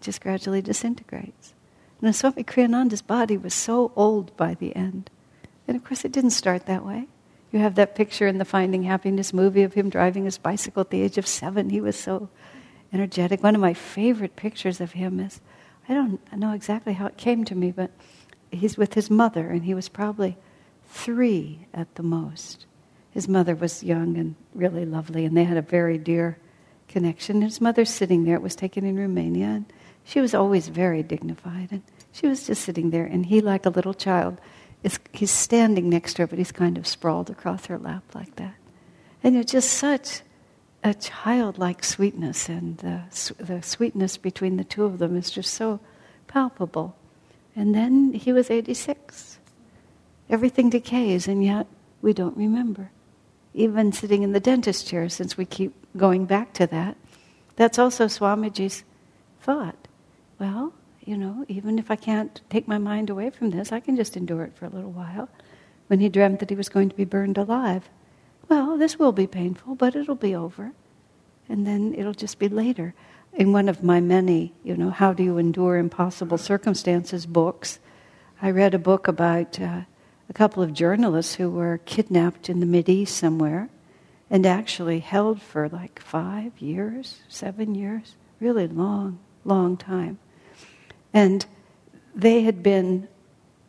just 0.00 0.20
gradually 0.20 0.62
disintegrates. 0.62 1.54
And 2.02 2.16
Swami 2.16 2.44
Kriyananda's 2.44 3.02
body 3.02 3.36
was 3.36 3.54
so 3.54 3.92
old 3.94 4.36
by 4.36 4.54
the 4.54 4.74
end. 4.74 5.10
And 5.68 5.76
of 5.76 5.84
course, 5.84 6.04
it 6.04 6.12
didn't 6.12 6.30
start 6.30 6.66
that 6.66 6.84
way. 6.84 7.06
You 7.52 7.58
have 7.58 7.74
that 7.74 7.94
picture 7.94 8.26
in 8.26 8.38
the 8.38 8.44
Finding 8.44 8.84
Happiness 8.84 9.32
movie 9.32 9.62
of 9.62 9.74
him 9.74 9.90
driving 9.90 10.24
his 10.24 10.38
bicycle 10.38 10.80
at 10.80 10.90
the 10.90 11.02
age 11.02 11.18
of 11.18 11.26
seven. 11.26 11.70
He 11.70 11.80
was 11.80 11.98
so 11.98 12.28
energetic. 12.92 13.42
One 13.42 13.54
of 13.54 13.60
my 13.60 13.74
favorite 13.74 14.36
pictures 14.36 14.80
of 14.80 14.92
him 14.92 15.20
is 15.20 15.40
I 15.88 15.94
don't 15.94 16.20
know 16.36 16.52
exactly 16.52 16.92
how 16.92 17.06
it 17.06 17.16
came 17.16 17.44
to 17.46 17.54
me, 17.54 17.72
but 17.72 17.90
he's 18.50 18.76
with 18.76 18.94
his 18.94 19.10
mother, 19.10 19.48
and 19.48 19.64
he 19.64 19.74
was 19.74 19.88
probably 19.88 20.36
three 20.86 21.66
at 21.72 21.94
the 21.94 22.02
most. 22.02 22.66
His 23.10 23.28
mother 23.28 23.54
was 23.54 23.82
young 23.82 24.16
and 24.16 24.34
really 24.54 24.84
lovely, 24.84 25.24
and 25.24 25.36
they 25.36 25.44
had 25.44 25.56
a 25.56 25.62
very 25.62 25.98
dear 25.98 26.38
connection. 26.88 27.42
His 27.42 27.60
mother's 27.60 27.90
sitting 27.90 28.24
there. 28.24 28.36
It 28.36 28.42
was 28.42 28.56
taken 28.56 28.84
in 28.84 28.98
Romania, 28.98 29.46
and 29.46 29.66
she 30.04 30.20
was 30.20 30.34
always 30.34 30.68
very 30.68 31.02
dignified, 31.02 31.68
and 31.70 31.82
she 32.12 32.26
was 32.26 32.46
just 32.46 32.62
sitting 32.62 32.90
there, 32.90 33.04
and 33.04 33.26
he, 33.26 33.40
like 33.40 33.66
a 33.66 33.70
little 33.70 33.94
child, 33.94 34.40
is, 34.82 34.98
he's 35.12 35.30
standing 35.30 35.88
next 35.88 36.14
to 36.14 36.22
her, 36.22 36.26
but 36.26 36.38
he's 36.38 36.52
kind 36.52 36.78
of 36.78 36.86
sprawled 36.86 37.30
across 37.30 37.66
her 37.66 37.78
lap 37.78 38.02
like 38.14 38.36
that. 38.36 38.54
And 39.22 39.36
it's 39.36 39.52
just 39.52 39.72
such 39.72 40.22
a 40.82 40.94
childlike 40.94 41.84
sweetness, 41.84 42.48
and 42.48 42.78
the, 42.78 43.02
the 43.38 43.62
sweetness 43.62 44.16
between 44.16 44.56
the 44.56 44.64
two 44.64 44.84
of 44.84 44.98
them 44.98 45.16
is 45.16 45.30
just 45.30 45.52
so 45.54 45.80
palpable. 46.26 46.96
And 47.56 47.74
then 47.74 48.12
he 48.12 48.32
was 48.32 48.50
86. 48.50 49.38
Everything 50.28 50.70
decays, 50.70 51.26
and 51.26 51.44
yet 51.44 51.66
we 52.02 52.12
don't 52.12 52.36
remember. 52.36 52.90
Even 53.52 53.92
sitting 53.92 54.22
in 54.22 54.32
the 54.32 54.40
dentist 54.40 54.86
chair, 54.86 55.08
since 55.08 55.36
we 55.36 55.44
keep 55.44 55.74
going 55.96 56.24
back 56.24 56.52
to 56.54 56.66
that, 56.68 56.96
that's 57.56 57.78
also 57.78 58.06
Swamiji's 58.06 58.84
thought 59.40 59.88
well, 60.40 60.72
you 61.04 61.16
know, 61.16 61.44
even 61.46 61.78
if 61.78 61.90
I 61.90 61.96
can't 61.96 62.40
take 62.48 62.66
my 62.66 62.78
mind 62.78 63.10
away 63.10 63.30
from 63.30 63.50
this, 63.50 63.70
I 63.70 63.78
can 63.78 63.94
just 63.94 64.16
endure 64.16 64.42
it 64.42 64.56
for 64.56 64.64
a 64.64 64.70
little 64.70 64.90
while. 64.90 65.28
When 65.86 66.00
he 66.00 66.08
dreamt 66.08 66.40
that 66.40 66.50
he 66.50 66.56
was 66.56 66.68
going 66.68 66.88
to 66.88 66.96
be 66.96 67.04
burned 67.04 67.36
alive, 67.36 67.88
well, 68.48 68.76
this 68.78 68.98
will 68.98 69.12
be 69.12 69.26
painful, 69.26 69.74
but 69.74 69.94
it'll 69.94 70.14
be 70.14 70.34
over. 70.34 70.72
And 71.48 71.66
then 71.66 71.94
it'll 71.94 72.14
just 72.14 72.38
be 72.38 72.48
later. 72.48 72.94
In 73.32 73.52
one 73.52 73.68
of 73.68 73.82
my 73.82 74.00
many, 74.00 74.52
you 74.64 74.76
know, 74.76 74.90
How 74.90 75.12
Do 75.12 75.22
You 75.22 75.38
Endure 75.38 75.78
Impossible 75.78 76.36
Circumstances 76.36 77.26
books, 77.26 77.78
I 78.42 78.50
read 78.50 78.74
a 78.74 78.78
book 78.78 79.06
about 79.06 79.60
uh, 79.60 79.82
a 80.28 80.32
couple 80.32 80.62
of 80.62 80.74
journalists 80.74 81.36
who 81.36 81.48
were 81.48 81.78
kidnapped 81.84 82.48
in 82.48 82.58
the 82.58 82.66
Mideast 82.66 83.08
somewhere 83.08 83.68
and 84.28 84.44
actually 84.44 84.98
held 84.98 85.40
for 85.40 85.68
like 85.68 86.00
five 86.00 86.60
years, 86.60 87.20
seven 87.28 87.74
years, 87.74 88.16
really 88.40 88.66
long, 88.66 89.20
long 89.44 89.76
time. 89.76 90.18
And 91.14 91.46
they 92.14 92.42
had 92.42 92.62
been 92.64 93.06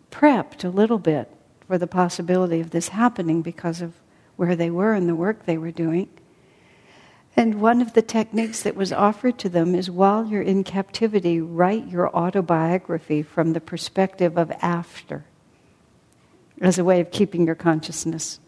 prepped 0.09 0.65
a 0.65 0.69
little 0.69 0.99
bit 0.99 1.29
for 1.67 1.77
the 1.77 1.87
possibility 1.87 2.59
of 2.59 2.71
this 2.71 2.89
happening 2.89 3.43
because 3.43 3.79
of 3.81 3.93
where 4.37 4.55
they 4.55 4.71
were 4.71 4.93
and 4.93 5.07
the 5.07 5.15
work 5.15 5.45
they 5.45 5.57
were 5.57 5.71
doing. 5.71 6.09
And 7.35 7.61
one 7.61 7.81
of 7.81 7.93
the 7.93 8.01
techniques 8.01 8.61
that 8.63 8.75
was 8.75 8.91
offered 8.91 9.39
to 9.39 9.49
them 9.49 9.73
is 9.73 9.89
while 9.89 10.25
you're 10.25 10.41
in 10.41 10.63
captivity, 10.63 11.39
write 11.39 11.87
your 11.87 12.13
autobiography 12.15 13.23
from 13.23 13.53
the 13.53 13.61
perspective 13.61 14.37
of 14.37 14.51
after, 14.61 15.25
as 16.59 16.77
a 16.77 16.83
way 16.83 16.99
of 16.99 17.11
keeping 17.11 17.45
your 17.45 17.55
consciousness 17.55 18.39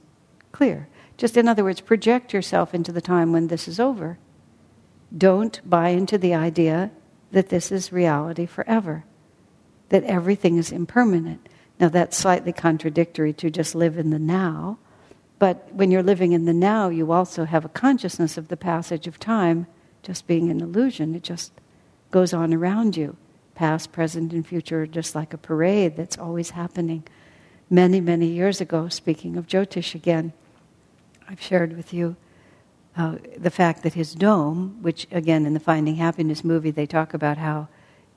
clear. 0.51 0.87
Just 1.17 1.37
in 1.37 1.47
other 1.47 1.63
words, 1.63 1.81
project 1.81 2.33
yourself 2.33 2.73
into 2.73 2.91
the 2.91 3.01
time 3.01 3.31
when 3.31 3.47
this 3.47 3.67
is 3.67 3.79
over. 3.79 4.17
Don't 5.15 5.61
buy 5.67 5.89
into 5.89 6.17
the 6.17 6.33
idea 6.33 6.91
that 7.31 7.49
this 7.49 7.71
is 7.71 7.91
reality 7.91 8.45
forever, 8.45 9.05
that 9.89 10.03
everything 10.03 10.57
is 10.57 10.71
impermanent. 10.71 11.47
Now, 11.79 11.89
that's 11.89 12.17
slightly 12.17 12.51
contradictory 12.51 13.33
to 13.33 13.49
just 13.49 13.75
live 13.75 13.97
in 13.97 14.09
the 14.09 14.19
now, 14.19 14.77
but 15.43 15.73
when 15.73 15.91
you're 15.91 16.01
living 16.01 16.31
in 16.31 16.45
the 16.45 16.53
now, 16.53 16.87
you 16.87 17.11
also 17.11 17.43
have 17.43 17.65
a 17.65 17.67
consciousness 17.83 18.37
of 18.37 18.47
the 18.47 18.55
passage 18.55 19.07
of 19.07 19.19
time 19.19 19.67
just 20.01 20.25
being 20.25 20.49
an 20.49 20.61
illusion. 20.61 21.13
It 21.15 21.23
just 21.23 21.51
goes 22.11 22.33
on 22.33 22.53
around 22.53 22.95
you. 22.95 23.17
Past, 23.53 23.91
present, 23.91 24.31
and 24.31 24.47
future, 24.47 24.87
just 24.87 25.15
like 25.15 25.33
a 25.33 25.37
parade 25.37 25.97
that's 25.97 26.17
always 26.17 26.51
happening. 26.51 27.03
Many, 27.69 27.99
many 27.99 28.27
years 28.27 28.61
ago, 28.61 28.87
speaking 28.87 29.35
of 29.35 29.45
Jyotish 29.45 29.93
again, 29.93 30.31
I've 31.27 31.41
shared 31.41 31.75
with 31.75 31.93
you 31.93 32.15
uh, 32.95 33.17
the 33.37 33.51
fact 33.51 33.83
that 33.83 33.95
his 33.95 34.15
dome, 34.15 34.77
which 34.81 35.07
again 35.11 35.45
in 35.45 35.53
the 35.53 35.59
Finding 35.59 35.95
Happiness 35.95 36.45
movie, 36.45 36.71
they 36.71 36.85
talk 36.85 37.13
about 37.13 37.37
how, 37.37 37.67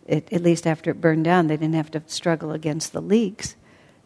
it, 0.06 0.32
at 0.32 0.44
least 0.44 0.64
after 0.64 0.92
it 0.92 1.00
burned 1.00 1.24
down, 1.24 1.48
they 1.48 1.56
didn't 1.56 1.74
have 1.74 1.90
to 1.90 2.04
struggle 2.06 2.52
against 2.52 2.92
the 2.92 3.02
leaks 3.02 3.56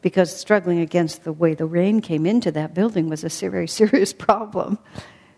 because 0.03 0.34
struggling 0.34 0.80
against 0.80 1.24
the 1.24 1.32
way 1.32 1.55
the 1.55 1.66
rain 1.66 2.01
came 2.01 2.26
into 2.26 2.51
that 2.53 2.74
building 2.74 3.09
was 3.09 3.24
a 3.24 3.51
very 3.51 3.68
serious 3.68 4.12
problem. 4.26 4.78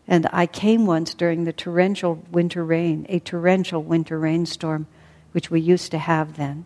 And 0.07 0.29
I 0.33 0.47
came 0.47 0.87
once 0.87 1.15
during 1.15 1.45
the 1.45 1.53
torrential 1.53 2.23
winter 2.31 2.65
rain, 2.65 3.07
a 3.09 3.19
torrential 3.21 3.83
winter 3.83 4.19
rainstorm, 4.19 4.87
which 5.33 5.51
we 5.51 5.61
used 5.61 5.91
to 5.93 5.99
have 5.99 6.37
then. 6.37 6.65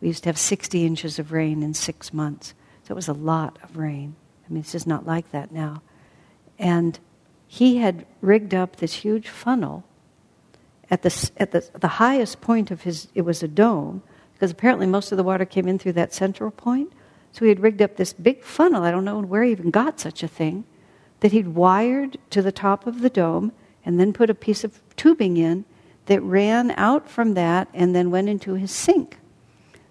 We 0.00 0.08
used 0.08 0.24
to 0.24 0.28
have 0.30 0.38
60 0.38 0.86
inches 0.86 1.18
of 1.18 1.32
rain 1.32 1.62
in 1.62 1.74
six 1.74 2.12
months. 2.12 2.54
So 2.84 2.92
it 2.92 2.96
was 2.96 3.08
a 3.08 3.12
lot 3.12 3.58
of 3.62 3.76
rain. 3.76 4.16
I 4.48 4.52
mean, 4.52 4.60
it's 4.62 4.72
just 4.72 4.86
not 4.86 5.06
like 5.06 5.30
that 5.30 5.52
now. 5.52 5.82
And 6.58 6.98
he 7.46 7.76
had 7.76 8.06
rigged 8.20 8.54
up 8.54 8.76
this 8.76 8.94
huge 8.94 9.28
funnel 9.28 9.84
at 10.90 11.02
the, 11.02 11.30
at 11.36 11.52
the, 11.52 11.68
the 11.78 11.88
highest 11.88 12.40
point 12.40 12.70
of 12.70 12.82
his, 12.82 13.08
it 13.14 13.22
was 13.22 13.42
a 13.42 13.48
dome, 13.48 14.02
because 14.32 14.50
apparently 14.50 14.86
most 14.86 15.12
of 15.12 15.18
the 15.18 15.22
water 15.22 15.44
came 15.44 15.68
in 15.68 15.78
through 15.78 15.92
that 15.92 16.12
central 16.12 16.50
point. 16.50 16.92
So 17.32 17.44
he 17.44 17.48
had 17.48 17.60
rigged 17.60 17.82
up 17.82 17.96
this 17.96 18.12
big 18.12 18.42
funnel, 18.42 18.82
I 18.82 18.90
don't 18.90 19.04
know 19.04 19.20
where 19.20 19.42
he 19.42 19.52
even 19.52 19.70
got 19.70 20.00
such 20.00 20.22
a 20.22 20.28
thing, 20.28 20.64
that 21.20 21.32
he'd 21.32 21.48
wired 21.48 22.18
to 22.30 22.42
the 22.42 22.52
top 22.52 22.86
of 22.86 23.00
the 23.00 23.10
dome 23.10 23.52
and 23.84 24.00
then 24.00 24.12
put 24.12 24.30
a 24.30 24.34
piece 24.34 24.64
of 24.64 24.80
tubing 24.96 25.36
in 25.36 25.64
that 26.06 26.20
ran 26.22 26.72
out 26.72 27.08
from 27.08 27.34
that 27.34 27.68
and 27.72 27.94
then 27.94 28.10
went 28.10 28.28
into 28.28 28.54
his 28.54 28.70
sink. 28.72 29.18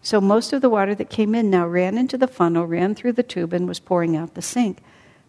So 0.02 0.22
most 0.22 0.54
of 0.54 0.62
the 0.62 0.70
water 0.70 0.96
that 0.96 1.10
came 1.10 1.36
in 1.36 1.50
now 1.50 1.68
ran 1.68 1.98
into 1.98 2.18
the 2.18 2.28
funnel, 2.28 2.66
ran 2.66 2.96
through 2.96 3.14
the 3.14 3.24
tube, 3.24 3.54
and 3.54 3.68
was 3.68 3.80
pouring 3.80 4.16
out 4.16 4.34
the 4.34 4.42
sink. 4.42 4.80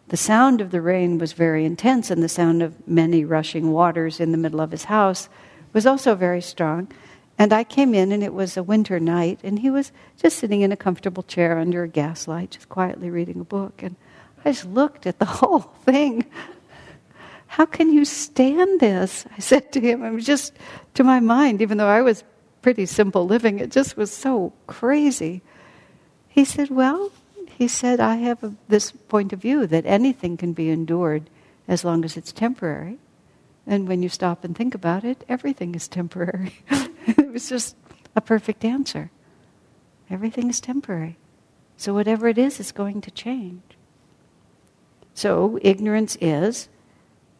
The 0.09 0.17
sound 0.17 0.61
of 0.61 0.71
the 0.71 0.81
rain 0.81 1.19
was 1.19 1.33
very 1.33 1.65
intense, 1.65 2.11
and 2.11 2.23
the 2.23 2.29
sound 2.29 2.63
of 2.63 2.89
many 2.89 3.25
rushing 3.25 3.73
waters 3.73 4.21
in 4.21 4.33
the 4.33 4.39
middle 4.39 4.61
of 4.61 4.71
his 4.71 4.85
house 4.85 5.29
was 5.73 5.87
also 5.87 6.15
very 6.15 6.41
strong. 6.41 6.89
And 7.41 7.55
I 7.55 7.65
came 7.65 7.95
in, 7.95 8.13
and 8.13 8.23
it 8.23 8.35
was 8.35 8.59
a 8.59 8.63
winter 8.63 9.01
night, 9.01 9.41
and 9.43 9.61
he 9.61 9.71
was 9.71 9.93
just 10.19 10.37
sitting 10.37 10.61
in 10.61 10.73
a 10.73 10.77
comfortable 10.77 11.23
chair 11.23 11.57
under 11.57 11.83
a 11.83 11.89
gaslight, 11.89 12.51
just 12.51 12.69
quietly 12.69 13.09
reading 13.09 13.41
a 13.41 13.45
book. 13.45 13.83
And 13.83 13.97
I 14.45 14.53
just 14.53 14.67
looked 14.67 15.07
at 15.07 15.19
the 15.19 15.25
whole 15.41 15.61
thing. 15.61 16.27
How 17.47 17.65
can 17.65 17.95
you 17.95 18.05
stand 18.05 18.81
this? 18.81 19.25
I 19.35 19.41
said 19.41 19.73
to 19.73 19.81
him. 19.81 20.05
It 20.05 20.11
was 20.11 20.27
just 20.27 20.53
to 20.93 21.03
my 21.03 21.19
mind, 21.19 21.63
even 21.63 21.79
though 21.79 21.89
I 21.89 22.03
was 22.03 22.25
pretty 22.61 22.85
simple 22.85 23.25
living, 23.25 23.59
it 23.59 23.71
just 23.71 23.97
was 23.97 24.13
so 24.13 24.53
crazy. 24.67 25.41
He 26.29 26.45
said, 26.45 26.69
Well, 26.69 27.11
he 27.57 27.69
said, 27.69 28.01
I 28.01 28.17
have 28.17 28.45
a, 28.45 28.53
this 28.69 28.93
point 28.93 29.33
of 29.33 29.41
view 29.41 29.67
that 29.67 29.87
anything 29.87 30.37
can 30.37 30.53
be 30.53 30.69
endured 30.69 31.31
as 31.67 31.87
long 31.87 32.05
as 32.05 32.19
it's 32.19 32.33
temporary. 32.33 32.99
And 33.71 33.87
when 33.87 34.03
you 34.03 34.09
stop 34.09 34.43
and 34.43 34.57
think 34.57 34.75
about 34.75 35.05
it, 35.05 35.23
everything 35.29 35.77
is 35.77 35.87
temporary. 35.87 36.55
it 37.07 37.33
was 37.33 37.49
just 37.49 37.77
a 38.17 38.21
perfect 38.21 38.65
answer. 38.65 39.13
Everything 40.11 40.51
is 40.51 40.61
temporary. 40.61 41.19
So 41.77 41.95
whatever 41.95 42.27
it 42.27 42.37
is 42.37 42.59
is 42.59 42.73
going 42.73 43.01
to 43.03 43.13
change. 43.13 43.63
So 45.15 45.57
ignorance 45.63 46.19
is, 46.21 46.69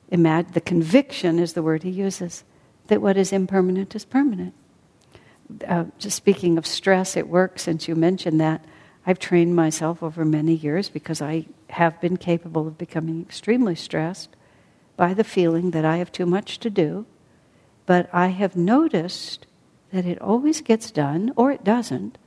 the 0.09 0.63
conviction 0.65 1.41
is 1.41 1.55
the 1.55 1.65
word 1.65 1.83
he 1.83 1.91
uses, 1.91 2.45
that 2.87 3.03
what 3.03 3.17
is 3.17 3.33
impermanent 3.33 3.97
is 3.97 4.05
permanent. 4.05 4.55
Uh, 5.67 5.87
just 5.99 6.17
speaking 6.17 6.59
of 6.59 6.65
stress 6.65 7.17
at 7.17 7.27
work, 7.27 7.59
since 7.59 7.89
you 7.89 7.97
mentioned 7.97 8.41
that, 8.41 8.65
I've 9.05 9.19
trained 9.19 9.57
myself 9.57 10.01
over 10.01 10.25
many 10.25 10.55
years 10.55 10.91
because 10.91 11.21
I 11.21 11.47
have 11.71 12.01
been 12.01 12.17
capable 12.17 12.69
of 12.69 12.79
becoming 12.79 13.21
extremely 13.21 13.75
stressed 13.75 14.37
by 15.01 15.15
the 15.15 15.25
feeling 15.25 15.71
that 15.71 15.83
I 15.83 15.97
have 15.97 16.13
too 16.13 16.27
much 16.27 16.59
to 16.59 16.69
do. 16.69 17.07
But 17.87 18.11
I 18.13 18.27
have 18.27 18.55
noticed 18.55 19.47
that 19.95 20.05
it 20.05 20.21
always 20.21 20.61
gets 20.61 20.91
done, 20.91 21.33
or 21.37 21.51
it 21.51 21.65
doesn't, 21.65 22.19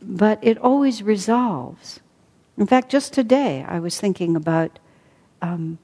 but 0.00 0.38
it 0.40 0.56
always 0.58 1.02
resolves. 1.02 1.98
In 2.56 2.68
fact, 2.68 2.92
just 2.92 3.12
today 3.12 3.64
I 3.66 3.80
was 3.80 3.98
thinking 3.98 4.36
about, 4.36 4.78
um, 5.42 5.78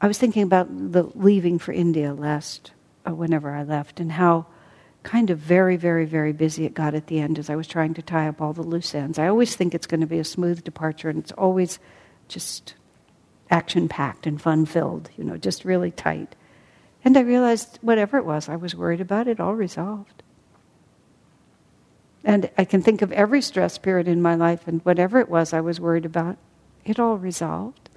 I 0.00 0.06
was 0.06 0.16
thinking 0.16 0.44
about 0.44 0.68
the 0.92 1.10
leaving 1.16 1.58
for 1.58 1.72
India 1.72 2.14
last, 2.14 2.70
uh, 3.04 3.12
whenever 3.12 3.50
I 3.50 3.64
left, 3.64 3.98
and 3.98 4.12
how 4.12 4.46
kind 5.02 5.30
of 5.30 5.38
very, 5.38 5.76
very, 5.76 6.04
very 6.04 6.32
busy 6.32 6.66
it 6.66 6.72
got 6.72 6.94
at 6.94 7.08
the 7.08 7.18
end 7.18 7.36
as 7.36 7.50
I 7.50 7.56
was 7.56 7.66
trying 7.66 7.94
to 7.94 8.02
tie 8.02 8.28
up 8.28 8.40
all 8.40 8.52
the 8.52 8.62
loose 8.62 8.94
ends. 8.94 9.18
I 9.18 9.26
always 9.26 9.56
think 9.56 9.74
it's 9.74 9.88
going 9.88 10.02
to 10.02 10.06
be 10.06 10.20
a 10.20 10.24
smooth 10.24 10.62
departure, 10.62 11.08
and 11.08 11.18
it's 11.18 11.32
always 11.32 11.80
just 12.28 12.74
action 13.50 13.88
packed 13.88 14.26
and 14.26 14.40
fun 14.40 14.66
filled, 14.66 15.10
you 15.16 15.24
know, 15.24 15.36
just 15.36 15.64
really 15.64 15.90
tight. 15.90 16.34
And 17.04 17.16
I 17.16 17.20
realized 17.20 17.78
whatever 17.82 18.18
it 18.18 18.24
was 18.24 18.48
I 18.48 18.56
was 18.56 18.74
worried 18.74 19.00
about, 19.00 19.28
it 19.28 19.40
all 19.40 19.54
resolved. 19.54 20.22
And 22.24 22.50
I 22.58 22.64
can 22.64 22.82
think 22.82 23.02
of 23.02 23.12
every 23.12 23.40
stress 23.40 23.78
period 23.78 24.08
in 24.08 24.20
my 24.20 24.34
life, 24.34 24.66
and 24.66 24.84
whatever 24.84 25.20
it 25.20 25.28
was 25.28 25.52
I 25.52 25.60
was 25.60 25.78
worried 25.78 26.04
about, 26.04 26.36
it 26.84 26.98
all 26.98 27.18
resolved. 27.18 27.88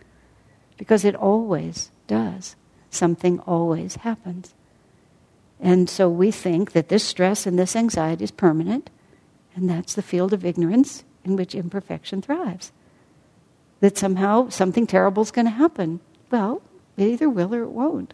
Because 0.77 1.03
it 1.03 1.15
always 1.15 1.89
does. 2.05 2.55
Something 2.91 3.39
always 3.39 3.95
happens. 3.95 4.53
And 5.59 5.89
so 5.89 6.07
we 6.07 6.31
think 6.31 6.71
that 6.73 6.89
this 6.89 7.03
stress 7.03 7.45
and 7.45 7.57
this 7.57 7.75
anxiety 7.75 8.23
is 8.23 8.31
permanent, 8.31 8.89
and 9.55 9.69
that's 9.69 9.95
the 9.95 10.01
field 10.03 10.31
of 10.31 10.45
ignorance 10.45 11.03
in 11.25 11.35
which 11.35 11.55
imperfection 11.55 12.21
thrives. 12.21 12.71
That 13.81 13.97
somehow 13.97 14.49
something 14.49 14.85
terrible 14.87 15.23
is 15.23 15.31
going 15.31 15.45
to 15.45 15.51
happen. 15.51 16.01
Well, 16.31 16.61
it 16.97 17.07
either 17.07 17.29
will 17.29 17.55
or 17.55 17.63
it 17.63 17.71
won't. 17.71 18.13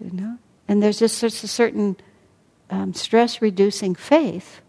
You 0.00 0.10
know? 0.10 0.38
And 0.68 0.82
there's 0.82 0.98
just 0.98 1.18
such 1.18 1.44
a 1.44 1.48
certain 1.48 1.96
um, 2.70 2.94
stress 2.94 3.42
reducing 3.42 3.94
faith 3.94 4.60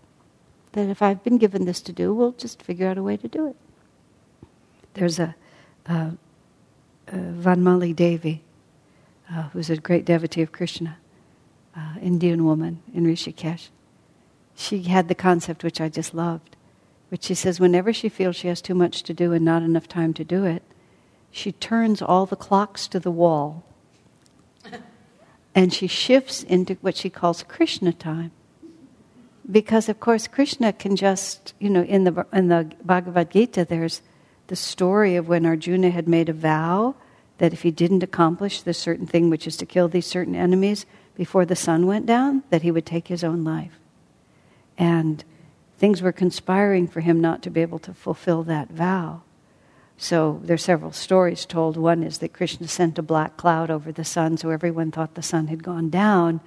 that 0.74 0.90
if 0.90 1.02
I've 1.02 1.24
been 1.24 1.38
given 1.38 1.66
this 1.66 1.82
to 1.82 1.94
do, 1.94 2.14
we'll 2.14 2.34
just 2.34 2.62
figure 2.62 2.88
out 2.88 2.98
a 2.98 3.04
way 3.04 3.18
to 3.18 3.28
do 3.28 3.48
it. 3.48 3.56
There's 4.94 5.20
a, 5.20 5.36
uh, 5.88 6.12
uh, 7.08 7.16
Vanmali 7.16 7.96
Devi, 7.96 8.44
uh, 9.32 9.44
who's 9.50 9.70
a 9.70 9.78
great 9.78 10.06
devotee 10.06 10.42
of 10.42 10.52
Krishna 10.52 10.98
uh, 11.76 11.94
Indian 12.02 12.44
woman 12.44 12.82
in 12.94 13.06
Rishikesh. 13.06 13.70
She 14.56 14.84
had 14.84 15.08
the 15.08 15.16
concept 15.16 15.64
which 15.64 15.80
I 15.80 15.90
just 15.90 16.14
loved, 16.14 16.57
which 17.10 17.24
she 17.24 17.34
says 17.34 17.60
whenever 17.60 17.94
she 17.94 18.10
feels 18.10 18.36
she 18.36 18.48
has 18.48 18.62
too 18.62 18.76
much 18.76 19.04
to 19.04 19.14
do 19.14 19.34
and 19.34 19.46
not 19.46 19.64
enough 19.64 19.88
time 19.88 20.14
to 20.14 20.24
do 20.24 20.44
it, 20.46 20.64
she 21.32 21.52
turns 21.52 22.02
all 22.02 22.26
the 22.26 22.36
clocks 22.36 22.88
to 22.88 23.00
the 23.00 23.12
wall 23.12 23.64
and 25.58 25.74
she 25.74 25.88
shifts 25.88 26.44
into 26.44 26.76
what 26.82 26.96
she 26.96 27.10
calls 27.10 27.42
Krishna 27.42 27.92
time. 27.92 28.32
Because 29.50 29.90
of 29.90 30.00
course 30.00 30.28
Krishna 30.28 30.72
can 30.72 30.96
just, 30.96 31.56
you 31.58 31.68
know, 31.68 31.82
in 31.82 32.04
the 32.04 32.28
in 32.32 32.50
the 32.50 32.72
Bhagavad 32.84 33.32
Gita 33.32 33.66
there's 33.66 34.04
the 34.48 34.56
story 34.56 35.16
of 35.16 35.28
when 35.28 35.48
Arjuna 35.48 35.90
had 35.90 36.08
made 36.08 36.30
a 36.30 36.34
vow 36.34 36.94
that 37.40 37.54
if 37.54 37.64
he 37.64 37.72
didn't 37.72 38.04
accomplish 38.04 38.62
this 38.62 38.78
certain 38.78 39.08
thing, 39.08 39.32
which 39.32 39.48
is 39.48 39.58
to 39.58 39.66
kill 39.66 39.88
these 39.88 40.06
certain 40.06 40.36
enemies, 40.36 40.86
before 41.16 41.44
the 41.44 41.56
sun 41.56 41.88
went 41.88 42.06
down 42.06 42.44
that 42.52 42.62
he 42.62 42.70
would 42.70 42.86
take 42.86 43.08
his 43.08 43.24
own 43.24 43.44
life. 43.44 43.80
And 44.78 45.24
things 45.78 46.02
were 46.02 46.12
conspiring 46.12 46.88
for 46.88 47.02
him 47.02 47.22
not 47.22 47.42
to 47.44 47.50
be 47.50 47.62
able 47.62 47.80
to 47.80 47.94
fulfill 47.94 48.44
that 48.44 48.70
vow. 48.70 49.22
So 49.98 50.40
there 50.44 50.54
are 50.56 50.58
several 50.58 50.92
stories 50.92 51.46
told. 51.46 51.76
One 51.76 52.04
is 52.04 52.20
that 52.20 52.34
Krishna 52.34 52.68
sent 52.68 53.00
a 53.00 53.04
black 53.04 53.38
cloud 53.38 53.72
over 53.72 53.92
the 53.92 54.06
sun 54.06 54.38
so 54.38 54.50
everyone 54.50 54.92
thought 54.92 55.16
the 55.16 55.24
sun 55.24 55.48
had 55.48 55.64
gone 55.64 55.90
down, 55.90 56.40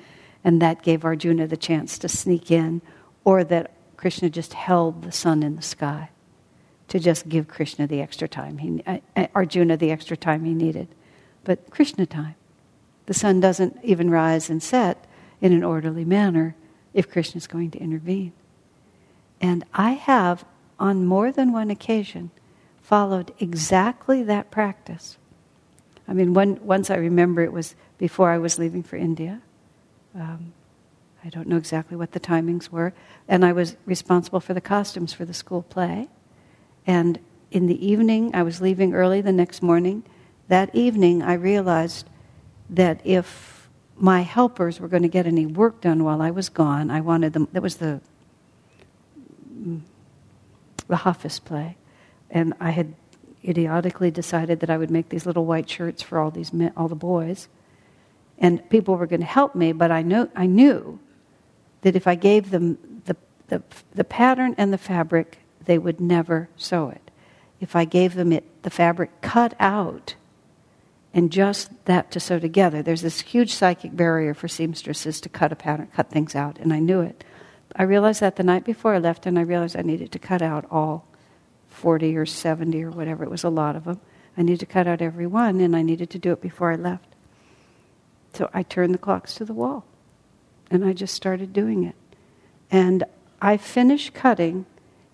and 0.44 0.62
that 0.62 0.82
gave 0.82 1.04
Arjuna 1.04 1.46
the 1.46 1.56
chance 1.56 1.98
to 1.98 2.08
sneak 2.08 2.50
in, 2.50 2.80
or 3.24 3.42
that 3.44 3.72
Krishna 3.96 4.30
just 4.30 4.54
held 4.54 5.02
the 5.02 5.12
sun 5.12 5.42
in 5.42 5.56
the 5.56 5.62
sky 5.62 6.10
to 6.88 6.98
just 6.98 7.28
give 7.28 7.48
Krishna 7.48 7.86
the 7.86 8.00
extra 8.00 8.26
time, 8.26 8.58
he, 8.58 8.82
uh, 8.86 9.26
Arjuna 9.34 9.76
the 9.76 9.92
extra 9.92 10.16
time 10.16 10.44
he 10.44 10.54
needed. 10.54 10.88
But 11.44 11.70
Krishna 11.70 12.04
time. 12.04 12.34
The 13.06 13.14
sun 13.14 13.40
doesn't 13.40 13.78
even 13.82 14.10
rise 14.10 14.50
and 14.50 14.62
set 14.62 15.06
in 15.40 15.52
an 15.52 15.64
orderly 15.64 16.04
manner 16.04 16.56
if 16.92 17.10
Krishna 17.10 17.38
is 17.38 17.46
going 17.46 17.70
to 17.72 17.78
intervene. 17.78 18.32
And 19.40 19.64
I 19.72 19.92
have, 19.92 20.44
on 20.78 21.06
more 21.06 21.32
than 21.32 21.52
one 21.52 21.70
occasion, 21.70 22.30
followed 22.82 23.32
exactly 23.38 24.22
that 24.24 24.50
practice. 24.50 25.16
I 26.06 26.12
mean, 26.12 26.34
one, 26.34 26.58
once 26.62 26.90
I 26.90 26.96
remember 26.96 27.42
it 27.42 27.52
was 27.52 27.74
before 27.98 28.30
I 28.30 28.38
was 28.38 28.58
leaving 28.58 28.82
for 28.82 28.96
India. 28.96 29.40
Um, 30.14 30.52
I 31.24 31.28
don't 31.28 31.46
know 31.46 31.56
exactly 31.56 31.96
what 31.96 32.12
the 32.12 32.20
timings 32.20 32.70
were. 32.70 32.92
And 33.28 33.44
I 33.44 33.52
was 33.52 33.76
responsible 33.86 34.40
for 34.40 34.54
the 34.54 34.60
costumes 34.60 35.12
for 35.12 35.24
the 35.24 35.34
school 35.34 35.62
play. 35.62 36.08
And 36.86 37.18
in 37.50 37.66
the 37.66 37.86
evening, 37.86 38.34
I 38.34 38.42
was 38.42 38.60
leaving 38.60 38.94
early 38.94 39.20
the 39.20 39.32
next 39.32 39.62
morning. 39.62 40.02
That 40.48 40.74
evening, 40.74 41.22
I 41.22 41.34
realized 41.34 42.08
that 42.70 43.00
if 43.04 43.68
my 43.96 44.22
helpers 44.22 44.80
were 44.80 44.88
going 44.88 45.02
to 45.02 45.08
get 45.08 45.26
any 45.26 45.46
work 45.46 45.80
done 45.80 46.04
while 46.04 46.22
I 46.22 46.30
was 46.30 46.48
gone, 46.48 46.90
I 46.90 47.00
wanted 47.00 47.34
them. 47.34 47.48
That 47.52 47.62
was 47.62 47.76
the 47.76 48.00
the 50.88 50.96
Hafiz 50.96 51.38
play, 51.38 51.76
and 52.30 52.54
I 52.60 52.70
had 52.70 52.94
idiotically 53.44 54.10
decided 54.10 54.60
that 54.60 54.70
I 54.70 54.76
would 54.76 54.90
make 54.90 55.08
these 55.08 55.26
little 55.26 55.46
white 55.46 55.68
shirts 55.68 56.02
for 56.02 56.18
all 56.18 56.30
these 56.30 56.52
men, 56.52 56.72
all 56.76 56.88
the 56.88 56.94
boys, 56.94 57.48
and 58.38 58.68
people 58.70 58.96
were 58.96 59.06
going 59.06 59.20
to 59.20 59.26
help 59.26 59.54
me. 59.54 59.72
But 59.72 59.90
I 59.90 60.02
know 60.02 60.28
I 60.34 60.46
knew 60.46 60.98
that 61.82 61.96
if 61.96 62.06
I 62.06 62.14
gave 62.14 62.50
them 62.50 63.02
the, 63.06 63.16
the 63.48 63.62
the 63.94 64.04
pattern 64.04 64.54
and 64.58 64.72
the 64.72 64.78
fabric, 64.78 65.38
they 65.64 65.78
would 65.78 66.00
never 66.00 66.48
sew 66.56 66.88
it. 66.88 67.10
If 67.60 67.76
I 67.76 67.84
gave 67.84 68.14
them 68.14 68.32
it 68.32 68.44
the 68.62 68.70
fabric 68.70 69.20
cut 69.20 69.54
out 69.58 70.14
and 71.12 71.32
just 71.32 71.70
that 71.86 72.10
to 72.12 72.20
sew 72.20 72.38
together. 72.38 72.82
There's 72.82 73.02
this 73.02 73.20
huge 73.20 73.52
psychic 73.52 73.96
barrier 73.96 74.34
for 74.34 74.48
seamstresses 74.48 75.20
to 75.22 75.28
cut 75.28 75.52
a 75.52 75.56
pattern, 75.56 75.88
cut 75.94 76.10
things 76.10 76.34
out, 76.34 76.58
and 76.58 76.72
I 76.72 76.78
knew 76.78 77.00
it. 77.00 77.24
I 77.76 77.84
realized 77.84 78.20
that 78.20 78.36
the 78.36 78.42
night 78.42 78.64
before 78.64 78.94
I 78.94 78.98
left, 78.98 79.26
and 79.26 79.38
I 79.38 79.42
realized 79.42 79.76
I 79.76 79.82
needed 79.82 80.12
to 80.12 80.18
cut 80.18 80.42
out 80.42 80.66
all 80.70 81.06
40 81.68 82.16
or 82.16 82.26
70 82.26 82.82
or 82.82 82.90
whatever, 82.90 83.24
it 83.24 83.30
was 83.30 83.44
a 83.44 83.48
lot 83.48 83.76
of 83.76 83.84
them. 83.84 84.00
I 84.36 84.42
needed 84.42 84.60
to 84.60 84.66
cut 84.66 84.86
out 84.86 85.02
every 85.02 85.26
one, 85.26 85.60
and 85.60 85.76
I 85.76 85.82
needed 85.82 86.10
to 86.10 86.18
do 86.18 86.32
it 86.32 86.40
before 86.40 86.72
I 86.72 86.76
left. 86.76 87.14
So 88.34 88.48
I 88.52 88.62
turned 88.62 88.94
the 88.94 88.98
clocks 88.98 89.34
to 89.36 89.44
the 89.44 89.54
wall, 89.54 89.84
and 90.70 90.84
I 90.84 90.92
just 90.92 91.14
started 91.14 91.52
doing 91.52 91.84
it. 91.84 91.96
And 92.70 93.04
I 93.40 93.56
finished 93.56 94.14
cutting 94.14 94.66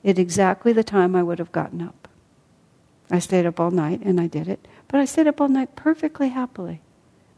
at 0.04 0.18
exactly 0.18 0.72
the 0.72 0.84
time 0.84 1.16
I 1.16 1.22
would 1.22 1.38
have 1.38 1.52
gotten 1.52 1.82
up. 1.82 2.08
I 3.10 3.18
stayed 3.18 3.46
up 3.46 3.60
all 3.60 3.70
night, 3.70 4.00
and 4.02 4.20
I 4.20 4.26
did 4.26 4.48
it. 4.48 4.66
But 4.88 5.00
I 5.00 5.04
stayed 5.04 5.26
up 5.26 5.40
all 5.40 5.48
night 5.48 5.76
perfectly 5.76 6.30
happily. 6.30 6.80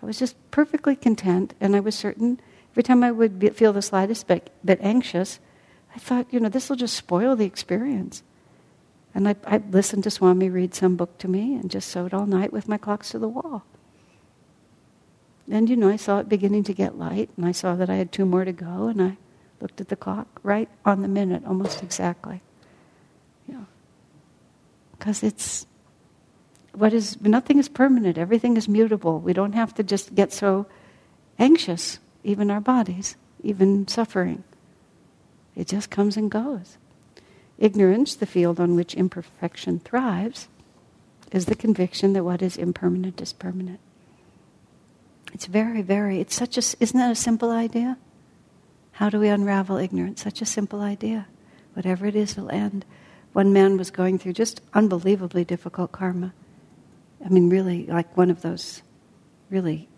I 0.02 0.06
was 0.06 0.18
just 0.18 0.36
perfectly 0.50 0.96
content, 0.96 1.54
and 1.60 1.74
I 1.76 1.80
was 1.80 1.94
certain 1.94 2.40
every 2.72 2.82
time 2.82 3.02
I 3.02 3.10
would 3.10 3.38
be, 3.38 3.50
feel 3.50 3.72
the 3.72 3.82
slightest 3.82 4.26
bit, 4.26 4.50
bit, 4.64 4.78
anxious, 4.82 5.40
I 5.94 5.98
thought, 5.98 6.26
you 6.30 6.40
know, 6.40 6.48
this 6.48 6.68
will 6.68 6.76
just 6.76 6.96
spoil 6.96 7.36
the 7.36 7.44
experience. 7.44 8.22
And 9.14 9.28
I, 9.28 9.36
I 9.46 9.58
listened 9.70 10.04
to 10.04 10.10
Swami 10.10 10.48
read 10.48 10.74
some 10.74 10.96
book 10.96 11.18
to 11.18 11.28
me 11.28 11.54
and 11.54 11.70
just 11.70 11.88
sewed 11.88 12.14
all 12.14 12.26
night 12.26 12.52
with 12.52 12.68
my 12.68 12.78
clocks 12.78 13.10
to 13.10 13.18
the 13.18 13.28
wall. 13.28 13.64
And, 15.50 15.68
you 15.68 15.76
know, 15.76 15.88
I 15.88 15.96
saw 15.96 16.18
it 16.18 16.28
beginning 16.28 16.64
to 16.64 16.74
get 16.74 16.98
light, 16.98 17.30
and 17.36 17.46
I 17.46 17.52
saw 17.52 17.74
that 17.74 17.88
I 17.88 17.96
had 17.96 18.12
two 18.12 18.26
more 18.26 18.44
to 18.44 18.52
go, 18.52 18.88
and 18.88 19.00
I 19.00 19.16
looked 19.60 19.80
at 19.80 19.88
the 19.88 19.96
clock 19.96 20.40
right 20.42 20.68
on 20.84 21.00
the 21.00 21.08
minute, 21.08 21.44
almost 21.46 21.82
exactly. 21.82 22.42
Know, 23.48 23.66
because 24.92 25.22
it's 25.22 25.66
what 26.78 26.92
is 26.92 27.20
nothing 27.20 27.58
is 27.58 27.68
permanent 27.68 28.18
everything 28.18 28.56
is 28.56 28.68
mutable 28.68 29.18
we 29.18 29.32
don't 29.32 29.54
have 29.54 29.74
to 29.74 29.82
just 29.82 30.14
get 30.14 30.32
so 30.32 30.66
anxious 31.38 31.98
even 32.28 32.50
our 32.50 32.60
bodies 32.60 33.16
even 33.42 33.86
suffering. 33.86 34.44
It 35.54 35.68
just 35.68 35.90
comes 35.90 36.16
and 36.16 36.30
goes. 36.30 36.76
Ignorance 37.58 38.14
the 38.14 38.26
field 38.26 38.60
on 38.60 38.76
which 38.76 38.94
imperfection 38.94 39.80
thrives 39.80 40.48
is 41.32 41.46
the 41.46 41.54
conviction 41.54 42.12
that 42.12 42.24
what 42.24 42.42
is 42.42 42.56
impermanent 42.56 43.20
is 43.20 43.32
permanent. 43.32 43.80
It's 45.32 45.46
very 45.46 45.82
very 45.82 46.20
it's 46.20 46.34
such 46.34 46.56
a 46.56 46.60
isn't 46.80 46.98
that 46.98 47.12
a 47.12 47.16
simple 47.16 47.50
idea? 47.50 47.98
How 48.92 49.10
do 49.10 49.20
we 49.20 49.28
unravel 49.28 49.76
ignorance? 49.76 50.22
Such 50.22 50.40
a 50.42 50.46
simple 50.46 50.80
idea. 50.80 51.26
Whatever 51.74 52.06
it 52.06 52.16
is, 52.16 52.32
it'll 52.32 52.50
end. 52.50 52.84
One 53.32 53.52
man 53.52 53.76
was 53.76 53.90
going 53.90 54.18
through 54.18 54.32
just 54.32 54.60
unbelievably 54.74 55.44
difficult 55.44 55.92
karma. 55.92 56.32
I 57.24 57.28
mean, 57.28 57.48
really, 57.50 57.86
like 57.86 58.16
one 58.16 58.30
of 58.30 58.42
those 58.42 58.82
really 59.50 59.88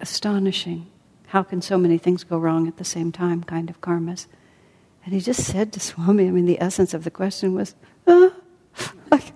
astonishing, 0.00 0.88
how 1.32 1.42
can 1.42 1.62
so 1.62 1.78
many 1.78 1.96
things 1.96 2.24
go 2.24 2.36
wrong 2.36 2.68
at 2.68 2.76
the 2.76 2.84
same 2.84 3.10
time 3.10 3.42
kind 3.42 3.70
of 3.70 3.80
karmas. 3.80 4.26
And 5.02 5.14
he 5.14 5.20
just 5.20 5.42
said 5.42 5.72
to 5.72 5.80
Swami, 5.80 6.28
I 6.28 6.30
mean, 6.30 6.44
the 6.44 6.60
essence 6.60 6.92
of 6.92 7.04
the 7.04 7.10
question 7.10 7.54
was, 7.54 7.74
like, 8.06 9.32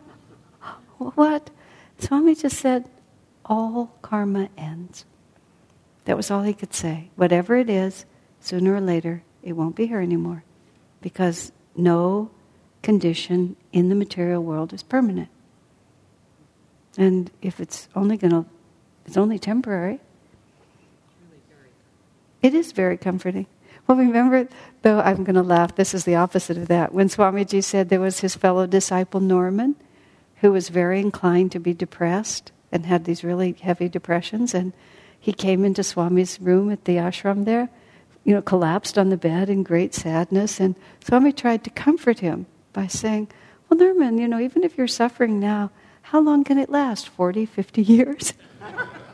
what? 0.98 1.48
Swami 1.98 2.34
just 2.34 2.58
said, 2.58 2.90
all 3.46 3.96
karma 4.02 4.50
ends. 4.58 5.06
That 6.04 6.18
was 6.18 6.30
all 6.30 6.42
he 6.42 6.52
could 6.52 6.74
say. 6.74 7.08
Whatever 7.16 7.56
it 7.56 7.70
is, 7.70 8.04
sooner 8.40 8.74
or 8.74 8.80
later, 8.82 9.22
it 9.42 9.54
won't 9.54 9.74
be 9.74 9.86
here 9.86 10.02
anymore. 10.02 10.44
Because 11.00 11.50
no 11.74 12.30
condition 12.82 13.56
in 13.72 13.88
the 13.88 13.94
material 13.94 14.42
world 14.42 14.74
is 14.74 14.82
permanent. 14.82 15.30
And 16.98 17.30
if 17.40 17.58
it's 17.58 17.88
only 17.96 18.18
going 18.18 18.32
to, 18.32 18.44
it's 19.06 19.16
only 19.16 19.38
temporary. 19.38 20.00
It 22.46 22.54
is 22.54 22.70
very 22.70 22.96
comforting. 22.96 23.46
Well, 23.88 23.98
remember, 23.98 24.46
though, 24.82 25.00
I'm 25.00 25.24
going 25.24 25.34
to 25.34 25.42
laugh. 25.42 25.74
This 25.74 25.92
is 25.94 26.04
the 26.04 26.14
opposite 26.14 26.56
of 26.56 26.68
that. 26.68 26.94
When 26.94 27.08
Swamiji 27.08 27.60
said 27.60 27.88
there 27.88 27.98
was 27.98 28.20
his 28.20 28.36
fellow 28.36 28.68
disciple 28.68 29.18
Norman, 29.18 29.74
who 30.36 30.52
was 30.52 30.68
very 30.68 31.00
inclined 31.00 31.50
to 31.50 31.58
be 31.58 31.74
depressed 31.74 32.52
and 32.70 32.86
had 32.86 33.04
these 33.04 33.24
really 33.24 33.56
heavy 33.60 33.88
depressions, 33.88 34.54
and 34.54 34.72
he 35.18 35.32
came 35.32 35.64
into 35.64 35.82
Swami's 35.82 36.40
room 36.40 36.70
at 36.70 36.84
the 36.84 36.98
ashram 36.98 37.46
there, 37.46 37.68
you 38.22 38.32
know, 38.32 38.42
collapsed 38.42 38.96
on 38.96 39.08
the 39.08 39.16
bed 39.16 39.50
in 39.50 39.64
great 39.64 39.92
sadness, 39.92 40.60
and 40.60 40.76
Swami 41.04 41.32
tried 41.32 41.64
to 41.64 41.70
comfort 41.70 42.20
him 42.20 42.46
by 42.72 42.86
saying, 42.86 43.26
Well, 43.68 43.80
Norman, 43.80 44.18
you 44.18 44.28
know, 44.28 44.38
even 44.38 44.62
if 44.62 44.78
you're 44.78 44.86
suffering 44.86 45.40
now, 45.40 45.72
how 46.00 46.20
long 46.20 46.44
can 46.44 46.58
it 46.58 46.70
last? 46.70 47.08
40, 47.08 47.44
50 47.44 47.82
years? 47.82 48.34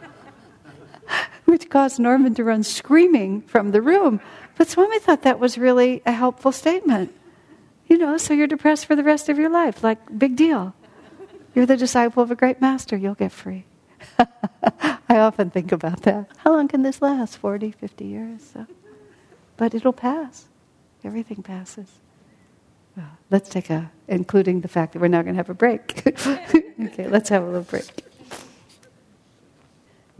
Which 1.52 1.68
caused 1.68 1.98
Norman 1.98 2.34
to 2.36 2.44
run 2.44 2.62
screaming 2.62 3.42
from 3.42 3.72
the 3.72 3.82
room. 3.82 4.22
But 4.56 4.70
Swami 4.70 4.98
thought 4.98 5.20
that 5.20 5.38
was 5.38 5.58
really 5.58 6.00
a 6.06 6.12
helpful 6.12 6.50
statement. 6.50 7.14
You 7.88 7.98
know, 7.98 8.16
so 8.16 8.32
you're 8.32 8.46
depressed 8.46 8.86
for 8.86 8.96
the 8.96 9.04
rest 9.04 9.28
of 9.28 9.38
your 9.38 9.50
life. 9.50 9.84
Like, 9.84 10.18
big 10.18 10.34
deal. 10.34 10.72
You're 11.54 11.66
the 11.66 11.76
disciple 11.76 12.22
of 12.22 12.30
a 12.30 12.34
great 12.34 12.62
master, 12.62 12.96
you'll 12.96 13.16
get 13.16 13.32
free. 13.32 13.66
I 14.18 15.18
often 15.18 15.50
think 15.50 15.72
about 15.72 16.04
that. 16.04 16.30
How 16.38 16.52
long 16.52 16.68
can 16.68 16.84
this 16.84 17.02
last? 17.02 17.36
40, 17.36 17.72
50 17.72 18.02
years? 18.02 18.50
So. 18.54 18.66
But 19.58 19.74
it'll 19.74 19.92
pass. 19.92 20.46
Everything 21.04 21.42
passes. 21.42 21.90
Well, 22.96 23.18
let's 23.30 23.50
take 23.50 23.68
a, 23.68 23.90
including 24.08 24.62
the 24.62 24.68
fact 24.68 24.94
that 24.94 25.00
we're 25.00 25.08
now 25.08 25.20
going 25.20 25.34
to 25.34 25.38
have 25.38 25.50
a 25.50 25.54
break. 25.54 26.02
okay, 26.06 27.08
let's 27.08 27.28
have 27.28 27.42
a 27.42 27.46
little 27.46 27.60
break. 27.60 28.06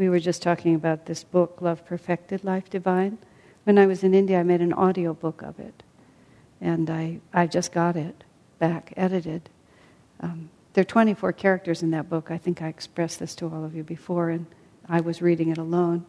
We 0.03 0.09
were 0.09 0.19
just 0.19 0.43
talking 0.43 0.75
about 0.75 1.07
this 1.07 1.23
book, 1.23 1.59
Love 1.61 1.87
Perfected, 1.87 2.43
Life 2.43 2.69
Divine. 2.69 3.19
When 3.63 3.79
I 3.79 3.87
was 3.87 4.03
in 4.03 4.15
India, 4.15 4.41
I 4.41 4.43
made 4.43 4.61
an 4.61 4.73
audio 4.73 5.15
book 5.15 5.43
of 5.43 5.61
it. 5.61 5.85
And 6.61 6.91
I, 6.91 7.21
I 7.33 7.47
just 7.47 7.71
got 7.71 7.95
it 7.95 8.25
back, 8.59 8.93
edited. 8.97 9.49
Um, 10.19 10.51
there 10.73 10.83
are 10.83 10.85
24 10.85 11.35
characters 11.35 11.85
in 11.85 11.93
that 11.93 12.11
book. 12.11 12.33
I 12.33 12.37
think 12.37 12.61
I 12.61 12.67
expressed 12.67 13.21
this 13.21 13.37
to 13.37 13.47
all 13.47 13.65
of 13.65 13.77
you 13.77 13.85
before, 13.85 14.31
and 14.31 14.47
I 14.89 15.01
was 15.01 15.23
reading 15.23 15.51
it 15.51 15.59
alone. 15.59 16.05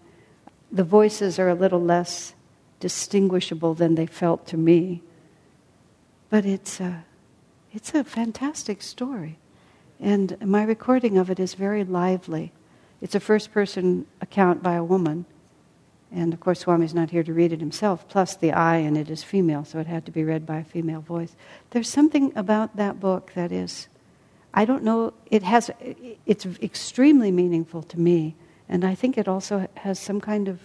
The 0.71 0.83
voices 0.83 1.37
are 1.37 1.49
a 1.49 1.53
little 1.53 1.79
less 1.79 2.33
distinguishable 2.79 3.75
than 3.75 3.93
they 3.93 4.07
felt 4.07 4.47
to 4.47 4.57
me. 4.57 5.03
But 6.31 6.47
it's 6.47 6.79
a, 6.79 7.05
it's 7.71 7.93
a 7.93 8.03
fantastic 8.03 8.81
story. 8.81 9.37
And 9.99 10.35
my 10.43 10.63
recording 10.63 11.15
of 11.19 11.29
it 11.29 11.39
is 11.39 11.53
very 11.53 11.83
lively. 11.83 12.53
It's 13.03 13.15
a 13.15 13.19
first 13.19 13.51
person 13.51 14.07
account 14.21 14.63
by 14.63 14.75
a 14.75 14.83
woman. 14.83 15.25
And 16.09 16.33
of 16.33 16.39
course, 16.39 16.61
Swami's 16.61 16.93
not 16.93 17.09
here 17.09 17.23
to 17.23 17.33
read 17.33 17.51
it 17.51 17.59
himself. 17.59 18.07
Plus, 18.07 18.37
the 18.37 18.53
I 18.53 18.77
in 18.77 18.95
it 18.95 19.09
is 19.09 19.23
female, 19.23 19.65
so 19.65 19.79
it 19.79 19.87
had 19.87 20.05
to 20.05 20.11
be 20.11 20.23
read 20.23 20.45
by 20.45 20.59
a 20.59 20.63
female 20.63 21.01
voice. 21.01 21.35
There's 21.71 21.89
something 21.89 22.31
about 22.33 22.77
that 22.77 23.01
book 23.01 23.33
that 23.35 23.51
is 23.51 23.89
I 24.53 24.63
don't 24.65 24.83
know, 24.83 25.13
it 25.31 25.43
has, 25.43 25.71
it's 26.25 26.45
extremely 26.61 27.31
meaningful 27.31 27.81
to 27.83 27.99
me, 27.99 28.35
and 28.69 28.85
I 28.85 28.93
think 28.93 29.17
it 29.17 29.27
also 29.27 29.67
has 29.77 29.99
some 29.99 30.21
kind 30.21 30.47
of 30.47 30.59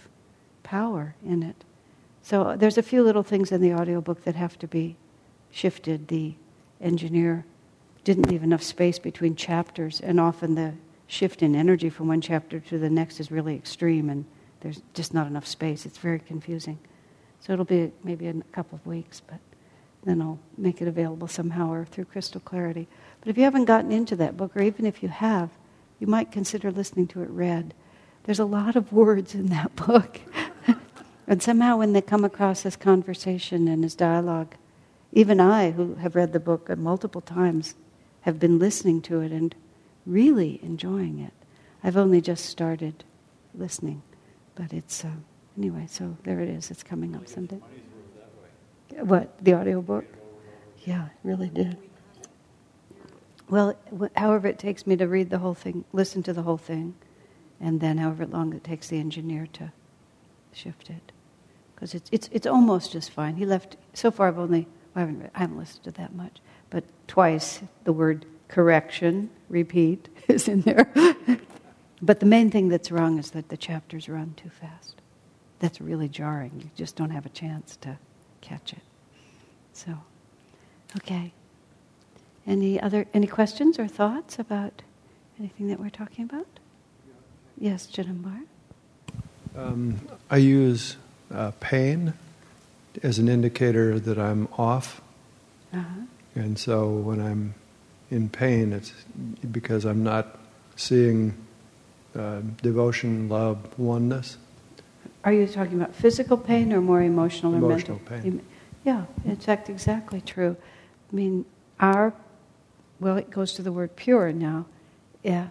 power 0.61 1.15
in 1.25 1.41
it. 1.41 1.65
So 2.21 2.55
there's 2.55 2.77
a 2.77 2.83
few 2.83 3.03
little 3.03 3.23
things 3.23 3.51
in 3.51 3.61
the 3.61 3.73
audiobook 3.73 4.23
that 4.23 4.35
have 4.35 4.59
to 4.59 4.67
be 4.67 4.95
shifted. 5.49 6.07
The 6.07 6.35
engineer 6.79 7.45
didn't 8.03 8.29
leave 8.29 8.43
enough 8.43 8.61
space 8.61 8.99
between 8.99 9.35
chapters, 9.35 9.99
and 9.99 10.19
often 10.19 10.53
the 10.53 10.75
shift 11.09 11.41
in 11.41 11.55
energy 11.55 11.89
from 11.89 12.07
one 12.07 12.21
chapter 12.21 12.59
to 12.59 12.77
the 12.77 12.89
next 12.89 13.19
is 13.19 13.31
really 13.31 13.55
extreme, 13.55 14.09
and 14.11 14.25
there's 14.61 14.81
just 14.93 15.11
not 15.11 15.25
enough 15.25 15.47
space. 15.47 15.85
It's 15.85 15.97
very 15.97 16.19
confusing. 16.19 16.77
So 17.41 17.51
it'll 17.51 17.65
be 17.65 17.91
maybe 18.03 18.27
a 18.27 18.33
couple 18.51 18.75
of 18.75 18.85
weeks, 18.85 19.19
but 19.19 19.39
then 20.03 20.21
I'll 20.21 20.39
make 20.55 20.81
it 20.81 20.87
available 20.87 21.27
somehow 21.27 21.71
or 21.71 21.85
through 21.85 22.05
Crystal 22.05 22.39
Clarity. 22.39 22.87
But 23.21 23.29
if 23.29 23.37
you 23.37 23.43
haven't 23.43 23.65
gotten 23.65 23.91
into 23.91 24.15
that 24.17 24.37
book, 24.37 24.55
or 24.55 24.61
even 24.61 24.85
if 24.85 25.01
you 25.01 25.09
have, 25.09 25.49
you 25.99 26.05
might 26.05 26.31
consider 26.31 26.71
listening 26.71 27.07
to 27.07 27.23
it 27.23 27.29
read. 27.31 27.73
There's 28.23 28.39
a 28.39 28.45
lot 28.45 28.75
of 28.75 28.93
words 28.93 29.33
in 29.33 29.47
that 29.47 29.75
book. 29.87 30.21
and 31.27 31.41
somehow, 31.41 31.77
when 31.77 31.93
they 31.93 32.01
come 32.01 32.23
across 32.23 32.67
as 32.67 32.75
conversation 32.75 33.67
and 33.67 33.83
as 33.83 33.95
dialogue, 33.95 34.53
even 35.11 35.39
I, 35.39 35.71
who 35.71 35.95
have 35.95 36.15
read 36.15 36.33
the 36.33 36.39
book 36.39 36.69
multiple 36.77 37.21
times, 37.21 37.73
have 38.21 38.39
been 38.39 38.59
listening 38.59 39.01
to 39.03 39.21
it 39.21 39.31
and 39.31 39.55
really 40.05 40.59
enjoying 40.63 41.19
it. 41.19 41.33
I've 41.83 41.97
only 41.97 42.21
just 42.21 42.45
started 42.45 43.03
listening, 43.55 44.01
but 44.55 44.73
it's 44.73 45.05
uh, 45.05 45.11
anyway. 45.57 45.85
So 45.89 46.17
there 46.23 46.39
it 46.39 46.49
is. 46.49 46.71
It's 46.71 46.83
coming 46.83 47.15
up 47.15 47.27
someday. 47.27 47.59
What 48.97 49.43
the 49.43 49.53
audio 49.53 49.81
book? 49.81 50.05
Yeah, 50.85 51.05
it 51.05 51.11
really 51.23 51.49
did. 51.49 51.77
Well, 53.49 53.75
however 54.15 54.47
it 54.47 54.59
takes 54.59 54.85
me 54.85 54.95
to 54.97 55.07
read 55.07 55.29
the 55.29 55.39
whole 55.39 55.53
thing, 55.55 55.83
listen 55.91 56.21
to 56.23 56.33
the 56.33 56.43
whole 56.43 56.57
thing, 56.57 56.95
and 57.59 57.79
then 57.79 57.97
however 57.97 58.25
long 58.25 58.53
it 58.53 58.63
takes 58.63 58.89
the 58.89 58.99
engineer 58.99 59.47
to 59.53 59.71
shift 60.53 60.89
it. 60.89 61.11
Because 61.73 61.95
it's, 61.95 62.09
it's, 62.11 62.29
it's 62.31 62.47
almost 62.47 62.91
just 62.91 63.09
fine. 63.09 63.35
He 63.35 63.45
left, 63.45 63.77
so 63.93 64.11
far 64.11 64.27
I've 64.27 64.37
only, 64.37 64.67
I 64.95 64.99
haven't, 65.01 65.31
I 65.33 65.39
haven't 65.39 65.57
listened 65.57 65.83
to 65.85 65.91
that 65.91 66.13
much, 66.13 66.39
but 66.69 66.83
twice 67.07 67.61
the 67.85 67.93
word 67.93 68.25
correction, 68.49 69.29
repeat, 69.47 70.09
is 70.27 70.47
in 70.47 70.61
there. 70.61 70.91
but 72.01 72.19
the 72.19 72.25
main 72.25 72.51
thing 72.51 72.67
that's 72.67 72.91
wrong 72.91 73.17
is 73.17 73.31
that 73.31 73.47
the 73.49 73.57
chapters 73.57 74.09
run 74.09 74.33
too 74.35 74.49
fast. 74.49 74.95
That's 75.59 75.79
really 75.79 76.09
jarring. 76.09 76.51
You 76.61 76.69
just 76.75 76.95
don't 76.95 77.11
have 77.11 77.25
a 77.25 77.29
chance 77.29 77.77
to 77.77 77.97
catch 78.41 78.73
it. 78.73 78.81
So, 79.73 79.93
okay. 80.97 81.31
Any 82.47 82.81
other 82.81 83.05
any 83.13 83.27
questions 83.27 83.77
or 83.77 83.87
thoughts 83.87 84.39
about 84.39 84.81
anything 85.39 85.67
that 85.67 85.79
we're 85.79 85.89
talking 85.89 86.25
about? 86.25 86.47
Yes, 87.57 87.85
Janambar. 87.85 88.43
Um, 89.55 89.99
I 90.31 90.37
use 90.37 90.95
uh, 91.31 91.51
pain 91.59 92.13
as 93.03 93.19
an 93.19 93.27
indicator 93.27 93.99
that 93.99 94.17
I'm 94.17 94.47
off, 94.57 95.01
uh-huh. 95.73 96.05
and 96.35 96.57
so 96.57 96.89
when 96.89 97.19
I'm 97.19 97.53
in 98.11 98.29
pain, 98.29 98.73
it's 98.73 98.93
because 99.51 99.85
I'm 99.85 100.03
not 100.03 100.39
seeing 100.75 101.33
uh, 102.15 102.41
devotion, 102.61 103.29
love, 103.29 103.57
oneness. 103.77 104.37
Are 105.23 105.33
you 105.33 105.47
talking 105.47 105.81
about 105.81 105.95
physical 105.95 106.37
pain 106.37 106.73
or 106.73 106.81
more 106.81 107.01
emotional, 107.01 107.53
emotional 107.53 107.97
or 107.97 108.09
mental? 108.09 108.31
pain. 108.31 108.45
Yeah, 108.85 109.05
in 109.25 109.35
fact, 109.35 109.69
exactly 109.69 110.21
true. 110.21 110.55
I 111.11 111.15
mean, 111.15 111.45
our 111.79 112.13
well, 112.99 113.17
it 113.17 113.29
goes 113.29 113.53
to 113.53 113.61
the 113.61 113.71
word 113.71 113.95
pure 113.95 114.31
now. 114.31 114.65
Yeah. 115.23 115.49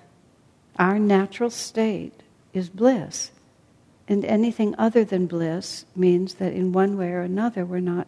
Our 0.78 0.98
natural 0.98 1.50
state 1.50 2.22
is 2.52 2.68
bliss. 2.68 3.30
And 4.06 4.24
anything 4.24 4.74
other 4.78 5.04
than 5.04 5.26
bliss 5.26 5.84
means 5.96 6.34
that 6.34 6.52
in 6.52 6.72
one 6.72 6.96
way 6.96 7.10
or 7.10 7.20
another 7.20 7.64
we're 7.64 7.80
not 7.80 8.06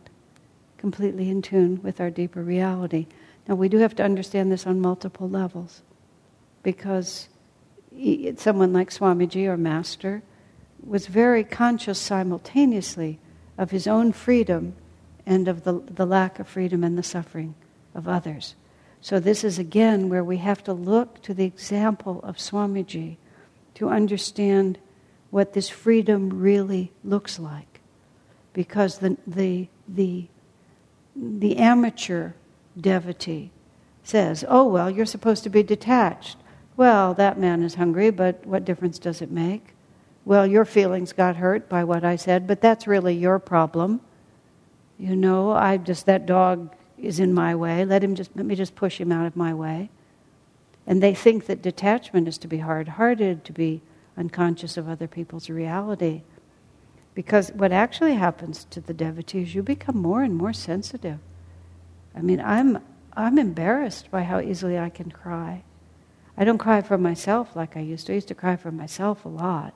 completely 0.79 1.29
in 1.29 1.43
tune 1.43 1.81
with 1.83 2.01
our 2.01 2.11
deeper 2.11 2.43
reality. 2.43 3.07
Now, 3.49 3.55
we 3.55 3.69
do 3.69 3.79
have 3.79 3.97
to 3.97 4.03
understand 4.03 4.51
this 4.53 4.67
on 4.67 4.81
multiple 4.81 5.29
levels 5.29 5.83
because 6.63 7.29
someone 8.37 8.73
like 8.73 8.91
Swamiji 8.91 9.47
or 9.47 9.57
Master 9.57 10.23
was 10.85 11.07
very 11.07 11.45
conscious 11.45 11.99
simultaneously 11.99 13.19
of 13.59 13.71
his 13.71 13.87
own 13.87 14.13
freedom 14.13 14.75
and 15.27 15.49
of 15.49 15.65
the, 15.65 15.81
the 15.81 16.07
lack 16.07 16.39
of 16.39 16.49
freedom 16.49 16.85
and 16.85 16.97
the 16.97 17.03
suffering 17.03 17.55
of 17.95 18.09
others. 18.09 18.55
So, 19.01 19.19
this 19.19 19.45
is 19.45 19.59
again 19.59 20.09
where 20.09 20.25
we 20.25 20.37
have 20.39 20.63
to 20.65 20.73
look 20.73 21.23
to 21.23 21.35
the 21.35 21.45
example 21.45 22.21
of 22.23 22.37
Swamiji 22.37 23.17
to 23.75 23.89
understand 23.89 24.79
what 25.31 25.55
this 25.55 25.69
freedom 25.69 26.41
really 26.41 26.93
looks 27.03 27.39
like. 27.39 27.81
Because 28.53 28.99
the, 28.99 29.17
the, 29.27 29.69
the 29.89 30.29
the 31.17 31.57
amateur 31.57 32.33
devotee 32.81 33.51
says, 34.03 34.45
Oh, 34.49 34.67
well, 34.67 34.91
you're 34.91 35.07
supposed 35.07 35.43
to 35.45 35.51
be 35.51 35.63
detached. 35.63 36.37
Well, 36.77 37.15
that 37.15 37.39
man 37.39 37.63
is 37.63 37.75
hungry, 37.75 38.11
but 38.11 38.47
what 38.47 38.65
difference 38.65 38.99
does 38.99 39.21
it 39.21 39.31
make? 39.31 39.75
Well, 40.25 40.47
your 40.47 40.65
feelings 40.65 41.13
got 41.13 41.37
hurt 41.37 41.69
by 41.69 41.85
what 41.85 42.05
I 42.05 42.17
said, 42.17 42.47
but 42.47 42.61
that's 42.61 42.87
really 42.87 43.15
your 43.15 43.39
problem. 43.39 44.01
You 44.99 45.17
know, 45.17 45.51
I 45.51 45.77
just, 45.77 46.07
that 46.07 46.27
dog 46.27 46.75
is 46.99 47.21
in 47.21 47.33
my 47.33 47.55
way. 47.55 47.85
Let 47.85 48.05
him 48.05 48.15
just, 48.15 48.31
let 48.37 48.45
me 48.45 48.55
just 48.55 48.75
push 48.77 49.01
him 49.01 49.13
out 49.13 49.27
of 49.27 49.37
my 49.37 49.55
way. 49.55 49.91
And 50.87 51.03
they 51.03 51.15
think 51.15 51.47
that 51.47 51.63
detachment 51.63 52.29
is 52.29 52.39
to 52.39 52.49
be 52.49 52.59
hard 52.59 52.89
hearted, 52.89 53.45
to 53.45 53.53
be 53.53 53.81
unconscious 54.17 54.77
of 54.77 54.89
other 54.89 55.07
people's 55.07 55.49
reality. 55.49 56.23
Because 57.15 57.51
what 57.53 57.73
actually 57.73 58.15
happens 58.15 58.67
to 58.71 58.81
the 58.81 58.95
devotee 58.95 59.43
is 59.43 59.55
you 59.55 59.63
become 59.63 59.97
more 59.97 60.23
and 60.23 60.37
more 60.37 60.53
sensitive. 60.53 61.19
I 62.15 62.23
mean, 62.23 62.41
I'm, 62.41 62.79
I'm 63.15 63.39
embarrassed 63.39 64.11
by 64.11 64.23
how 64.23 64.41
easily 64.41 64.79
I 64.79 64.91
can 64.91 65.11
cry. 65.11 65.63
I 66.37 66.45
don't 66.45 66.59
cry 66.59 66.81
for 66.81 66.99
myself 66.99 67.55
like 67.55 67.77
I 67.77 67.81
used 67.81 68.07
to. 68.07 68.13
I 68.13 68.17
used 68.17 68.29
to 68.29 68.35
cry 68.35 68.57
for 68.57 68.73
myself 68.73 69.25
a 69.25 69.29
lot. 69.29 69.75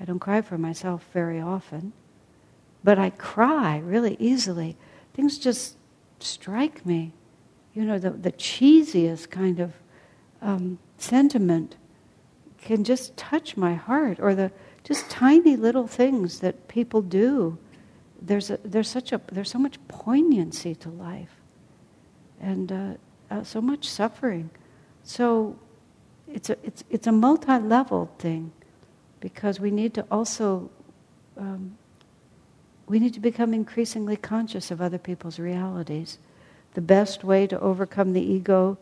I 0.00 0.04
don't 0.04 0.18
cry 0.18 0.40
for 0.40 0.58
myself 0.58 1.04
very 1.12 1.40
often. 1.40 1.92
But 2.82 2.98
I 2.98 3.10
cry 3.10 3.78
really 3.78 4.16
easily. 4.18 4.76
Things 5.14 5.38
just 5.38 5.76
strike 6.20 6.86
me. 6.86 7.12
You 7.74 7.84
know, 7.84 7.98
the, 7.98 8.10
the 8.10 8.32
cheesiest 8.32 9.30
kind 9.30 9.60
of 9.60 9.72
um, 10.40 10.78
sentiment 10.96 11.76
can 12.58 12.84
just 12.84 13.16
touch 13.16 13.56
my 13.56 13.74
heart, 13.74 14.18
or 14.20 14.34
the 14.34 14.50
just 14.82 15.08
tiny 15.10 15.56
little 15.56 15.86
things 15.86 16.40
that 16.40 16.68
people 16.68 17.02
do. 17.02 17.58
There's, 18.20 18.50
a, 18.50 18.58
there's, 18.64 18.88
such 18.88 19.12
a, 19.12 19.20
there's 19.30 19.50
so 19.50 19.58
much 19.58 19.76
poignancy 19.86 20.74
to 20.76 20.88
life 20.88 21.37
and 22.40 22.72
uh, 22.72 22.94
uh, 23.30 23.42
so 23.42 23.60
much 23.60 23.88
suffering. 23.88 24.50
So 25.02 25.58
it's 26.26 26.50
a, 26.50 26.56
it's, 26.62 26.84
it's 26.90 27.06
a 27.06 27.12
multi 27.12 27.58
level 27.58 28.10
thing 28.18 28.52
because 29.20 29.60
we 29.60 29.70
need 29.70 29.94
to 29.94 30.06
also. 30.10 30.70
Um, 31.36 31.76
we 32.88 32.98
need 32.98 33.12
to 33.14 33.20
become 33.20 33.52
increasingly 33.52 34.16
conscious 34.16 34.70
of 34.70 34.80
other 34.80 34.96
people's 34.96 35.38
realities. 35.38 36.18
The 36.72 36.80
best 36.80 37.22
way 37.22 37.46
to 37.46 37.60
overcome 37.60 38.14
the 38.14 38.22
ego 38.22 38.78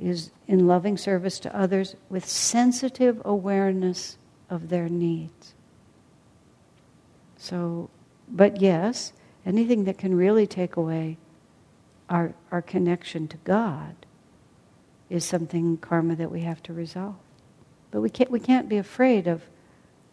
is 0.00 0.30
in 0.48 0.66
loving 0.66 0.96
service 0.96 1.38
to 1.40 1.56
others 1.56 1.94
with 2.10 2.26
sensitive 2.26 3.22
awareness 3.24 4.18
of 4.50 4.68
their 4.68 4.88
needs. 4.88 5.54
So, 7.36 7.88
but 8.28 8.60
yes, 8.60 9.12
anything 9.44 9.84
that 9.84 9.96
can 9.96 10.16
really 10.16 10.46
take 10.46 10.76
away 10.76 11.16
our, 12.08 12.34
our 12.50 12.62
connection 12.62 13.28
to 13.28 13.36
God 13.38 13.94
is 15.08 15.24
something 15.24 15.76
karma 15.76 16.16
that 16.16 16.30
we 16.30 16.40
have 16.40 16.62
to 16.64 16.72
resolve. 16.72 17.16
But 17.90 18.00
we 18.00 18.10
can't, 18.10 18.30
we 18.30 18.40
can't 18.40 18.68
be 18.68 18.78
afraid 18.78 19.26
of 19.26 19.42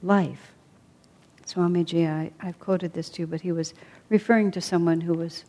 life. 0.02 0.54
Swamiji, 1.46 2.08
I, 2.08 2.32
I've 2.40 2.60
quoted 2.60 2.94
this 2.94 3.10
to 3.10 3.24
you, 3.24 3.28
but 3.28 3.42
he 3.42 3.52
was 3.52 3.74
referring 4.10 4.52
to 4.52 4.62
someone 4.62 5.02
who 5.02 5.14
was 5.14 5.46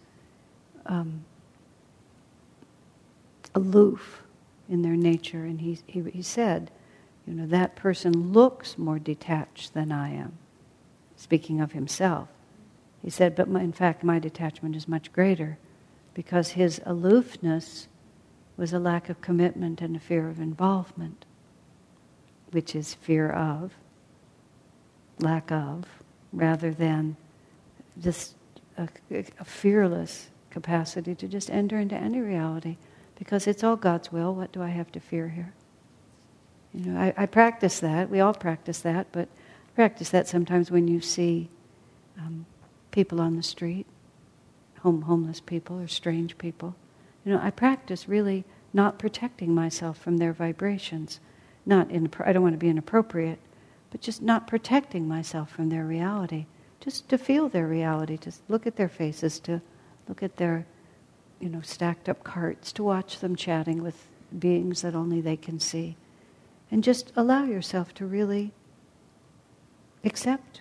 um, 0.86 1.24
aloof 3.55 4.22
in 4.68 4.82
their 4.82 4.97
nature, 4.97 5.45
and 5.45 5.61
he, 5.61 5.78
he, 5.86 6.03
he 6.11 6.22
said, 6.22 6.70
you 7.26 7.34
know, 7.34 7.47
that 7.47 7.76
person 7.76 8.32
looks 8.32 8.76
more 8.76 8.99
detached 8.99 9.74
than 9.74 9.92
I 9.92 10.11
am, 10.11 10.36
speaking 11.16 11.61
of 11.61 11.72
himself. 11.72 12.28
He 13.03 13.11
said, 13.11 13.36
but 13.36 13.49
my, 13.49 13.62
in 13.62 13.72
fact, 13.72 14.03
my 14.03 14.18
detachment 14.18 14.74
is 14.74 14.88
much 14.88 15.12
greater 15.12 15.59
because 16.15 16.51
his 16.51 16.81
aloofness 16.87 17.89
was 18.57 18.73
a 18.73 18.79
lack 18.79 19.09
of 19.09 19.21
commitment 19.21 19.81
and 19.81 19.97
a 19.97 20.01
fear 20.01 20.29
of 20.29 20.39
involvement, 20.39 21.25
which 22.53 22.75
is 22.75 22.95
fear 22.95 23.29
of, 23.29 23.73
lack 25.19 25.51
of, 25.51 25.85
rather 26.33 26.73
than 26.73 27.17
just 28.01 28.37
a, 28.79 28.89
a 29.11 29.45
fearless 29.45 30.29
capacity 30.51 31.15
to 31.17 31.27
just 31.27 31.51
enter 31.51 31.79
into 31.79 31.97
any 31.97 32.21
reality 32.21 32.77
because 33.17 33.47
it's 33.47 33.65
all 33.65 33.77
God's 33.77 34.12
will. 34.12 34.35
What 34.35 34.53
do 34.53 34.62
I 34.62 34.69
have 34.69 34.91
to 34.93 35.01
fear 35.01 35.29
here? 35.29 35.53
You 36.73 36.91
know, 36.91 37.01
I, 37.01 37.15
I 37.17 37.27
practice 37.27 37.81
that. 37.81 38.11
We 38.11 38.21
all 38.21 38.35
practice 38.35 38.81
that, 38.81 39.09
but 39.12 39.29
practice 39.75 40.11
that 40.11 40.29
sometimes 40.29 40.71
when 40.71 40.89
you 40.89 41.01
see 41.01 41.49
um, 42.19 42.47
people 42.91 43.21
on 43.21 43.37
the 43.37 43.43
street 43.43 43.87
home, 44.85 45.01
homeless 45.01 45.41
people 45.41 45.80
or 45.80 45.89
strange 45.89 46.37
people. 46.37 46.76
You 47.24 47.32
know, 47.32 47.41
I 47.43 47.51
practice 47.51 48.07
really 48.07 48.45
not 48.74 48.99
protecting 48.99 49.55
myself 49.55 49.97
from 49.97 50.18
their 50.18 50.35
vibrations. 50.35 51.20
Not 51.64 51.91
in, 51.91 52.11
I 52.20 52.35
don't 52.35 52.43
want 52.43 52.53
to 52.53 52.59
be 52.59 52.68
inappropriate, 52.68 53.39
but 53.91 54.03
just 54.03 54.20
not 54.20 54.47
protecting 54.47 55.09
myself 55.09 55.51
from 55.51 55.70
their 55.70 55.87
reality. 55.87 56.45
Just 56.80 57.09
to 57.09 57.16
feel 57.16 57.49
their 57.49 57.66
reality, 57.66 58.18
to 58.18 58.32
look 58.47 58.66
at 58.66 58.76
their 58.76 58.91
faces, 58.91 59.41
to 59.41 59.62
look 60.07 60.22
at 60.22 60.37
their, 60.37 60.66
you 61.41 61.49
know, 61.49 61.62
stacked 61.62 62.11
up 62.11 62.22
carts, 62.22 62.70
to 62.72 62.85
watch 62.85 63.20
them 63.20 63.35
chatting 63.35 63.82
with 63.82 64.07
beings 64.39 64.82
that 64.82 64.95
only 64.95 65.22
they 65.22 65.39
can 65.39 65.59
see. 65.59 65.97
And 66.70 66.85
just 66.85 67.11
allow 67.16 67.45
yourself 67.45 67.95
to 67.95 68.05
really 68.05 68.53
accept 70.05 70.61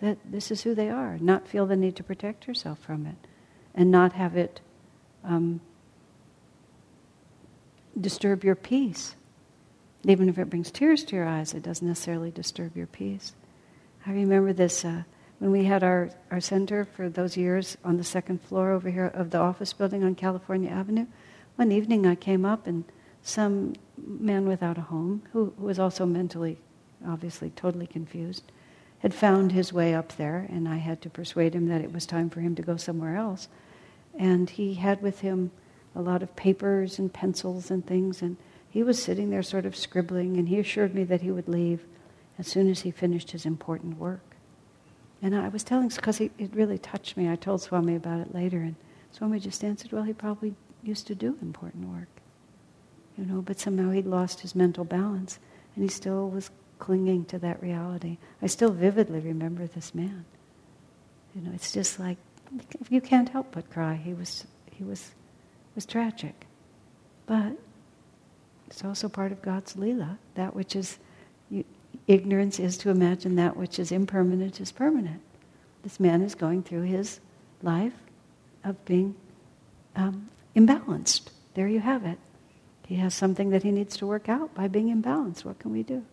that 0.00 0.16
this 0.24 0.50
is 0.50 0.62
who 0.62 0.74
they 0.74 0.88
are, 0.88 1.18
not 1.18 1.46
feel 1.46 1.66
the 1.66 1.76
need 1.76 1.96
to 1.96 2.02
protect 2.02 2.48
yourself 2.48 2.78
from 2.78 3.04
it 3.04 3.28
and 3.74 3.90
not 3.90 4.12
have 4.12 4.36
it 4.36 4.60
um, 5.24 5.60
disturb 8.00 8.44
your 8.44 8.54
peace. 8.54 9.14
Even 10.04 10.28
if 10.28 10.38
it 10.38 10.50
brings 10.50 10.70
tears 10.70 11.04
to 11.04 11.16
your 11.16 11.26
eyes, 11.26 11.54
it 11.54 11.62
doesn't 11.62 11.86
necessarily 11.86 12.30
disturb 12.30 12.76
your 12.76 12.88
peace. 12.88 13.34
I 14.06 14.10
remember 14.10 14.52
this 14.52 14.84
uh, 14.84 15.04
when 15.38 15.52
we 15.52 15.64
had 15.64 15.84
our, 15.84 16.10
our 16.30 16.40
center 16.40 16.84
for 16.84 17.08
those 17.08 17.36
years 17.36 17.76
on 17.84 17.96
the 17.96 18.04
second 18.04 18.42
floor 18.42 18.72
over 18.72 18.90
here 18.90 19.06
of 19.06 19.30
the 19.30 19.38
office 19.38 19.72
building 19.72 20.02
on 20.02 20.14
California 20.14 20.70
Avenue. 20.70 21.06
One 21.56 21.70
evening 21.70 22.06
I 22.06 22.16
came 22.16 22.44
up 22.44 22.66
and 22.66 22.84
some 23.22 23.74
man 23.96 24.48
without 24.48 24.78
a 24.78 24.82
home, 24.82 25.22
who, 25.32 25.52
who 25.58 25.64
was 25.64 25.78
also 25.78 26.04
mentally, 26.04 26.58
obviously, 27.06 27.50
totally 27.50 27.86
confused, 27.86 28.50
had 29.02 29.12
found 29.12 29.50
his 29.50 29.72
way 29.72 29.94
up 29.94 30.16
there, 30.16 30.46
and 30.48 30.68
I 30.68 30.76
had 30.76 31.02
to 31.02 31.10
persuade 31.10 31.54
him 31.54 31.66
that 31.66 31.80
it 31.80 31.92
was 31.92 32.06
time 32.06 32.30
for 32.30 32.40
him 32.40 32.54
to 32.54 32.62
go 32.62 32.76
somewhere 32.76 33.16
else. 33.16 33.48
And 34.16 34.48
he 34.48 34.74
had 34.74 35.02
with 35.02 35.20
him 35.20 35.50
a 35.96 36.00
lot 36.00 36.22
of 36.22 36.36
papers 36.36 37.00
and 37.00 37.12
pencils 37.12 37.68
and 37.68 37.84
things, 37.84 38.22
and 38.22 38.36
he 38.70 38.84
was 38.84 39.02
sitting 39.02 39.30
there 39.30 39.42
sort 39.42 39.66
of 39.66 39.74
scribbling, 39.74 40.36
and 40.36 40.48
he 40.48 40.60
assured 40.60 40.94
me 40.94 41.02
that 41.04 41.20
he 41.20 41.32
would 41.32 41.48
leave 41.48 41.84
as 42.38 42.46
soon 42.46 42.70
as 42.70 42.82
he 42.82 42.92
finished 42.92 43.32
his 43.32 43.44
important 43.44 43.98
work. 43.98 44.36
And 45.20 45.34
I 45.34 45.48
was 45.48 45.64
telling, 45.64 45.88
because 45.88 46.20
it 46.20 46.32
really 46.52 46.78
touched 46.78 47.16
me, 47.16 47.28
I 47.28 47.34
told 47.36 47.60
Swami 47.60 47.96
about 47.96 48.20
it 48.20 48.32
later, 48.32 48.58
and 48.58 48.76
Swami 49.10 49.40
just 49.40 49.64
answered, 49.64 49.92
well, 49.92 50.04
he 50.04 50.12
probably 50.12 50.54
used 50.82 51.08
to 51.08 51.16
do 51.16 51.36
important 51.42 51.88
work. 51.88 52.08
You 53.18 53.26
know, 53.26 53.42
but 53.42 53.58
somehow 53.58 53.90
he'd 53.90 54.06
lost 54.06 54.40
his 54.40 54.54
mental 54.54 54.84
balance, 54.84 55.40
and 55.74 55.82
he 55.82 55.88
still 55.90 56.30
was 56.30 56.50
clinging 56.82 57.24
to 57.24 57.38
that 57.38 57.62
reality. 57.62 58.18
I 58.42 58.48
still 58.48 58.72
vividly 58.72 59.20
remember 59.20 59.68
this 59.68 59.94
man. 59.94 60.24
You 61.32 61.42
know, 61.42 61.52
it's 61.54 61.70
just 61.70 62.00
like 62.00 62.18
you 62.90 63.00
can't 63.00 63.28
help 63.28 63.52
but 63.52 63.70
cry. 63.70 63.94
He 63.94 64.12
was, 64.12 64.44
he 64.72 64.82
was, 64.82 65.12
was 65.76 65.86
tragic. 65.86 66.44
But 67.26 67.52
it's 68.66 68.84
also 68.84 69.08
part 69.08 69.30
of 69.30 69.40
God's 69.42 69.74
Leela. 69.74 70.18
That 70.34 70.56
which 70.56 70.74
is, 70.74 70.98
you, 71.50 71.64
ignorance 72.08 72.58
is 72.58 72.76
to 72.78 72.90
imagine 72.90 73.36
that 73.36 73.56
which 73.56 73.78
is 73.78 73.92
impermanent 73.92 74.60
is 74.60 74.72
permanent. 74.72 75.22
This 75.84 76.00
man 76.00 76.20
is 76.20 76.34
going 76.34 76.64
through 76.64 76.82
his 76.82 77.20
life 77.62 77.94
of 78.64 78.84
being 78.84 79.14
um, 79.94 80.28
imbalanced. 80.56 81.30
There 81.54 81.68
you 81.68 81.78
have 81.78 82.04
it. 82.04 82.18
He 82.88 82.96
has 82.96 83.14
something 83.14 83.50
that 83.50 83.62
he 83.62 83.70
needs 83.70 83.96
to 83.98 84.06
work 84.06 84.28
out 84.28 84.52
by 84.52 84.66
being 84.66 84.92
imbalanced. 84.92 85.44
What 85.44 85.60
can 85.60 85.70
we 85.70 85.84
do? 85.84 86.04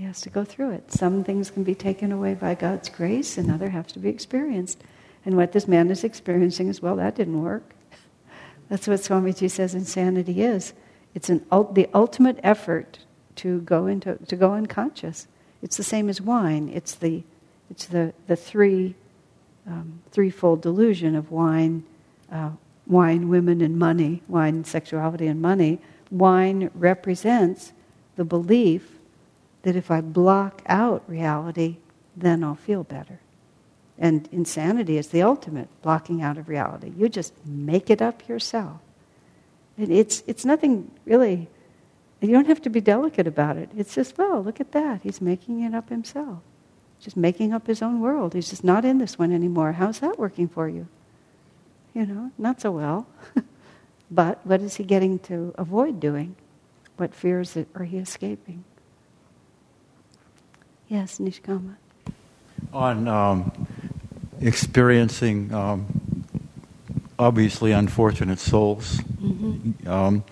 He 0.00 0.06
has 0.06 0.22
to 0.22 0.30
go 0.30 0.44
through 0.44 0.70
it. 0.70 0.90
Some 0.90 1.24
things 1.24 1.50
can 1.50 1.62
be 1.62 1.74
taken 1.74 2.10
away 2.10 2.32
by 2.32 2.54
God's 2.54 2.88
grace, 2.88 3.36
and 3.36 3.52
other 3.52 3.68
have 3.68 3.86
to 3.88 3.98
be 3.98 4.08
experienced. 4.08 4.82
And 5.26 5.36
what 5.36 5.52
this 5.52 5.68
man 5.68 5.90
is 5.90 6.04
experiencing 6.04 6.68
is, 6.68 6.80
well, 6.80 6.96
that 6.96 7.16
didn't 7.16 7.42
work. 7.42 7.74
That's 8.70 8.88
what 8.88 9.00
Swamiji 9.00 9.50
says 9.50 9.74
insanity 9.74 10.40
is. 10.40 10.72
It's 11.14 11.28
an, 11.28 11.44
the 11.50 11.86
ultimate 11.92 12.40
effort 12.42 13.00
to 13.36 13.60
go 13.60 13.86
into 13.86 14.16
to 14.16 14.36
go 14.36 14.54
unconscious. 14.54 15.28
It's 15.60 15.76
the 15.76 15.84
same 15.84 16.08
as 16.08 16.18
wine. 16.18 16.70
It's 16.72 16.94
the 16.94 17.22
it's 17.70 17.84
the 17.84 18.14
the 18.26 18.36
three 18.36 18.94
um, 19.66 20.00
threefold 20.12 20.62
delusion 20.62 21.14
of 21.14 21.30
wine, 21.30 21.84
uh, 22.32 22.52
wine, 22.86 23.28
women, 23.28 23.60
and 23.60 23.78
money. 23.78 24.22
Wine, 24.28 24.64
sexuality, 24.64 25.26
and 25.26 25.42
money. 25.42 25.78
Wine 26.10 26.70
represents 26.74 27.74
the 28.16 28.24
belief 28.24 28.96
that 29.62 29.76
if 29.76 29.90
I 29.90 30.00
block 30.00 30.62
out 30.66 31.02
reality, 31.06 31.76
then 32.16 32.42
I'll 32.42 32.54
feel 32.54 32.84
better. 32.84 33.20
And 33.98 34.28
insanity 34.32 34.96
is 34.96 35.08
the 35.08 35.22
ultimate 35.22 35.68
blocking 35.82 36.22
out 36.22 36.38
of 36.38 36.48
reality. 36.48 36.92
You 36.96 37.08
just 37.08 37.34
make 37.44 37.90
it 37.90 38.00
up 38.00 38.26
yourself. 38.26 38.80
And 39.76 39.92
it's, 39.92 40.22
it's 40.26 40.44
nothing 40.44 40.90
really, 41.04 41.48
you 42.20 42.32
don't 42.32 42.46
have 42.46 42.62
to 42.62 42.70
be 42.70 42.80
delicate 42.80 43.26
about 43.26 43.58
it. 43.58 43.68
It's 43.76 43.94
just, 43.94 44.16
well, 44.16 44.42
look 44.42 44.60
at 44.60 44.72
that. 44.72 45.02
He's 45.02 45.20
making 45.20 45.62
it 45.62 45.74
up 45.74 45.90
himself. 45.90 46.38
Just 47.00 47.16
making 47.16 47.52
up 47.52 47.66
his 47.66 47.82
own 47.82 48.00
world. 48.00 48.32
He's 48.32 48.50
just 48.50 48.64
not 48.64 48.84
in 48.84 48.98
this 48.98 49.18
one 49.18 49.32
anymore. 49.32 49.72
How's 49.72 50.00
that 50.00 50.18
working 50.18 50.48
for 50.48 50.68
you? 50.68 50.86
You 51.94 52.06
know, 52.06 52.30
not 52.38 52.60
so 52.60 52.70
well. 52.70 53.06
but 54.10 54.44
what 54.46 54.60
is 54.60 54.76
he 54.76 54.84
getting 54.84 55.18
to 55.20 55.54
avoid 55.58 56.00
doing? 56.00 56.36
What 56.96 57.14
fears 57.14 57.56
are 57.74 57.84
he 57.84 57.98
escaping? 57.98 58.64
Yes, 60.90 61.20
Nishkama. 61.20 61.76
On 62.72 63.06
um, 63.06 63.68
experiencing 64.40 65.54
um, 65.54 65.86
obviously 67.16 67.70
unfortunate 67.70 68.40
souls, 68.40 68.96
mm-hmm. 68.96 69.88
um, 69.88 70.24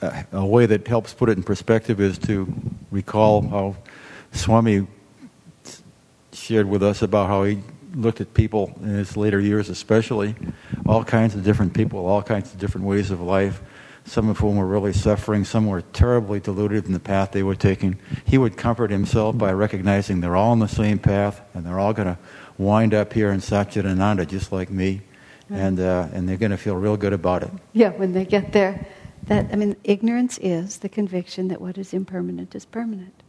a, 0.00 0.24
a, 0.30 0.46
way 0.46 0.64
that 0.66 0.86
helps 0.86 1.12
put 1.12 1.28
it 1.28 1.36
in 1.36 1.42
perspective 1.42 2.00
is 2.00 2.18
to 2.18 2.54
recall 2.92 3.42
how 3.42 3.76
Swami 4.30 4.86
shared 6.32 6.68
with 6.68 6.84
us 6.84 7.02
about 7.02 7.26
how 7.26 7.42
he 7.42 7.58
looked 7.96 8.20
at 8.20 8.32
people 8.32 8.78
in 8.80 8.90
his 8.90 9.16
later 9.16 9.40
years, 9.40 9.68
especially 9.68 10.36
all 10.86 11.02
kinds 11.02 11.34
of 11.34 11.42
different 11.42 11.74
people, 11.74 12.06
all 12.06 12.22
kinds 12.22 12.54
of 12.54 12.60
different 12.60 12.86
ways 12.86 13.10
of 13.10 13.20
life, 13.20 13.60
some 14.10 14.28
of 14.28 14.38
whom 14.38 14.56
were 14.56 14.66
really 14.66 14.92
suffering, 14.92 15.44
some 15.44 15.68
were 15.68 15.82
terribly 15.82 16.40
deluded 16.40 16.84
in 16.84 16.92
the 16.92 16.98
path 16.98 17.30
they 17.30 17.44
were 17.44 17.54
taking. 17.54 17.96
He 18.24 18.38
would 18.38 18.56
comfort 18.56 18.90
himself 18.90 19.38
by 19.38 19.52
recognizing 19.52 20.20
they're 20.20 20.34
all 20.34 20.50
on 20.50 20.58
the 20.58 20.66
same 20.66 20.98
path 20.98 21.40
and 21.54 21.64
they're 21.64 21.78
all 21.78 21.92
going 21.92 22.08
to 22.08 22.18
wind 22.58 22.92
up 22.92 23.12
here 23.12 23.30
in 23.30 23.38
Satchidananda 23.38 24.26
just 24.26 24.50
like 24.50 24.68
me, 24.68 25.02
and, 25.48 25.78
uh, 25.78 26.08
and 26.12 26.28
they're 26.28 26.36
going 26.36 26.50
to 26.50 26.56
feel 26.56 26.74
real 26.74 26.96
good 26.96 27.12
about 27.12 27.44
it. 27.44 27.50
Yeah, 27.72 27.90
when 27.90 28.12
they 28.12 28.24
get 28.24 28.52
there. 28.52 28.84
That, 29.24 29.46
I 29.52 29.56
mean, 29.56 29.76
ignorance 29.84 30.38
is 30.38 30.78
the 30.78 30.88
conviction 30.88 31.46
that 31.46 31.60
what 31.60 31.78
is 31.78 31.94
impermanent 31.94 32.56
is 32.56 32.64
permanent. 32.64 33.22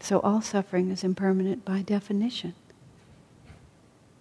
So 0.00 0.20
all 0.20 0.40
suffering 0.40 0.90
is 0.90 1.04
impermanent 1.04 1.62
by 1.62 1.82
definition. 1.82 2.54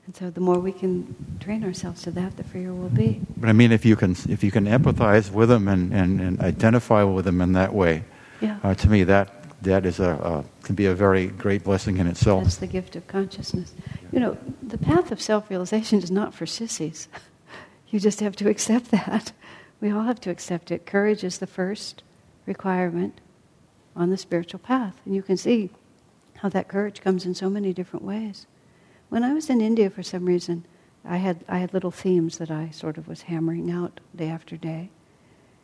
And 0.06 0.16
so 0.16 0.30
the 0.30 0.42
more 0.42 0.60
we 0.60 0.72
can 0.72 1.16
train 1.40 1.64
ourselves 1.64 2.04
to 2.04 2.12
that, 2.12 2.38
the 2.38 2.44
freer 2.44 2.74
we'll 2.74 2.90
be. 2.90 3.22
But 3.38 3.50
I 3.50 3.54
mean, 3.54 3.72
if 3.72 3.86
you 3.86 3.96
can, 3.96 4.16
if 4.30 4.44
you 4.44 4.52
can 4.52 4.66
empathize 4.66 5.32
with 5.32 5.50
them 5.50 5.68
and, 5.68 5.92
and, 5.94 6.22
and 6.22 6.40
identify 6.42 7.04
with 7.04 7.26
them 7.26 7.42
in 7.42 7.54
that 7.54 7.74
way, 7.74 8.04
yeah. 8.42 8.60
Uh, 8.64 8.74
to 8.76 8.90
me 8.90 9.04
that 9.04 9.62
that 9.62 9.86
is 9.86 10.00
a 10.00 10.10
uh, 10.10 10.44
can 10.64 10.76
be 10.76 10.86
a 10.86 10.94
very 10.94 11.28
great 11.28 11.64
blessing 11.64 11.98
in 11.98 12.08
itself. 12.08 12.44
That's 12.44 12.58
the 12.58 12.68
gift 12.68 12.96
of 12.96 13.08
consciousness. 13.08 13.74
You 14.12 14.20
know, 14.20 14.38
the 14.62 14.78
path 14.78 15.12
of 15.12 15.22
self-realization 15.22 16.00
is 16.00 16.12
not 16.12 16.34
for 16.34 16.46
sissies. 16.46 17.08
you 17.90 18.00
just 18.00 18.20
have 18.20 18.36
to 18.38 18.50
accept 18.50 18.92
that. 18.92 19.32
We 19.82 19.92
all 19.92 20.04
have 20.04 20.20
to 20.22 20.30
accept 20.30 20.72
it. 20.72 20.86
Courage 20.86 21.24
is 21.24 21.38
the 21.40 21.48
first 21.48 22.04
requirement 22.46 23.22
on 23.96 24.10
the 24.10 24.18
spiritual 24.18 24.60
path, 24.60 25.00
and 25.06 25.16
you 25.16 25.22
can 25.22 25.38
see 25.38 25.70
how 26.38 26.50
that 26.50 26.68
courage 26.68 27.02
comes 27.02 27.26
in 27.26 27.34
so 27.34 27.50
many 27.50 27.74
different 27.74 28.06
ways. 28.06 28.46
When 29.16 29.24
I 29.24 29.34
was 29.34 29.50
in 29.50 29.62
India, 29.62 29.90
for 29.90 30.04
some 30.04 30.26
reason, 30.26 30.66
I 31.06 31.16
had, 31.16 31.46
I 31.48 31.60
had 31.60 31.74
little 31.74 31.90
themes 31.90 32.38
that 32.38 32.52
I 32.52 32.70
sort 32.72 32.98
of 32.98 33.08
was 33.08 33.22
hammering 33.22 33.72
out 33.72 34.02
day 34.14 34.28
after 34.28 34.58
day. 34.58 34.90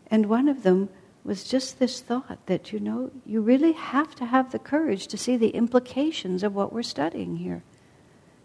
And 0.09 0.27
one 0.27 0.47
of 0.47 0.63
them 0.63 0.87
was 1.25 1.43
just 1.43 1.77
this 1.77 1.99
thought 1.99 2.45
that, 2.45 2.71
you 2.71 2.79
know, 2.79 3.11
you 3.25 3.41
really 3.41 3.73
have 3.73 4.15
to 4.15 4.25
have 4.25 4.53
the 4.53 4.57
courage 4.57 5.05
to 5.07 5.17
see 5.17 5.35
the 5.35 5.49
implications 5.49 6.43
of 6.43 6.55
what 6.55 6.71
we're 6.71 6.81
studying 6.81 7.35
here. 7.35 7.61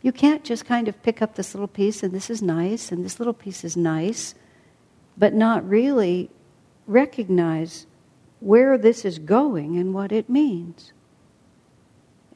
You 0.02 0.10
can't 0.10 0.42
just 0.42 0.64
kind 0.64 0.88
of 0.88 1.00
pick 1.04 1.22
up 1.22 1.36
this 1.36 1.54
little 1.54 1.68
piece 1.68 2.02
and 2.02 2.12
this 2.12 2.28
is 2.28 2.42
nice 2.42 2.90
and 2.90 3.04
this 3.04 3.20
little 3.20 3.32
piece 3.32 3.62
is 3.62 3.76
nice, 3.76 4.34
but 5.16 5.32
not 5.32 5.68
really 5.68 6.30
recognize 6.88 7.86
where 8.40 8.76
this 8.76 9.04
is 9.04 9.20
going 9.20 9.78
and 9.78 9.94
what 9.94 10.10
it 10.10 10.28
means. 10.28 10.92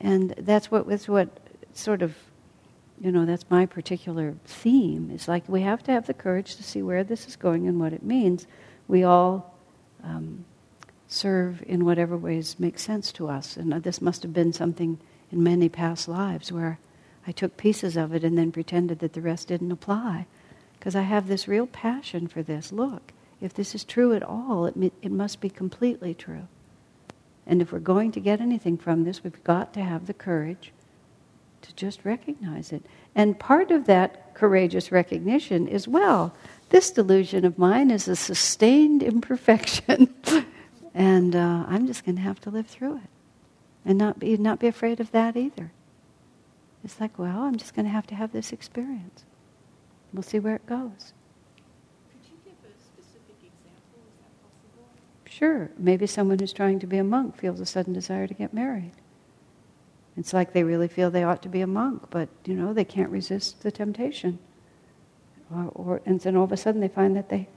And 0.01 0.35
that's 0.39 0.71
what, 0.71 0.87
that's 0.87 1.09
what 1.09 1.37
sort 1.75 2.03
of 2.03 2.15
you 3.01 3.11
know, 3.11 3.25
that's 3.25 3.49
my 3.49 3.65
particular 3.65 4.35
theme. 4.45 5.11
It's 5.13 5.27
like 5.27 5.49
we 5.49 5.63
have 5.63 5.83
to 5.85 5.93
have 5.93 6.07
the 6.07 6.15
courage 6.15 6.57
to 6.57 6.63
see 6.63 6.83
where 6.83 7.03
this 7.03 7.27
is 7.27 7.35
going 7.35 7.67
and 7.67 7.81
what 7.81 7.95
it 7.95 8.03
means. 8.03 8.47
We 8.89 9.05
all 9.05 9.55
um, 10.05 10.45
serve 11.09 11.63
in 11.67 11.87
whatever 11.87 12.17
ways 12.17 12.57
make 12.59 12.79
sense 12.79 13.11
to 13.13 13.29
us. 13.29 13.57
And 13.57 13.73
this 13.83 14.03
must 14.03 14.23
have 14.23 14.35
been 14.35 14.53
something 14.53 14.99
in 15.33 15.43
many 15.43 15.71
past 15.71 16.09
lives 16.09 16.53
where 16.53 16.79
I 17.27 17.33
took 17.33 17.57
pieces 17.57 17.97
of 17.97 18.15
it 18.15 18.23
and 18.23 18.37
then 18.37 18.53
pretended 18.53 18.99
that 18.99 19.15
the 19.15 19.23
rest 19.23 19.49
didn't 19.49 19.73
apply. 19.73 20.27
Because 20.79 20.95
I 20.95 21.03
have 21.03 21.27
this 21.27 21.49
real 21.49 21.67
passion 21.67 22.27
for 22.27 22.43
this. 22.43 22.71
Look, 22.71 23.13
if 23.41 23.55
this 23.55 23.75
is 23.75 23.85
true 23.85 24.13
at 24.15 24.23
all, 24.23 24.67
it, 24.67 24.93
it 25.01 25.13
must 25.13 25.41
be 25.41 25.49
completely 25.49 26.13
true. 26.13 26.49
And 27.47 27.63
if 27.63 27.73
we're 27.73 27.79
going 27.79 28.13
to 28.13 28.21
get 28.21 28.43
anything 28.43 28.77
from 28.77 29.05
this, 29.05 29.25
we've 29.25 29.43
got 29.43 29.73
to 29.75 29.83
have 29.83 30.07
the 30.07 30.15
courage 30.15 30.73
to 31.63 31.75
just 31.75 32.05
recognize 32.05 32.73
it. 32.73 32.85
And 33.15 33.39
part 33.39 33.71
of 33.71 33.87
that 33.87 34.35
courageous 34.35 34.91
recognition 34.91 35.69
is 35.69 35.87
well, 35.87 36.35
this 36.71 36.91
delusion 36.91 37.45
of 37.45 37.59
mine 37.59 37.91
is 37.91 38.09
a 38.09 38.17
sustained 38.17 39.03
imperfection. 39.13 40.15
and 40.95 41.37
uh, 41.37 41.65
I'm 41.69 41.87
just 41.87 42.05
going 42.05 42.17
to 42.17 42.23
have 42.23 42.41
to 42.43 42.51
live 42.51 42.67
through 42.67 42.97
it. 42.97 43.11
And 43.85 43.99
not 43.99 44.19
be, 44.19 44.37
not 44.37 44.61
be 44.61 44.67
afraid 44.67 45.01
of 45.01 45.11
that 45.13 45.37
either. 45.37 45.73
It's 46.85 47.01
like, 47.01 47.19
well, 47.19 47.41
I'm 47.41 47.57
just 47.57 47.75
going 47.75 47.87
to 47.87 47.93
have 47.93 48.07
to 48.09 48.15
have 48.15 48.33
this 48.33 48.53
experience. 48.53 49.25
We'll 50.13 50.23
see 50.23 50.39
where 50.39 50.57
it 50.57 50.67
goes. 50.67 51.13
Could 52.11 52.25
you 52.25 52.37
give 52.45 52.55
a 52.65 52.75
specific 52.79 53.37
example? 53.43 54.01
Is 54.09 54.17
that 54.21 54.33
possible? 54.43 54.89
Sure. 55.29 55.71
Maybe 55.79 56.07
someone 56.07 56.39
who's 56.39 56.53
trying 56.53 56.79
to 56.81 56.87
be 56.87 56.99
a 56.99 57.05
monk 57.05 57.37
feels 57.37 57.61
a 57.61 57.67
sudden 57.67 57.93
desire 57.93 58.27
to 58.27 58.35
get 58.35 58.53
married. 58.53 58.93
It's 60.17 60.33
like 60.33 60.53
they 60.53 60.65
really 60.65 60.89
feel 60.89 61.11
they 61.11 61.25
ought 61.25 61.43
to 61.43 61.49
be 61.49 61.61
a 61.61 61.67
monk, 61.67 62.05
but 62.11 62.29
you 62.45 62.55
know 62.55 62.73
they 62.73 62.85
can't 62.85 63.11
resist 63.11 63.63
the 63.63 63.71
temptation. 63.71 64.39
Or, 65.55 65.71
or 65.75 66.03
and 66.07 66.21
then 66.21 66.37
all 66.37 66.45
of 66.45 66.53
a 66.53 66.57
sudden 66.57 66.81
they 66.81 66.89
find 66.89 67.17
that 67.17 67.29
they, 67.29 67.49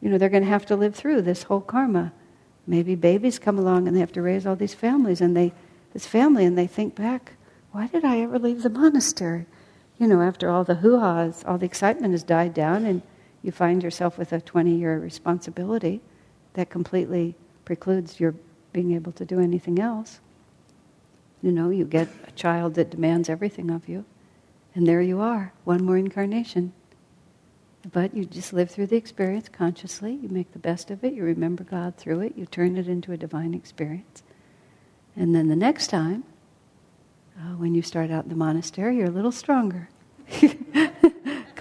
you 0.00 0.08
know, 0.08 0.18
they're 0.18 0.28
going 0.28 0.42
to 0.42 0.48
have 0.48 0.66
to 0.66 0.76
live 0.76 0.94
through 0.94 1.22
this 1.22 1.44
whole 1.44 1.60
karma. 1.60 2.12
Maybe 2.66 2.94
babies 2.94 3.38
come 3.38 3.58
along 3.58 3.86
and 3.86 3.96
they 3.96 4.00
have 4.00 4.12
to 4.12 4.22
raise 4.22 4.46
all 4.46 4.56
these 4.56 4.74
families, 4.74 5.20
and 5.20 5.36
they, 5.36 5.52
this 5.92 6.06
family, 6.06 6.44
and 6.44 6.56
they 6.56 6.66
think 6.66 6.94
back, 6.94 7.32
why 7.72 7.86
did 7.86 8.04
I 8.04 8.20
ever 8.20 8.38
leave 8.38 8.62
the 8.62 8.70
monastery? 8.70 9.46
You 9.98 10.06
know, 10.06 10.20
after 10.20 10.48
all 10.48 10.64
the 10.64 10.76
hoo-has, 10.76 11.44
all 11.44 11.58
the 11.58 11.66
excitement 11.66 12.12
has 12.12 12.22
died 12.22 12.54
down, 12.54 12.84
and 12.84 13.02
you 13.42 13.52
find 13.52 13.82
yourself 13.82 14.18
with 14.18 14.32
a 14.32 14.40
20-year 14.40 14.98
responsibility 14.98 16.00
that 16.54 16.70
completely 16.70 17.34
precludes 17.64 18.20
your 18.20 18.34
being 18.72 18.92
able 18.92 19.12
to 19.12 19.24
do 19.24 19.40
anything 19.40 19.78
else. 19.78 20.20
You 21.42 21.52
know, 21.52 21.70
you 21.70 21.84
get 21.84 22.08
a 22.26 22.30
child 22.32 22.74
that 22.74 22.90
demands 22.90 23.28
everything 23.28 23.70
of 23.70 23.88
you, 23.88 24.04
and 24.74 24.86
there 24.86 25.02
you 25.02 25.20
are, 25.20 25.52
one 25.64 25.84
more 25.84 25.96
incarnation. 25.96 26.72
But 27.90 28.14
you 28.14 28.24
just 28.24 28.52
live 28.52 28.70
through 28.70 28.86
the 28.86 28.96
experience 28.96 29.48
consciously, 29.48 30.12
you 30.12 30.28
make 30.28 30.52
the 30.52 30.60
best 30.60 30.90
of 30.90 31.02
it, 31.02 31.14
you 31.14 31.24
remember 31.24 31.64
God 31.64 31.96
through 31.96 32.20
it, 32.20 32.36
you 32.36 32.46
turn 32.46 32.76
it 32.76 32.86
into 32.86 33.12
a 33.12 33.16
divine 33.16 33.54
experience. 33.54 34.22
And 35.16 35.34
then 35.34 35.48
the 35.48 35.56
next 35.56 35.88
time, 35.88 36.22
uh, 37.36 37.56
when 37.56 37.74
you 37.74 37.82
start 37.82 38.10
out 38.10 38.24
in 38.24 38.30
the 38.30 38.36
monastery, 38.36 38.98
you're 38.98 39.08
a 39.08 39.10
little 39.10 39.32
stronger. 39.32 39.88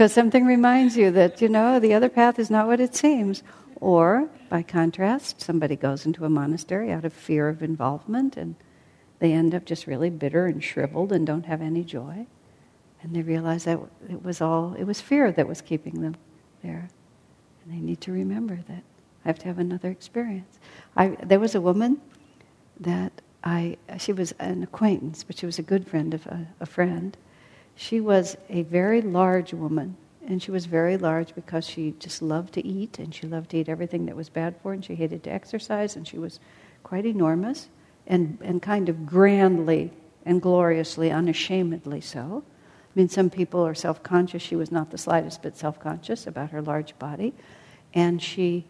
Because 0.01 0.13
something 0.13 0.47
reminds 0.47 0.97
you 0.97 1.11
that, 1.11 1.41
you 1.41 1.47
know, 1.47 1.79
the 1.79 1.93
other 1.93 2.09
path 2.09 2.39
is 2.39 2.49
not 2.49 2.65
what 2.65 2.79
it 2.79 2.95
seems. 2.95 3.43
Or, 3.75 4.29
by 4.49 4.63
contrast, 4.63 5.41
somebody 5.41 5.75
goes 5.75 6.07
into 6.07 6.25
a 6.25 6.29
monastery 6.29 6.91
out 6.91 7.05
of 7.05 7.13
fear 7.13 7.49
of 7.49 7.61
involvement 7.61 8.35
and 8.35 8.55
they 9.21 9.33
end 9.33 9.53
up 9.53 9.65
just 9.65 9.85
really 9.85 10.09
bitter 10.09 10.47
and 10.47 10.63
shriveled 10.63 11.11
and 11.11 11.27
don't 11.27 11.45
have 11.45 11.61
any 11.61 11.83
joy. 11.83 12.25
And 13.03 13.15
they 13.15 13.21
realize 13.21 13.65
that 13.65 13.79
it 14.09 14.23
was 14.23 14.41
all, 14.41 14.73
it 14.73 14.83
was 14.83 14.99
fear 14.99 15.31
that 15.31 15.47
was 15.47 15.61
keeping 15.61 16.01
them 16.01 16.15
there. 16.63 16.89
And 17.63 17.73
they 17.73 17.79
need 17.79 18.01
to 18.01 18.11
remember 18.11 18.55
that 18.67 18.83
I 19.23 19.27
have 19.29 19.37
to 19.39 19.45
have 19.45 19.59
another 19.59 19.91
experience. 19.91 20.57
I, 20.97 21.09
there 21.21 21.39
was 21.39 21.53
a 21.53 21.61
woman 21.61 22.01
that 22.79 23.13
I, 23.43 23.77
she 23.99 24.11
was 24.11 24.31
an 24.39 24.63
acquaintance, 24.63 25.23
but 25.23 25.37
she 25.37 25.45
was 25.45 25.59
a 25.59 25.63
good 25.63 25.87
friend 25.87 26.15
of 26.15 26.25
a, 26.25 26.47
a 26.59 26.65
friend. 26.65 27.15
She 27.75 28.01
was 28.01 28.37
a 28.49 28.63
very 28.63 29.03
large 29.03 29.53
woman, 29.53 29.97
and 30.25 30.41
she 30.41 30.49
was 30.49 30.65
very 30.65 30.97
large 30.97 31.35
because 31.35 31.67
she 31.67 31.93
just 31.99 32.23
loved 32.23 32.55
to 32.55 32.65
eat, 32.65 32.97
and 32.97 33.13
she 33.13 33.27
loved 33.27 33.51
to 33.51 33.57
eat 33.57 33.69
everything 33.69 34.07
that 34.07 34.15
was 34.15 34.29
bad 34.29 34.55
for 34.63 34.69
her, 34.69 34.73
and 34.73 34.83
she 34.83 34.95
hated 34.95 35.23
to 35.25 35.31
exercise, 35.31 35.95
and 35.95 36.07
she 36.07 36.17
was 36.17 36.39
quite 36.81 37.05
enormous 37.05 37.69
and, 38.07 38.37
and 38.41 38.61
kind 38.61 38.89
of 38.89 39.05
grandly 39.05 39.91
and 40.25 40.41
gloriously, 40.41 41.11
unashamedly 41.11 42.01
so. 42.01 42.43
I 42.45 42.99
mean, 42.99 43.09
some 43.09 43.29
people 43.29 43.65
are 43.65 43.73
self 43.73 44.03
conscious. 44.03 44.41
She 44.41 44.55
was 44.55 44.71
not 44.71 44.91
the 44.91 44.97
slightest 44.97 45.41
bit 45.41 45.57
self 45.57 45.79
conscious 45.79 46.27
about 46.27 46.51
her 46.51 46.61
large 46.61 46.97
body. 46.99 47.33
And 47.93 48.21
she, 48.21 48.65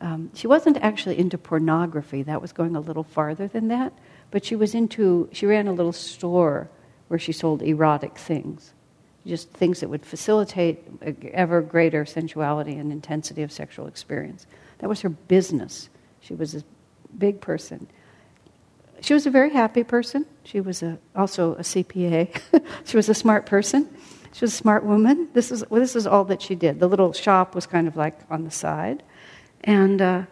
um, 0.00 0.30
she 0.34 0.46
wasn't 0.46 0.78
actually 0.78 1.18
into 1.18 1.38
pornography, 1.38 2.22
that 2.24 2.40
was 2.42 2.52
going 2.52 2.76
a 2.76 2.80
little 2.80 3.04
farther 3.04 3.48
than 3.48 3.68
that. 3.68 3.92
But 4.30 4.44
she 4.44 4.56
was 4.56 4.74
into, 4.74 5.28
she 5.32 5.46
ran 5.46 5.68
a 5.68 5.72
little 5.72 5.92
store 5.92 6.68
where 7.08 7.18
she 7.18 7.32
sold 7.32 7.62
erotic 7.62 8.16
things, 8.16 8.72
just 9.26 9.50
things 9.50 9.80
that 9.80 9.88
would 9.88 10.04
facilitate 10.04 10.78
ever 11.32 11.60
greater 11.60 12.06
sensuality 12.06 12.74
and 12.76 12.90
intensity 12.90 13.42
of 13.42 13.52
sexual 13.52 13.86
experience. 13.86 14.46
That 14.78 14.88
was 14.88 15.02
her 15.02 15.10
business. 15.10 15.88
She 16.20 16.34
was 16.34 16.54
a 16.54 16.62
big 17.18 17.40
person. 17.40 17.86
She 19.02 19.14
was 19.14 19.26
a 19.26 19.30
very 19.30 19.50
happy 19.50 19.82
person. 19.82 20.26
She 20.44 20.60
was 20.60 20.80
a, 20.80 20.96
also 21.16 21.54
a 21.54 21.62
CPA. 21.62 22.40
she 22.84 22.96
was 22.96 23.08
a 23.08 23.14
smart 23.14 23.46
person. 23.46 23.88
She 24.32 24.44
was 24.44 24.54
a 24.54 24.56
smart 24.56 24.84
woman. 24.84 25.28
This 25.34 25.50
is, 25.50 25.68
well, 25.68 25.80
this 25.80 25.96
is 25.96 26.06
all 26.06 26.24
that 26.26 26.40
she 26.40 26.54
did. 26.54 26.78
The 26.78 26.86
little 26.86 27.12
shop 27.12 27.56
was 27.56 27.66
kind 27.66 27.88
of 27.88 27.96
like 27.96 28.20
on 28.30 28.44
the 28.44 28.50
side. 28.52 29.02
And 29.64 30.00
uh, 30.00 30.22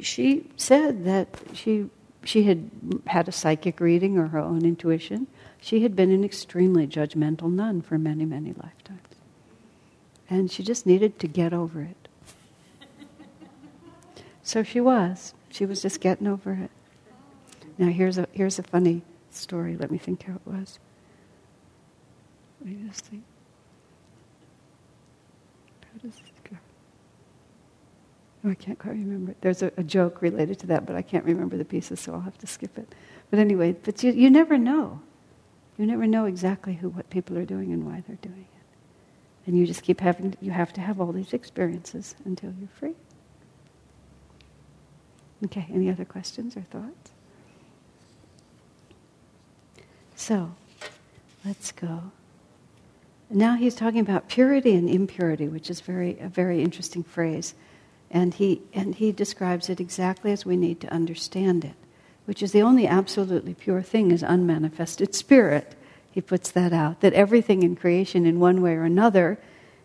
she 0.00 0.48
said 0.56 1.04
that 1.06 1.28
she, 1.54 1.90
she 2.22 2.44
had 2.44 2.70
had 3.08 3.26
a 3.26 3.32
psychic 3.32 3.80
reading 3.80 4.16
or 4.16 4.28
her 4.28 4.38
own 4.38 4.64
intuition. 4.64 5.26
She 5.60 5.82
had 5.82 5.96
been 5.96 6.12
an 6.12 6.22
extremely 6.22 6.86
judgmental 6.86 7.52
nun 7.52 7.82
for 7.82 7.98
many, 7.98 8.24
many 8.24 8.52
lifetimes. 8.52 9.00
And 10.30 10.52
she 10.52 10.62
just 10.62 10.86
needed 10.86 11.18
to 11.18 11.26
get 11.26 11.52
over 11.52 11.82
it. 11.82 12.08
so 14.44 14.62
she 14.62 14.80
was. 14.80 15.34
She 15.50 15.66
was 15.66 15.82
just 15.82 16.00
getting 16.00 16.28
over 16.28 16.52
it. 16.52 16.70
Now, 17.78 17.88
here's 17.88 18.18
a, 18.18 18.26
here's 18.32 18.58
a 18.58 18.62
funny 18.62 19.02
story. 19.30 19.76
Let 19.76 19.90
me 19.90 19.98
think 19.98 20.22
how 20.22 20.34
it 20.34 20.46
was. 20.46 20.78
Let 22.60 22.70
me 22.70 22.88
just 22.88 23.04
think. 23.04 23.22
How 25.82 26.08
does 26.08 26.14
go? 26.50 26.56
Oh, 28.44 28.50
I 28.50 28.54
can't 28.54 28.78
quite 28.78 28.92
remember. 28.94 29.34
There's 29.40 29.62
a, 29.62 29.70
a, 29.76 29.82
joke 29.82 30.22
related 30.22 30.58
to 30.60 30.66
that, 30.68 30.86
but 30.86 30.96
I 30.96 31.02
can't 31.02 31.24
remember 31.24 31.56
the 31.56 31.64
pieces, 31.64 32.00
so 32.00 32.14
I'll 32.14 32.20
have 32.20 32.38
to 32.38 32.46
skip 32.46 32.78
it. 32.78 32.94
But 33.30 33.40
anyway, 33.40 33.72
but 33.72 34.02
you, 34.02 34.12
you 34.12 34.30
never 34.30 34.56
know. 34.56 35.00
You 35.76 35.86
never 35.86 36.06
know 36.06 36.24
exactly 36.24 36.74
who, 36.74 36.88
what 36.88 37.10
people 37.10 37.36
are 37.36 37.44
doing 37.44 37.72
and 37.72 37.84
why 37.84 38.02
they're 38.06 38.16
doing 38.16 38.46
it. 38.52 39.46
And 39.46 39.58
you 39.58 39.66
just 39.66 39.82
keep 39.82 40.00
having, 40.00 40.34
you 40.40 40.50
have 40.50 40.72
to 40.74 40.80
have 40.80 41.00
all 41.00 41.12
these 41.12 41.34
experiences 41.34 42.14
until 42.24 42.52
you're 42.58 42.68
free. 42.68 42.94
Okay, 45.44 45.66
any 45.70 45.90
other 45.90 46.04
questions 46.04 46.56
or 46.56 46.62
thoughts? 46.62 47.12
So, 50.16 50.54
let's 51.44 51.72
go. 51.72 52.10
Now 53.28 53.56
he's 53.56 53.74
talking 53.74 54.00
about 54.00 54.28
purity 54.28 54.74
and 54.74 54.88
impurity, 54.88 55.46
which 55.46 55.68
is 55.68 55.80
very 55.80 56.18
a 56.18 56.28
very 56.28 56.62
interesting 56.62 57.02
phrase, 57.02 57.54
and 58.10 58.32
he 58.32 58.62
and 58.72 58.94
he 58.94 59.12
describes 59.12 59.68
it 59.68 59.78
exactly 59.78 60.32
as 60.32 60.46
we 60.46 60.56
need 60.56 60.80
to 60.80 60.92
understand 60.92 61.64
it, 61.64 61.74
which 62.24 62.42
is 62.42 62.52
the 62.52 62.62
only 62.62 62.86
absolutely 62.86 63.52
pure 63.52 63.82
thing 63.82 64.10
is 64.10 64.22
unmanifested 64.22 65.14
spirit. 65.14 65.74
He 66.10 66.22
puts 66.22 66.50
that 66.52 66.72
out 66.72 67.02
that 67.02 67.12
everything 67.12 67.62
in 67.62 67.76
creation, 67.76 68.24
in 68.24 68.40
one 68.40 68.62
way 68.62 68.72
or 68.72 68.84
another, 68.84 69.38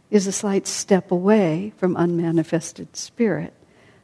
is 0.10 0.28
a 0.28 0.32
slight 0.32 0.66
step 0.66 1.12
away 1.12 1.74
from 1.78 1.98
unmanifested 1.98 2.96
spirit. 2.96 3.54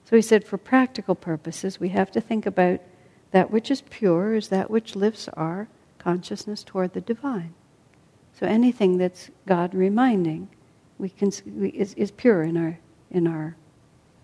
So 0.03 0.15
he 0.17 0.21
said, 0.21 0.45
for 0.45 0.57
practical 0.57 1.15
purposes, 1.15 1.79
we 1.79 1.89
have 1.89 2.11
to 2.11 2.21
think 2.21 2.45
about 2.45 2.81
that 3.31 3.51
which 3.51 3.71
is 3.71 3.81
pure 3.81 4.33
is 4.33 4.49
that 4.49 4.69
which 4.69 4.95
lifts 4.95 5.29
our 5.29 5.67
consciousness 6.07 6.63
toward 6.63 6.93
the 6.93 7.01
divine. 7.01 7.53
So 8.39 8.47
anything 8.47 8.97
that's 8.97 9.29
God 9.45 9.75
reminding 9.75 10.47
we 10.97 11.09
can, 11.09 11.33
we, 11.45 11.67
is, 11.71 11.93
is 11.95 12.11
pure 12.11 12.43
in 12.43 12.55
our, 12.55 12.79
in 13.11 13.27
our 13.27 13.57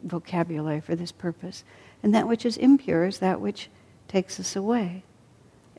vocabulary 0.01 0.79
for 0.79 0.95
this 0.95 1.11
purpose. 1.11 1.65
And 2.01 2.15
that 2.15 2.25
which 2.25 2.45
is 2.45 2.55
impure 2.55 3.03
is 3.03 3.17
that 3.17 3.41
which 3.41 3.69
takes 4.07 4.39
us 4.39 4.55
away. 4.55 5.03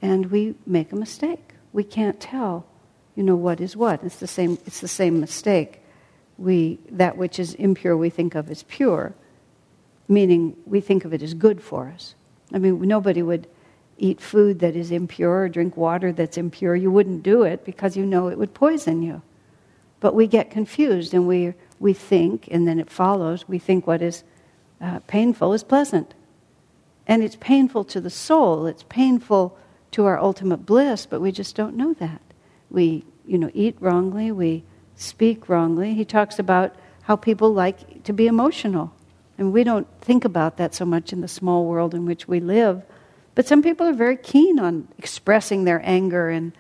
And 0.03 0.31
we 0.31 0.57
make 0.67 0.93
a 0.93 0.97
mistake. 0.97 1.55
We 1.73 1.85
can't 1.85 2.21
tell, 2.21 2.67
you 3.17 3.23
know, 3.23 3.37
what 3.37 3.59
is 3.59 3.75
what. 3.75 4.05
It's 4.05 4.17
the 4.17 4.27
same, 4.27 4.59
it's 4.67 4.81
the 4.81 4.89
same 4.89 5.21
mistake. 5.21 5.81
We, 6.37 6.81
that 6.91 7.17
which 7.17 7.39
is 7.39 7.55
impure 7.55 7.97
we 7.97 8.11
think 8.11 8.35
of 8.35 8.51
as 8.51 8.63
pure, 8.65 9.15
meaning 10.07 10.55
we 10.67 10.83
think 10.83 11.07
of 11.07 11.15
it 11.15 11.23
as 11.23 11.33
good 11.33 11.63
for 11.63 11.89
us. 11.89 12.15
I 12.53 12.59
mean, 12.59 12.83
nobody 12.83 13.23
would 13.23 13.47
eat 13.99 14.21
food 14.21 14.59
that 14.61 14.77
is 14.77 14.91
impure 14.91 15.43
or 15.43 15.49
drink 15.49 15.77
water 15.77 16.13
that's 16.13 16.37
impure, 16.37 16.75
you 16.75 16.91
wouldn't 16.91 17.23
do 17.23 17.43
it 17.43 17.65
because 17.65 17.97
you 17.97 18.05
know 18.05 18.29
it 18.29 18.39
would 18.39 18.55
poison 18.55 19.03
you. 19.03 19.23
But 20.01 20.15
we 20.15 20.27
get 20.27 20.51
confused 20.51 21.15
and 21.15 21.27
we, 21.27 21.55
we 21.81 21.93
think, 21.93 22.49
and 22.51 22.67
then 22.67 22.79
it 22.79 22.91
follows, 22.91 23.49
we 23.49 23.59
think 23.59 23.87
what 23.87 24.03
is 24.03 24.25
uh, 24.81 25.01
painful 25.07 25.53
is 25.53 25.65
pleasant. 25.65 26.15
And 27.07 27.23
it's 27.23 27.37
painful 27.37 27.85
to 27.85 28.01
the 28.01 28.11
soul, 28.11 28.67
it's 28.67 28.85
painful 28.85 29.57
to 29.93 30.07
our 30.07 30.19
ultimate 30.19 30.67
bliss, 30.67 31.07
but 31.07 31.21
we 31.21 31.31
just 31.31 31.55
don't 31.55 31.77
know 31.77 31.95
that. 31.95 32.21
We, 32.71 33.05
you 33.27 33.39
know, 33.39 33.51
eat 33.55 33.77
wrongly, 33.81 34.33
we 34.33 34.65
speak 34.97 35.49
wrongly. 35.49 35.95
He 35.95 36.05
talks 36.05 36.39
about 36.39 36.75
how 37.03 37.17
people 37.17 37.53
like 37.53 38.03
to 38.05 38.13
be 38.13 38.27
emotional. 38.27 38.93
And 39.39 39.53
we 39.53 39.65
don't 39.65 39.87
think 40.01 40.25
about 40.25 40.57
that 40.57 40.75
so 40.75 40.85
much 40.85 41.13
in 41.13 41.21
the 41.21 41.29
small 41.29 41.67
world 41.67 41.95
in 41.95 42.07
which 42.07 42.27
we 42.29 42.41
live 42.41 42.83
but 43.35 43.47
some 43.47 43.63
people 43.63 43.87
are 43.87 43.95
very 43.95 44.17
keen 44.17 44.59
on 44.59 44.89
expressing 44.99 45.65
their 45.65 45.81
anger 45.85 46.31
and 46.31 46.53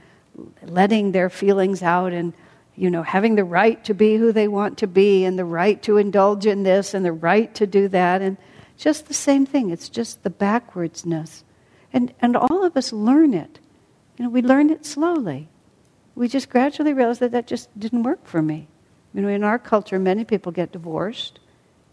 letting 0.62 1.12
their 1.12 1.30
feelings 1.30 1.82
out 1.82 2.12
and 2.12 2.32
you 2.74 2.90
know 2.90 3.02
having 3.02 3.36
the 3.36 3.44
right 3.44 3.84
to 3.84 3.94
be 3.94 4.16
who 4.16 4.32
they 4.32 4.48
want 4.48 4.78
to 4.78 4.86
be 4.86 5.24
and 5.24 5.38
the 5.38 5.44
right 5.44 5.80
to 5.82 5.96
indulge 5.96 6.46
in 6.46 6.64
this 6.64 6.94
and 6.94 7.04
the 7.04 7.12
right 7.12 7.54
to 7.54 7.66
do 7.66 7.88
that. 7.88 8.22
And 8.22 8.36
just 8.76 9.06
the 9.06 9.14
same 9.14 9.46
thing. 9.46 9.70
It's 9.70 9.88
just 9.88 10.22
the 10.22 10.30
backwardsness. 10.30 11.44
And 11.92 12.12
and 12.20 12.36
all 12.36 12.64
of 12.64 12.76
us 12.76 12.92
learn 12.92 13.34
it. 13.34 13.60
You 14.18 14.24
know 14.24 14.30
we 14.30 14.42
learn 14.42 14.70
it 14.70 14.84
slowly. 14.84 15.48
We 16.16 16.28
just 16.28 16.48
gradually 16.48 16.92
realize 16.92 17.18
that 17.20 17.32
that 17.32 17.46
just 17.46 17.76
didn't 17.78 18.02
work 18.02 18.26
for 18.26 18.42
me. 18.42 18.66
You 19.12 19.22
know 19.22 19.28
in 19.28 19.44
our 19.44 19.60
culture 19.60 20.00
many 20.00 20.24
people 20.24 20.50
get 20.50 20.72
divorced. 20.72 21.38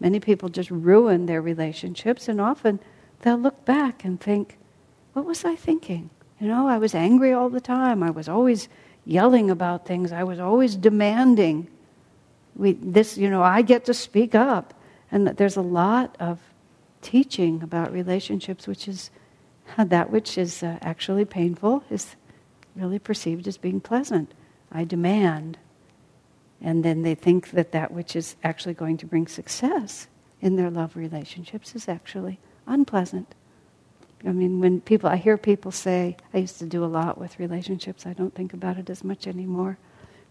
Many 0.00 0.18
people 0.18 0.48
just 0.48 0.68
ruin 0.72 1.26
their 1.26 1.40
relationships. 1.40 2.26
And 2.26 2.40
often 2.40 2.80
they'll 3.20 3.38
look 3.38 3.64
back 3.64 4.04
and 4.04 4.20
think 4.20 4.58
what 5.12 5.24
was 5.24 5.44
I 5.44 5.56
thinking? 5.56 6.10
You 6.40 6.48
know, 6.48 6.66
I 6.66 6.78
was 6.78 6.94
angry 6.94 7.32
all 7.32 7.48
the 7.48 7.60
time. 7.60 8.02
I 8.02 8.10
was 8.10 8.28
always 8.28 8.68
yelling 9.04 9.50
about 9.50 9.86
things. 9.86 10.12
I 10.12 10.24
was 10.24 10.40
always 10.40 10.76
demanding. 10.76 11.68
We, 12.56 12.72
this, 12.72 13.16
you 13.16 13.30
know, 13.30 13.42
I 13.42 13.62
get 13.62 13.84
to 13.86 13.94
speak 13.94 14.34
up. 14.34 14.74
And 15.10 15.26
there's 15.26 15.56
a 15.56 15.62
lot 15.62 16.16
of 16.18 16.40
teaching 17.02 17.62
about 17.62 17.92
relationships, 17.92 18.66
which 18.66 18.88
is 18.88 19.10
that 19.78 20.10
which 20.10 20.38
is 20.38 20.62
uh, 20.62 20.78
actually 20.80 21.24
painful 21.24 21.84
is 21.90 22.16
really 22.74 22.98
perceived 22.98 23.46
as 23.46 23.58
being 23.58 23.80
pleasant. 23.80 24.32
I 24.70 24.84
demand. 24.84 25.58
And 26.60 26.84
then 26.84 27.02
they 27.02 27.14
think 27.14 27.50
that 27.50 27.72
that 27.72 27.92
which 27.92 28.16
is 28.16 28.36
actually 28.42 28.74
going 28.74 28.96
to 28.98 29.06
bring 29.06 29.26
success 29.26 30.06
in 30.40 30.56
their 30.56 30.70
love 30.70 30.96
relationships 30.96 31.74
is 31.74 31.88
actually 31.88 32.38
unpleasant. 32.66 33.34
I 34.26 34.32
mean, 34.32 34.60
when 34.60 34.80
people, 34.80 35.08
I 35.10 35.16
hear 35.16 35.36
people 35.36 35.72
say, 35.72 36.16
I 36.32 36.38
used 36.38 36.58
to 36.58 36.66
do 36.66 36.84
a 36.84 36.86
lot 36.86 37.18
with 37.18 37.38
relationships, 37.40 38.06
I 38.06 38.12
don't 38.12 38.34
think 38.34 38.52
about 38.52 38.78
it 38.78 38.88
as 38.88 39.02
much 39.02 39.26
anymore. 39.26 39.78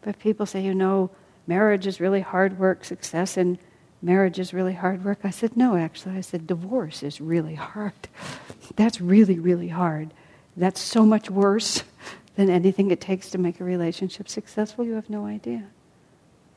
But 0.01 0.19
people 0.19 0.45
say, 0.45 0.61
you 0.61 0.73
know, 0.73 1.09
marriage 1.45 1.85
is 1.87 1.99
really 1.99 2.21
hard 2.21 2.57
work, 2.57 2.85
success 2.85 3.37
in 3.37 3.59
marriage 4.01 4.39
is 4.39 4.53
really 4.53 4.73
hard 4.73 5.03
work. 5.03 5.19
I 5.23 5.29
said, 5.29 5.55
no, 5.55 5.75
actually. 5.75 6.17
I 6.17 6.21
said, 6.21 6.47
divorce 6.47 7.03
is 7.03 7.21
really 7.21 7.55
hard. 7.55 7.93
That's 8.75 9.01
really, 9.01 9.37
really 9.37 9.67
hard. 9.67 10.13
That's 10.55 10.81
so 10.81 11.05
much 11.05 11.29
worse 11.29 11.83
than 12.35 12.49
anything 12.49 12.91
it 12.91 13.01
takes 13.01 13.29
to 13.31 13.37
make 13.37 13.59
a 13.59 13.63
relationship 13.63 14.29
successful. 14.29 14.85
You 14.85 14.93
have 14.93 15.09
no 15.09 15.25
idea. 15.25 15.65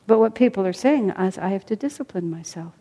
But 0.07 0.19
what 0.19 0.35
people 0.35 0.65
are 0.65 0.73
saying 0.73 1.09
is, 1.11 1.37
I 1.37 1.49
have 1.49 1.65
to 1.67 1.75
discipline 1.75 2.29
myself. 2.29 2.73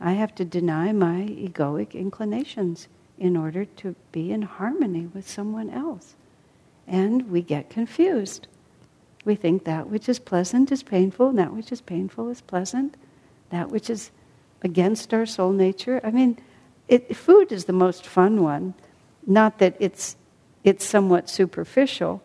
I 0.00 0.12
have 0.12 0.34
to 0.34 0.44
deny 0.44 0.92
my 0.92 1.22
egoic 1.22 1.94
inclinations 1.94 2.88
in 3.18 3.36
order 3.36 3.64
to 3.64 3.94
be 4.12 4.32
in 4.32 4.42
harmony 4.42 5.06
with 5.06 5.28
someone 5.28 5.70
else. 5.70 6.14
And 6.86 7.30
we 7.30 7.42
get 7.42 7.70
confused. 7.70 8.46
We 9.24 9.34
think 9.34 9.64
that 9.64 9.88
which 9.88 10.08
is 10.08 10.18
pleasant 10.18 10.70
is 10.70 10.82
painful, 10.82 11.30
and 11.30 11.38
that 11.38 11.54
which 11.54 11.72
is 11.72 11.80
painful 11.80 12.28
is 12.28 12.40
pleasant, 12.40 12.96
that 13.50 13.70
which 13.70 13.88
is 13.88 14.10
against 14.62 15.14
our 15.14 15.26
soul 15.26 15.52
nature. 15.52 16.00
I 16.04 16.10
mean, 16.10 16.38
it, 16.88 17.16
food 17.16 17.52
is 17.52 17.64
the 17.64 17.72
most 17.72 18.06
fun 18.06 18.42
one. 18.42 18.74
Not 19.26 19.58
that 19.58 19.76
it's, 19.80 20.16
it's 20.64 20.84
somewhat 20.84 21.30
superficial, 21.30 22.22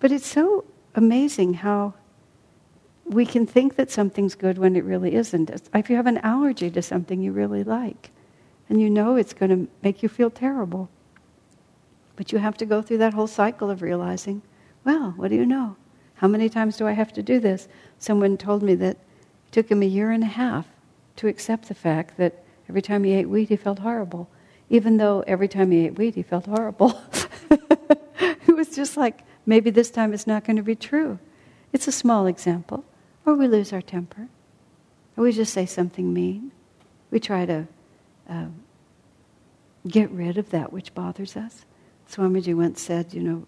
but 0.00 0.12
it's 0.12 0.26
so 0.26 0.64
amazing 0.94 1.54
how 1.54 1.94
we 3.04 3.24
can 3.26 3.46
think 3.46 3.76
that 3.76 3.90
something's 3.90 4.34
good 4.34 4.58
when 4.58 4.76
it 4.76 4.84
really 4.84 5.14
isn't. 5.14 5.50
If 5.74 5.90
you 5.90 5.96
have 5.96 6.06
an 6.06 6.18
allergy 6.18 6.70
to 6.70 6.82
something 6.82 7.20
you 7.20 7.32
really 7.32 7.64
like, 7.64 8.10
and 8.72 8.80
you 8.80 8.88
know 8.88 9.16
it's 9.16 9.34
going 9.34 9.50
to 9.50 9.70
make 9.82 10.02
you 10.02 10.08
feel 10.08 10.30
terrible. 10.30 10.88
But 12.16 12.32
you 12.32 12.38
have 12.38 12.56
to 12.56 12.64
go 12.64 12.80
through 12.80 12.96
that 12.98 13.12
whole 13.12 13.26
cycle 13.26 13.68
of 13.68 13.82
realizing, 13.82 14.40
well, 14.82 15.12
what 15.18 15.28
do 15.28 15.36
you 15.36 15.44
know? 15.44 15.76
How 16.14 16.26
many 16.26 16.48
times 16.48 16.78
do 16.78 16.86
I 16.86 16.92
have 16.92 17.12
to 17.12 17.22
do 17.22 17.38
this? 17.38 17.68
Someone 17.98 18.38
told 18.38 18.62
me 18.62 18.74
that 18.76 18.96
it 18.96 19.52
took 19.52 19.70
him 19.70 19.82
a 19.82 19.86
year 19.86 20.10
and 20.10 20.22
a 20.22 20.26
half 20.26 20.68
to 21.16 21.28
accept 21.28 21.68
the 21.68 21.74
fact 21.74 22.16
that 22.16 22.44
every 22.66 22.80
time 22.80 23.04
he 23.04 23.12
ate 23.12 23.28
wheat, 23.28 23.50
he 23.50 23.56
felt 23.56 23.80
horrible. 23.80 24.30
Even 24.70 24.96
though 24.96 25.22
every 25.26 25.48
time 25.48 25.70
he 25.70 25.84
ate 25.84 25.98
wheat, 25.98 26.14
he 26.14 26.22
felt 26.22 26.46
horrible. 26.46 26.98
it 27.50 28.56
was 28.56 28.74
just 28.74 28.96
like 28.96 29.20
maybe 29.44 29.68
this 29.68 29.90
time 29.90 30.14
it's 30.14 30.26
not 30.26 30.46
going 30.46 30.56
to 30.56 30.62
be 30.62 30.76
true. 30.76 31.18
It's 31.74 31.88
a 31.88 31.92
small 31.92 32.26
example. 32.26 32.86
Or 33.26 33.34
we 33.34 33.48
lose 33.48 33.70
our 33.74 33.82
temper. 33.82 34.28
Or 35.14 35.24
we 35.24 35.32
just 35.32 35.52
say 35.52 35.66
something 35.66 36.10
mean. 36.10 36.52
We 37.10 37.20
try 37.20 37.44
to 37.44 37.68
uh, 38.28 38.46
get 39.86 40.10
rid 40.10 40.38
of 40.38 40.50
that 40.50 40.72
which 40.72 40.94
bothers 40.94 41.36
us. 41.36 41.64
Swamiji 42.10 42.54
once 42.54 42.80
said, 42.80 43.14
you 43.14 43.22
know, 43.22 43.46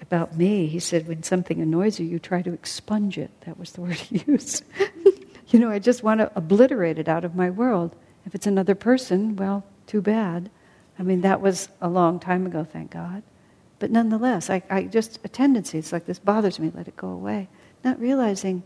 about 0.00 0.36
me, 0.36 0.66
he 0.66 0.78
said, 0.78 1.08
when 1.08 1.22
something 1.22 1.60
annoys 1.60 1.98
you, 1.98 2.06
you 2.06 2.18
try 2.18 2.42
to 2.42 2.52
expunge 2.52 3.18
it. 3.18 3.30
That 3.42 3.58
was 3.58 3.72
the 3.72 3.80
word 3.82 3.94
he 3.94 4.22
used. 4.26 4.64
you 5.48 5.58
know, 5.58 5.70
I 5.70 5.78
just 5.78 6.02
want 6.02 6.20
to 6.20 6.30
obliterate 6.34 6.98
it 6.98 7.08
out 7.08 7.24
of 7.24 7.34
my 7.34 7.50
world. 7.50 7.94
If 8.24 8.34
it's 8.34 8.46
another 8.46 8.74
person, 8.74 9.36
well, 9.36 9.64
too 9.86 10.02
bad. 10.02 10.50
I 10.98 11.02
mean, 11.02 11.20
that 11.22 11.40
was 11.40 11.68
a 11.80 11.88
long 11.88 12.18
time 12.18 12.46
ago, 12.46 12.64
thank 12.64 12.90
God. 12.90 13.22
But 13.78 13.90
nonetheless, 13.90 14.48
I, 14.48 14.62
I 14.70 14.84
just, 14.84 15.20
a 15.24 15.28
tendency, 15.28 15.78
it's 15.78 15.92
like 15.92 16.06
this 16.06 16.18
bothers 16.18 16.58
me, 16.58 16.72
let 16.74 16.88
it 16.88 16.96
go 16.96 17.08
away. 17.08 17.48
Not 17.84 18.00
realizing 18.00 18.62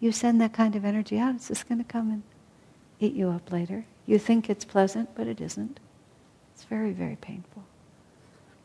you 0.00 0.12
send 0.12 0.40
that 0.40 0.52
kind 0.52 0.74
of 0.74 0.84
energy 0.84 1.18
out, 1.18 1.36
it's 1.36 1.48
just 1.48 1.68
going 1.68 1.78
to 1.78 1.84
come 1.84 2.10
and 2.10 2.22
eat 3.00 3.14
you 3.14 3.30
up 3.30 3.52
later. 3.52 3.86
You 4.06 4.18
think 4.18 4.50
it's 4.50 4.64
pleasant, 4.64 5.14
but 5.14 5.26
it 5.26 5.40
isn't. 5.40 5.78
It's 6.58 6.64
very, 6.64 6.90
very 6.90 7.14
painful. 7.14 7.62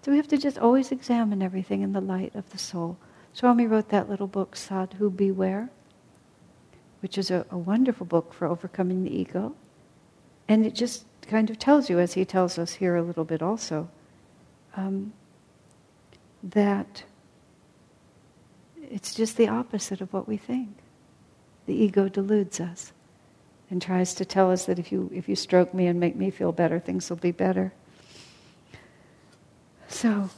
So 0.02 0.10
we 0.10 0.18
have 0.18 0.28
to 0.30 0.38
just 0.40 0.58
always 0.58 0.92
examine 0.92 1.44
everything 1.44 1.84
in 1.84 1.94
the 1.94 2.02
light 2.02 2.34
of 2.34 2.50
the 2.50 2.58
soul. 2.58 2.98
Swami 3.34 3.68
wrote 3.68 3.90
that 3.90 4.10
little 4.10 4.26
book, 4.26 4.56
Sadhu 4.56 5.12
Beware, 5.12 5.70
which 7.02 7.20
is 7.20 7.30
a, 7.30 7.46
a 7.52 7.58
wonderful 7.58 8.08
book 8.08 8.34
for 8.34 8.48
overcoming 8.48 9.04
the 9.04 9.16
ego. 9.16 9.54
And 10.48 10.66
it 10.66 10.74
just 10.74 11.06
kind 11.28 11.52
of 11.52 11.60
tells 11.60 11.88
you, 11.88 12.00
as 12.00 12.14
he 12.14 12.26
tells 12.26 12.58
us 12.58 12.74
here 12.74 12.96
a 12.96 13.04
little 13.04 13.26
bit 13.26 13.44
also, 13.44 13.88
um, 14.76 15.14
that 16.42 17.04
it's 18.90 19.14
just 19.14 19.38
the 19.38 19.50
opposite 19.50 20.02
of 20.02 20.12
what 20.12 20.28
we 20.28 20.38
think. 20.38 20.78
The 21.68 21.76
ego 21.76 22.10
deludes 22.10 22.60
us 22.60 22.92
and 23.70 23.80
tries 23.80 24.16
to 24.16 24.26
tell 24.26 24.50
us 24.50 24.66
that 24.66 24.80
if 24.80 24.92
you, 24.92 25.12
if 25.14 25.30
you 25.30 25.36
stroke 25.36 25.76
me 25.76 25.86
and 25.86 26.00
make 26.00 26.16
me 26.16 26.32
feel 26.32 26.52
better, 26.52 26.80
things 26.80 27.08
will 27.12 27.18
be 27.18 27.32
better. 27.32 27.72
So, 29.94 30.32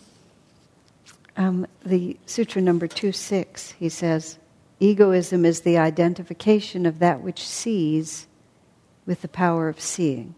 um, 1.38 1.66
the 1.84 2.18
sutra 2.26 2.62
number 2.62 2.88
2 2.88 3.14
6, 3.14 3.72
he 3.72 3.88
says, 3.88 4.38
egoism 4.82 5.46
is 5.46 5.62
the 5.62 5.78
identification 5.78 6.86
of 6.86 7.00
that 7.00 7.22
which 7.22 7.42
sees 7.42 8.28
with 9.06 9.22
the 9.22 9.30
power 9.30 9.70
of 9.70 9.80
seeing. 9.80 10.36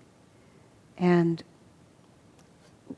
And 1.00 1.44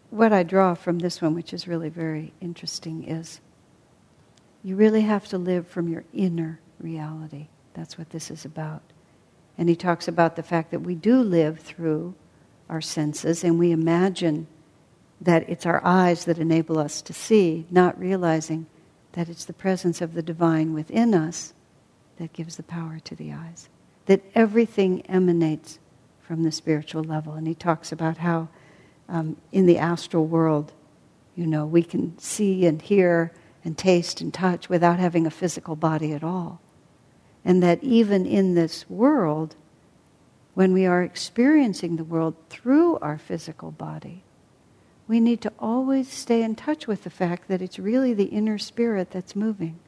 what 0.10 0.34
I 0.34 0.44
draw 0.44 0.74
from 0.74 1.00
this 1.00 1.22
one, 1.22 1.36
which 1.36 1.54
is 1.54 1.70
really 1.70 1.90
very 1.90 2.34
interesting, 2.42 3.06
is 3.06 3.40
you 4.62 4.76
really 4.76 5.02
have 5.02 5.26
to 5.30 5.38
live 5.38 5.68
from 5.68 5.88
your 5.88 6.04
inner 6.14 6.60
reality. 6.80 7.48
That's 7.74 7.98
what 7.98 8.10
this 8.10 8.30
is 8.30 8.44
about. 8.44 8.84
And 9.58 9.70
he 9.70 9.76
talks 9.76 10.10
about 10.10 10.36
the 10.36 10.44
fact 10.44 10.72
that 10.72 10.82
we 10.82 10.96
do 10.96 11.22
live 11.22 11.62
through 11.62 12.14
our 12.70 12.82
senses 12.82 13.46
and 13.46 13.58
we 13.58 13.72
imagine 13.72 14.48
that 15.22 15.50
it's 15.50 15.66
our 15.66 15.82
eyes 15.84 16.26
that 16.26 16.38
enable 16.38 16.80
us 16.80 17.02
to 17.02 17.14
see, 17.14 17.66
not 17.70 18.00
realizing 18.00 18.66
that 19.14 19.30
it's 19.30 19.46
the 19.46 19.54
presence 19.54 20.02
of 20.02 20.14
the 20.14 20.22
divine 20.22 20.74
within 20.74 21.14
us 21.14 21.54
that 22.18 22.34
gives 22.34 22.56
the 22.56 22.64
power 22.64 23.00
to 23.04 23.16
the 23.16 23.34
eyes. 23.34 23.68
That 24.06 24.22
everything 24.36 25.02
emanates 25.08 25.80
from 26.22 26.44
the 26.44 26.52
spiritual 26.52 27.04
level. 27.04 27.34
And 27.34 27.48
he 27.48 27.56
talks 27.56 27.92
about 27.92 28.18
how 28.18 28.50
um, 29.08 29.36
in 29.52 29.66
the 29.66 29.78
astral 29.78 30.26
world, 30.26 30.72
you 31.36 31.48
know, 31.48 31.66
we 31.66 31.84
can 31.84 32.18
see 32.20 32.66
and 32.66 32.82
hear 32.82 33.34
and 33.64 33.78
taste 33.78 34.22
and 34.22 34.34
touch 34.34 34.70
without 34.70 35.00
having 35.00 35.26
a 35.26 35.32
physical 35.32 35.76
body 35.76 36.14
at 36.14 36.24
all. 36.24 36.62
And 37.44 37.64
that 37.64 37.84
even 37.84 38.26
in 38.26 38.56
this 38.56 38.90
world, 38.90 39.56
when 40.54 40.74
we 40.74 40.86
are 40.86 41.02
experiencing 41.02 41.96
the 41.96 42.04
world 42.04 42.36
through 42.50 43.00
our 43.00 43.18
physical 43.18 43.72
body, 43.72 44.24
we 45.10 45.20
need 45.20 45.42
to 45.42 45.52
always 45.58 46.08
stay 46.08 46.44
in 46.44 46.56
touch 46.56 46.86
with 46.86 47.04
the 47.04 47.10
fact 47.10 47.48
that 47.48 47.64
it's 47.64 47.80
really 47.80 48.14
the 48.14 48.26
inner 48.26 48.60
spirit 48.60 49.10
that's 49.10 49.36
moving. 49.36 49.80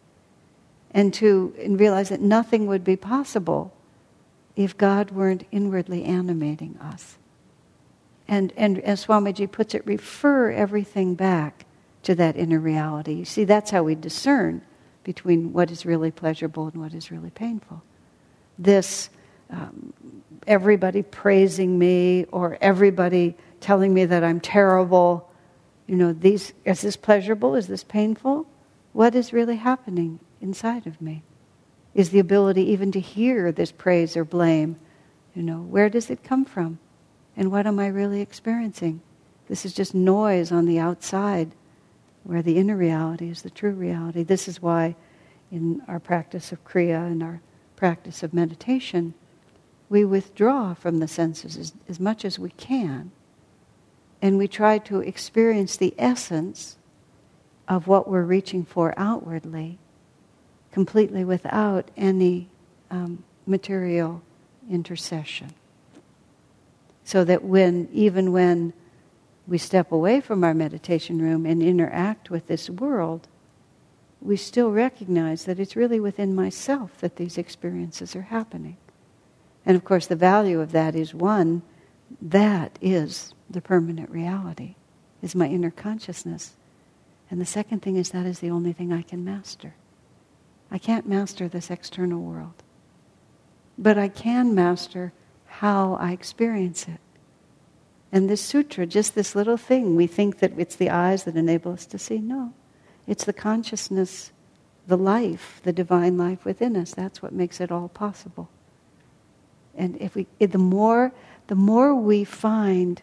And 0.89 1.13
to 1.13 1.53
and 1.63 1.79
realize 1.79 2.09
that 2.09 2.19
nothing 2.19 2.65
would 2.65 2.83
be 2.83 2.95
possible 2.95 3.71
if 4.55 4.75
God 4.75 5.11
weren't 5.11 5.45
inwardly 5.51 6.03
animating 6.03 6.75
us. 6.81 7.19
And, 8.27 8.51
and 8.57 8.79
as 8.79 9.05
Swamiji 9.05 9.49
puts 9.49 9.75
it, 9.75 9.85
refer 9.85 10.51
everything 10.51 11.13
back 11.13 11.65
to 12.01 12.15
that 12.15 12.35
inner 12.35 12.59
reality. 12.59 13.13
You 13.13 13.25
see, 13.25 13.43
that's 13.43 13.69
how 13.69 13.83
we 13.83 13.93
discern 13.93 14.63
between 15.03 15.53
what 15.53 15.69
is 15.69 15.85
really 15.85 16.09
pleasurable 16.09 16.67
and 16.67 16.81
what 16.81 16.95
is 16.95 17.11
really 17.11 17.29
painful. 17.29 17.83
This, 18.57 19.09
um, 19.51 19.93
everybody 20.47 21.03
praising 21.03 21.77
me 21.77 22.25
or 22.31 22.57
everybody 22.59 23.35
telling 23.61 23.93
me 23.93 24.05
that 24.05 24.23
I'm 24.23 24.39
terrible, 24.39 25.31
you 25.87 25.95
know, 25.95 26.13
these, 26.13 26.53
is 26.65 26.81
this 26.81 26.97
pleasurable? 26.97 27.55
Is 27.55 27.67
this 27.67 27.83
painful? 27.83 28.47
What 28.93 29.15
is 29.15 29.31
really 29.31 29.55
happening 29.55 30.19
inside 30.41 30.87
of 30.87 31.01
me? 31.01 31.23
Is 31.93 32.09
the 32.09 32.19
ability 32.19 32.63
even 32.71 32.91
to 32.93 32.99
hear 32.99 33.51
this 33.51 33.71
praise 33.71 34.17
or 34.17 34.25
blame, 34.25 34.77
you 35.35 35.43
know, 35.43 35.61
where 35.61 35.89
does 35.89 36.09
it 36.09 36.23
come 36.23 36.45
from? 36.45 36.79
And 37.37 37.51
what 37.51 37.67
am 37.67 37.79
I 37.79 37.87
really 37.87 38.21
experiencing? 38.21 39.01
This 39.47 39.65
is 39.65 39.73
just 39.73 39.93
noise 39.93 40.51
on 40.51 40.65
the 40.65 40.79
outside, 40.79 41.51
where 42.23 42.41
the 42.41 42.57
inner 42.57 42.75
reality 42.75 43.29
is 43.29 43.41
the 43.41 43.49
true 43.49 43.71
reality. 43.71 44.23
This 44.23 44.47
is 44.47 44.61
why, 44.61 44.95
in 45.51 45.81
our 45.87 45.99
practice 45.99 46.51
of 46.51 46.63
Kriya 46.65 47.05
and 47.07 47.21
our 47.23 47.41
practice 47.75 48.23
of 48.23 48.33
meditation, 48.33 49.13
we 49.89 50.05
withdraw 50.05 50.73
from 50.73 50.99
the 50.99 51.07
senses 51.07 51.57
as, 51.57 51.73
as 51.89 51.99
much 51.99 52.23
as 52.23 52.39
we 52.39 52.51
can 52.51 53.11
and 54.21 54.37
we 54.37 54.47
try 54.47 54.77
to 54.77 54.99
experience 55.01 55.77
the 55.77 55.93
essence 55.97 56.77
of 57.67 57.87
what 57.87 58.07
we're 58.07 58.23
reaching 58.23 58.65
for 58.65 58.93
outwardly 58.97 59.79
completely 60.71 61.23
without 61.23 61.89
any 61.97 62.47
um, 62.89 63.23
material 63.45 64.21
intercession. 64.69 65.53
So 67.03 67.23
that 67.23 67.43
when, 67.43 67.89
even 67.91 68.31
when 68.31 68.73
we 69.47 69.57
step 69.57 69.91
away 69.91 70.21
from 70.21 70.43
our 70.43 70.53
meditation 70.53 71.21
room 71.21 71.45
and 71.45 71.61
interact 71.61 72.29
with 72.29 72.47
this 72.47 72.69
world, 72.69 73.27
we 74.21 74.37
still 74.37 74.71
recognize 74.71 75.45
that 75.45 75.59
it's 75.59 75.75
really 75.75 75.99
within 75.99 76.35
myself 76.35 76.99
that 76.99 77.15
these 77.15 77.37
experiences 77.37 78.15
are 78.15 78.21
happening. 78.21 78.77
And 79.65 79.75
of 79.75 79.83
course, 79.83 80.07
the 80.07 80.15
value 80.15 80.61
of 80.61 80.71
that 80.71 80.95
is 80.95 81.13
one, 81.13 81.63
that 82.21 82.77
is 82.81 83.33
the 83.49 83.61
permanent 83.61 84.09
reality, 84.09 84.75
is 85.21 85.35
my 85.35 85.47
inner 85.47 85.71
consciousness. 85.71 86.53
And 87.29 87.39
the 87.39 87.45
second 87.45 87.81
thing 87.81 87.95
is 87.95 88.09
that 88.09 88.25
is 88.25 88.39
the 88.39 88.49
only 88.49 88.73
thing 88.73 88.91
I 88.91 89.01
can 89.01 89.23
master. 89.23 89.75
I 90.69 90.77
can't 90.77 91.07
master 91.07 91.47
this 91.47 91.69
external 91.69 92.21
world. 92.21 92.63
But 93.77 93.97
I 93.97 94.07
can 94.07 94.55
master 94.55 95.13
how 95.45 95.95
I 95.95 96.11
experience 96.11 96.87
it. 96.87 96.99
And 98.11 98.29
this 98.29 98.41
sutra, 98.41 98.85
just 98.85 99.15
this 99.15 99.35
little 99.35 99.57
thing, 99.57 99.95
we 99.95 100.07
think 100.07 100.39
that 100.39 100.53
it's 100.57 100.75
the 100.75 100.89
eyes 100.89 101.23
that 101.23 101.37
enable 101.37 101.71
us 101.71 101.85
to 101.87 101.97
see. 101.97 102.17
No, 102.17 102.53
it's 103.07 103.23
the 103.23 103.33
consciousness, 103.33 104.31
the 104.87 104.97
life, 104.97 105.61
the 105.63 105.71
divine 105.71 106.17
life 106.17 106.43
within 106.43 106.75
us. 106.75 106.93
That's 106.93 107.21
what 107.21 107.31
makes 107.31 107.61
it 107.61 107.71
all 107.71 107.87
possible. 107.87 108.49
And 109.75 109.95
if 110.01 110.15
we, 110.15 110.27
the 110.39 110.57
more, 110.57 111.13
the 111.51 111.55
more 111.55 111.93
we 111.93 112.23
find 112.23 113.01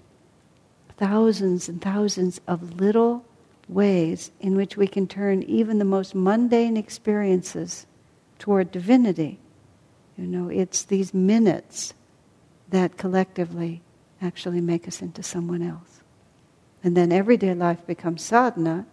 thousands 0.97 1.69
and 1.69 1.83
thousands 1.83 2.41
of 2.49 2.81
little 2.81 3.23
ways 3.69 4.31
in 4.41 4.57
which 4.57 4.75
we 4.75 4.87
can 4.87 5.07
turn 5.07 5.43
even 5.43 5.79
the 5.79 5.85
most 5.85 6.15
mundane 6.15 6.75
experiences 6.75 7.85
toward 8.39 8.73
divinity. 8.73 9.39
You 10.17 10.25
know, 10.25 10.49
it's 10.49 10.83
these 10.83 11.13
minutes 11.13 11.93
that 12.71 12.97
collectively 12.97 13.83
actually 14.23 14.63
make 14.63 14.89
us 14.89 15.03
into 15.03 15.23
someone 15.23 15.61
else. 15.61 16.01
And 16.83 16.97
then 16.97 17.13
everyday 17.13 17.53
life 17.53 17.87
becomes 17.87 18.25
sadhana, 18.25 18.87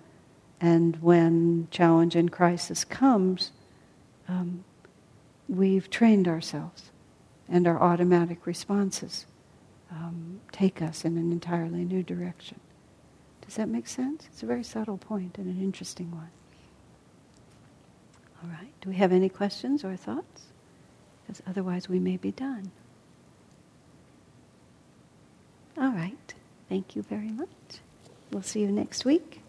and 0.60 1.02
when 1.02 1.70
challenge 1.72 2.18
and 2.18 2.30
crisis 2.30 2.84
comes, 2.84 3.54
um, 4.28 4.66
we've 5.48 5.90
trained 5.90 6.28
ourselves 6.28 6.92
and 7.48 7.66
our 7.66 7.82
automatic 7.82 8.46
responses 8.46 9.26
um, 9.96 10.42
take 10.52 10.82
us 10.82 11.06
in 11.06 11.18
an 11.18 11.32
entirely 11.32 11.86
new 11.86 12.04
direction. 12.04 12.60
Does 13.42 13.56
that 13.56 13.70
make 13.70 13.88
sense? 13.88 14.26
It's 14.32 14.44
a 14.44 14.46
very 14.46 14.64
subtle 14.64 14.98
point 14.98 15.38
and 15.38 15.48
an 15.48 15.62
interesting 15.62 16.12
one. 16.12 16.30
All 18.44 18.50
right. 18.50 18.72
Do 18.82 18.90
we 18.90 18.96
have 18.96 19.12
any 19.12 19.30
questions 19.30 19.84
or 19.84 19.96
thoughts? 19.96 20.48
Because 21.26 21.42
otherwise 21.48 21.88
we 21.88 22.00
may 22.00 22.18
be 22.18 22.32
done. 22.32 22.72
All 25.78 25.92
right. 25.92 26.34
Thank 26.70 26.96
you 26.96 27.04
very 27.04 27.30
much. 27.30 27.48
We'll 28.32 28.44
see 28.44 28.62
you 28.62 28.72
next 28.72 29.06
week. 29.06 29.42